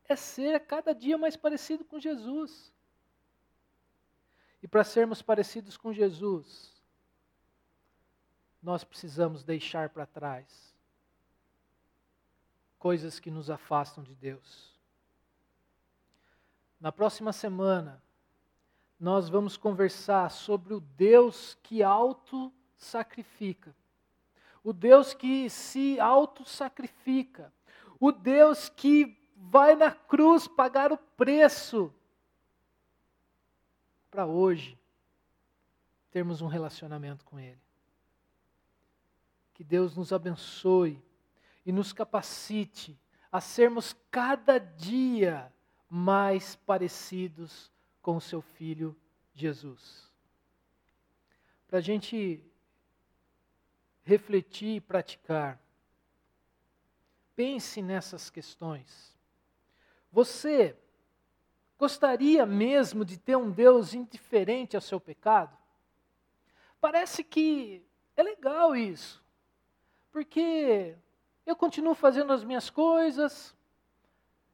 é 0.08 0.16
ser 0.16 0.68
cada 0.68 0.94
dia 0.94 1.18
mais 1.18 1.36
parecido 1.36 1.84
com 1.84 2.00
Jesus. 2.00 2.72
E 4.62 4.68
para 4.68 4.84
sermos 4.84 5.24
parecidos 5.24 5.78
com 5.78 5.92
Jesus, 5.92 6.75
nós 8.66 8.84
precisamos 8.84 9.44
deixar 9.44 9.90
para 9.90 10.08
trás 10.08 10.76
coisas 12.80 13.20
que 13.20 13.30
nos 13.30 13.52
afastam 13.52 14.04
de 14.04 14.16
Deus. 14.16 14.74
Na 16.82 16.92
próxima 16.92 17.32
semana, 17.32 18.02
nós 19.00 19.30
vamos 19.30 19.56
conversar 19.56 20.32
sobre 20.32 20.74
o 20.74 20.80
Deus 20.80 21.56
que 21.62 21.84
auto-sacrifica. 21.84 23.76
O 24.64 24.74
Deus 24.74 25.14
que 25.14 25.48
se 25.48 26.00
auto-sacrifica. 26.00 27.54
O 28.00 28.12
Deus 28.12 28.68
que 28.68 29.16
vai 29.38 29.76
na 29.76 29.92
cruz 29.92 30.48
pagar 30.48 30.92
o 30.92 30.98
preço 30.98 31.94
para 34.10 34.26
hoje 34.26 34.76
termos 36.10 36.42
um 36.42 36.48
relacionamento 36.48 37.24
com 37.26 37.40
Ele. 37.40 37.65
Que 39.56 39.64
Deus 39.64 39.96
nos 39.96 40.12
abençoe 40.12 41.02
e 41.66 41.72
nos 41.72 41.94
capacite 41.94 43.00
a 43.32 43.40
sermos 43.40 43.96
cada 44.12 44.58
dia 44.58 45.52
mais 45.90 46.58
parecidos 46.58 47.72
com 48.02 48.18
o 48.18 48.22
seu 48.22 48.42
Filho 48.42 48.94
Jesus. 49.34 50.14
Para 51.68 51.80
a 51.80 51.82
gente 51.82 52.44
refletir 54.04 54.76
e 54.76 54.82
praticar, 54.82 55.58
pense 57.34 57.82
nessas 57.82 58.30
questões. 58.30 59.18
Você 60.12 60.78
gostaria 61.80 62.46
mesmo 62.46 63.06
de 63.06 63.18
ter 63.18 63.38
um 63.38 63.50
Deus 63.50 63.94
indiferente 63.94 64.76
ao 64.76 64.82
seu 64.82 65.00
pecado? 65.00 65.58
Parece 66.82 67.24
que 67.24 67.86
é 68.18 68.22
legal 68.22 68.76
isso 68.76 69.25
porque 70.16 70.96
eu 71.46 71.58
continuo 71.58 71.94
fazendo 71.94 72.32
as 72.32 72.42
minhas 72.42 72.70
coisas, 72.70 73.54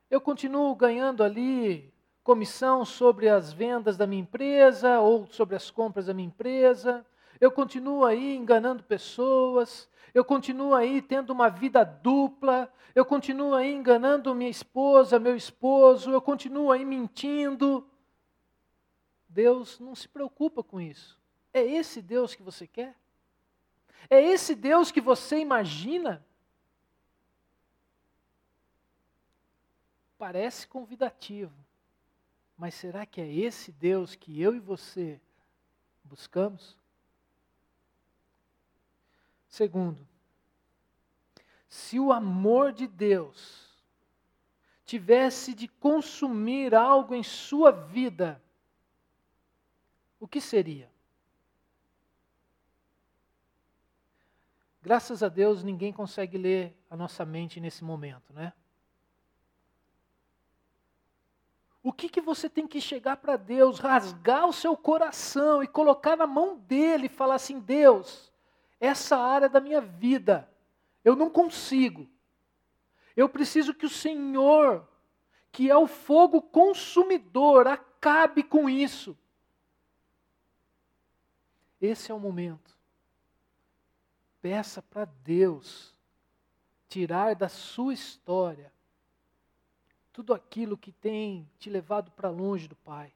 eu 0.10 0.20
continuo 0.20 0.74
ganhando 0.74 1.24
ali 1.24 1.94
comissão 2.24 2.84
sobre 2.84 3.30
as 3.30 3.54
vendas 3.54 3.96
da 3.96 4.08
minha 4.08 4.24
empresa 4.24 5.00
ou 5.00 5.28
sobre 5.28 5.56
as 5.56 5.70
compras 5.70 6.08
da 6.08 6.16
minha 6.16 6.30
empresa, 6.30 7.06
eu 7.40 7.52
continuo 7.52 8.04
aí 8.04 8.36
enganando 8.36 8.82
pessoas, 8.82 9.88
eu 10.16 10.26
continuo 10.26 10.74
aí 10.74 11.00
tendo 11.00 11.30
uma 11.30 11.48
vida 11.48 11.84
dupla, 11.84 12.68
eu 12.96 13.06
continuo 13.06 13.54
aí 13.54 13.72
enganando 13.72 14.34
minha 14.34 14.50
esposa, 14.50 15.20
meu 15.20 15.36
esposo, 15.36 16.10
eu 16.10 16.22
continuo 16.24 16.72
aí 16.72 16.84
mentindo. 16.84 17.88
Deus 19.30 19.80
não 19.80 19.94
se 19.94 20.08
preocupa 20.08 20.64
com 20.64 20.82
isso. 20.82 21.20
É 21.54 21.64
esse 21.64 22.02
Deus 22.02 22.34
que 22.34 22.42
você 22.42 22.66
quer? 22.66 23.00
É 24.10 24.22
esse 24.22 24.56
Deus 24.56 24.92
que 24.92 25.00
você 25.00 25.38
imagina? 25.40 26.26
Parece 30.18 30.68
convidativo, 30.68 31.56
mas 32.58 32.76
será 32.76 33.06
que 33.06 33.20
é 33.20 33.28
esse 33.28 33.72
Deus 33.72 34.14
que 34.14 34.40
eu 34.40 34.56
e 34.56 34.60
você 34.60 35.20
buscamos? 36.04 36.78
Segundo, 39.48 40.08
se 41.68 42.00
o 42.00 42.12
amor 42.12 42.72
de 42.72 42.86
Deus 42.86 43.72
tivesse 44.86 45.54
de 45.54 45.70
consumir 45.70 46.76
algo 46.76 47.16
em 47.16 47.24
sua 47.24 47.72
vida, 47.72 48.44
o 50.20 50.28
que 50.28 50.42
seria? 50.42 50.91
Graças 54.82 55.22
a 55.22 55.30
Deus, 55.30 55.64
ninguém 55.64 55.94
consegue 55.94 56.38
ler 56.38 56.76
a 56.90 56.98
nossa 56.98 57.24
mente 57.24 57.60
nesse 57.60 57.84
momento, 57.84 58.34
né? 58.34 58.52
O 61.84 61.92
que, 61.94 62.10
que 62.10 62.22
você 62.22 62.50
tem 62.50 62.68
que 62.68 62.82
chegar 62.82 63.18
para 63.18 63.38
Deus, 63.38 63.80
rasgar 63.80 64.48
o 64.48 64.54
seu 64.54 64.76
coração 64.76 65.64
e 65.64 65.68
colocar 65.68 66.16
na 66.16 66.28
mão 66.28 66.58
dele 66.58 67.06
e 67.06 67.10
falar 67.10 67.36
assim: 67.36 67.60
Deus, 67.60 68.32
essa 68.80 69.18
área 69.18 69.50
da 69.50 69.60
minha 69.60 69.82
vida, 69.82 70.50
eu 71.04 71.16
não 71.16 71.30
consigo. 71.30 72.08
Eu 73.16 73.30
preciso 73.30 73.74
que 73.74 73.86
o 73.86 73.90
Senhor, 73.90 74.88
que 75.52 75.70
é 75.70 75.78
o 75.78 75.88
fogo 75.88 76.42
consumidor, 76.42 77.68
acabe 77.68 78.44
com 78.44 78.70
isso. 78.70 79.18
Esse 81.80 82.12
é 82.12 82.16
o 82.16 82.20
momento. 82.20 82.81
Peça 84.42 84.82
para 84.82 85.06
Deus 85.06 85.94
tirar 86.88 87.36
da 87.36 87.48
sua 87.48 87.94
história 87.94 88.74
tudo 90.12 90.34
aquilo 90.34 90.78
que 90.78 90.92
tem 90.92 91.50
te 91.58 91.70
levado 91.70 92.12
para 92.12 92.30
longe 92.30 92.68
do 92.68 92.76
Pai, 92.76 93.14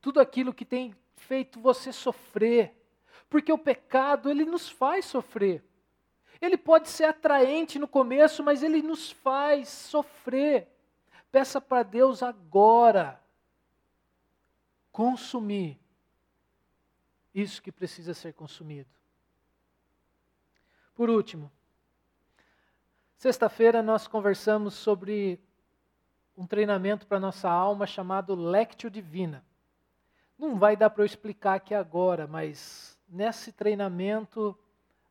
tudo 0.00 0.20
aquilo 0.20 0.52
que 0.52 0.64
tem 0.64 0.94
feito 1.16 1.60
você 1.60 1.92
sofrer, 1.92 2.74
porque 3.30 3.52
o 3.52 3.58
pecado 3.58 4.30
ele 4.30 4.44
nos 4.44 4.68
faz 4.68 5.04
sofrer. 5.04 5.62
Ele 6.40 6.56
pode 6.56 6.88
ser 6.88 7.04
atraente 7.04 7.78
no 7.78 7.88
começo, 7.88 8.42
mas 8.42 8.62
ele 8.62 8.80
nos 8.80 9.10
faz 9.10 9.68
sofrer. 9.68 10.68
Peça 11.30 11.60
para 11.60 11.82
Deus 11.82 12.22
agora 12.22 13.22
consumir 14.90 15.78
isso 17.34 17.62
que 17.62 17.70
precisa 17.70 18.14
ser 18.14 18.32
consumido. 18.32 18.97
Por 20.98 21.08
último, 21.08 21.48
sexta-feira 23.14 23.84
nós 23.84 24.08
conversamos 24.08 24.74
sobre 24.74 25.40
um 26.36 26.44
treinamento 26.44 27.06
para 27.06 27.20
nossa 27.20 27.48
alma 27.48 27.86
chamado 27.86 28.34
Lectio 28.34 28.90
Divina. 28.90 29.44
Não 30.36 30.58
vai 30.58 30.76
dar 30.76 30.90
para 30.90 31.02
eu 31.02 31.06
explicar 31.06 31.54
aqui 31.54 31.72
agora, 31.72 32.26
mas 32.26 32.98
nesse 33.08 33.52
treinamento 33.52 34.58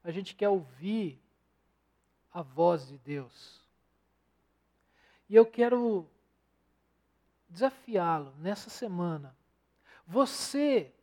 a 0.04 0.12
gente 0.12 0.36
quer 0.36 0.50
ouvir 0.50 1.24
a 2.34 2.42
voz 2.42 2.90
de 2.90 2.98
Deus. 2.98 3.62
E 5.30 5.38
eu 5.38 5.46
quero 5.46 6.06
desafiá-lo 7.48 8.34
nessa 8.40 8.70
semana. 8.70 9.34
Você 10.06 10.94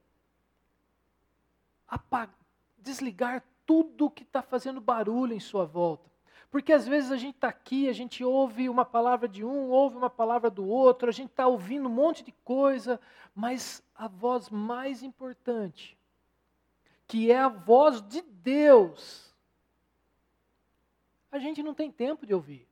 desligar 2.77 3.43
tudo 3.67 4.11
que 4.11 4.23
está 4.23 4.43
fazendo 4.43 4.81
barulho 4.81 5.35
em 5.35 5.41
sua 5.41 5.65
volta. 5.65 6.11
Porque 6.51 6.73
às 6.73 6.87
vezes 6.87 7.11
a 7.11 7.17
gente 7.17 7.35
está 7.35 7.49
aqui, 7.49 7.89
a 7.89 7.93
gente 7.93 8.23
ouve 8.23 8.69
uma 8.69 8.85
palavra 8.85 9.27
de 9.27 9.45
um, 9.45 9.71
ouve 9.71 9.97
uma 9.97 10.09
palavra 10.09 10.49
do 10.49 10.65
outro, 10.65 11.09
a 11.09 11.13
gente 11.13 11.31
está 11.31 11.47
ouvindo 11.49 11.89
um 11.89 11.93
monte 11.93 12.23
de 12.23 12.31
coisa, 12.45 13.01
mas 13.35 13.83
a 13.95 14.07
voz 14.07 14.49
mais 14.51 15.03
importante, 15.03 15.99
que 17.09 17.31
é 17.31 17.39
a 17.39 17.49
voz 17.49 18.01
de 18.01 18.23
Deus, 18.23 19.35
a 21.33 21.41
gente 21.41 21.61
não 21.61 21.75
tem 21.75 21.91
tempo 21.91 22.25
de 22.25 22.33
ouvir. 22.33 22.69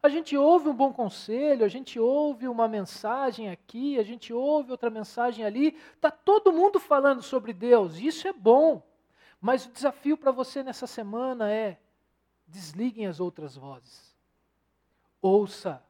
A 0.00 0.08
gente 0.08 0.36
ouve 0.36 0.68
um 0.68 0.74
bom 0.74 0.92
conselho, 0.92 1.64
a 1.64 1.68
gente 1.68 1.98
ouve 1.98 2.46
uma 2.46 2.68
mensagem 2.68 3.50
aqui, 3.50 3.98
a 3.98 4.04
gente 4.04 4.32
ouve 4.32 4.70
outra 4.70 4.90
mensagem 4.90 5.44
ali, 5.44 5.76
está 5.96 6.12
todo 6.12 6.52
mundo 6.52 6.78
falando 6.78 7.20
sobre 7.20 7.52
Deus, 7.52 7.98
isso 7.98 8.28
é 8.28 8.32
bom. 8.32 8.80
Mas 9.40 9.66
o 9.66 9.72
desafio 9.72 10.16
para 10.16 10.32
você 10.32 10.62
nessa 10.62 10.86
semana 10.86 11.50
é: 11.50 11.78
desliguem 12.46 13.06
as 13.06 13.20
outras 13.20 13.56
vozes. 13.56 14.14
Ouça 15.20 15.82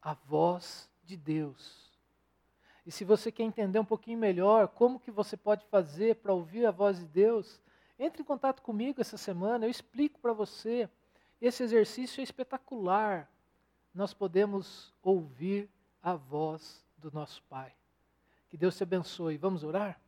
a 0.00 0.14
voz 0.14 0.90
de 1.04 1.16
Deus. 1.16 1.88
E 2.86 2.90
se 2.90 3.04
você 3.04 3.30
quer 3.30 3.42
entender 3.42 3.78
um 3.78 3.84
pouquinho 3.84 4.18
melhor 4.18 4.68
como 4.68 4.98
que 4.98 5.10
você 5.10 5.36
pode 5.36 5.66
fazer 5.66 6.16
para 6.16 6.32
ouvir 6.32 6.64
a 6.64 6.70
voz 6.70 6.98
de 6.98 7.06
Deus, 7.06 7.60
entre 7.98 8.22
em 8.22 8.24
contato 8.24 8.62
comigo 8.62 9.00
essa 9.00 9.18
semana, 9.18 9.66
eu 9.66 9.70
explico 9.70 10.18
para 10.20 10.32
você. 10.32 10.88
Esse 11.40 11.62
exercício 11.62 12.20
é 12.20 12.24
espetacular. 12.24 13.30
Nós 13.92 14.14
podemos 14.14 14.94
ouvir 15.02 15.68
a 16.02 16.14
voz 16.14 16.84
do 16.96 17.10
nosso 17.12 17.42
Pai. 17.42 17.74
Que 18.48 18.56
Deus 18.56 18.76
te 18.76 18.82
abençoe. 18.82 19.36
Vamos 19.36 19.64
orar? 19.64 20.00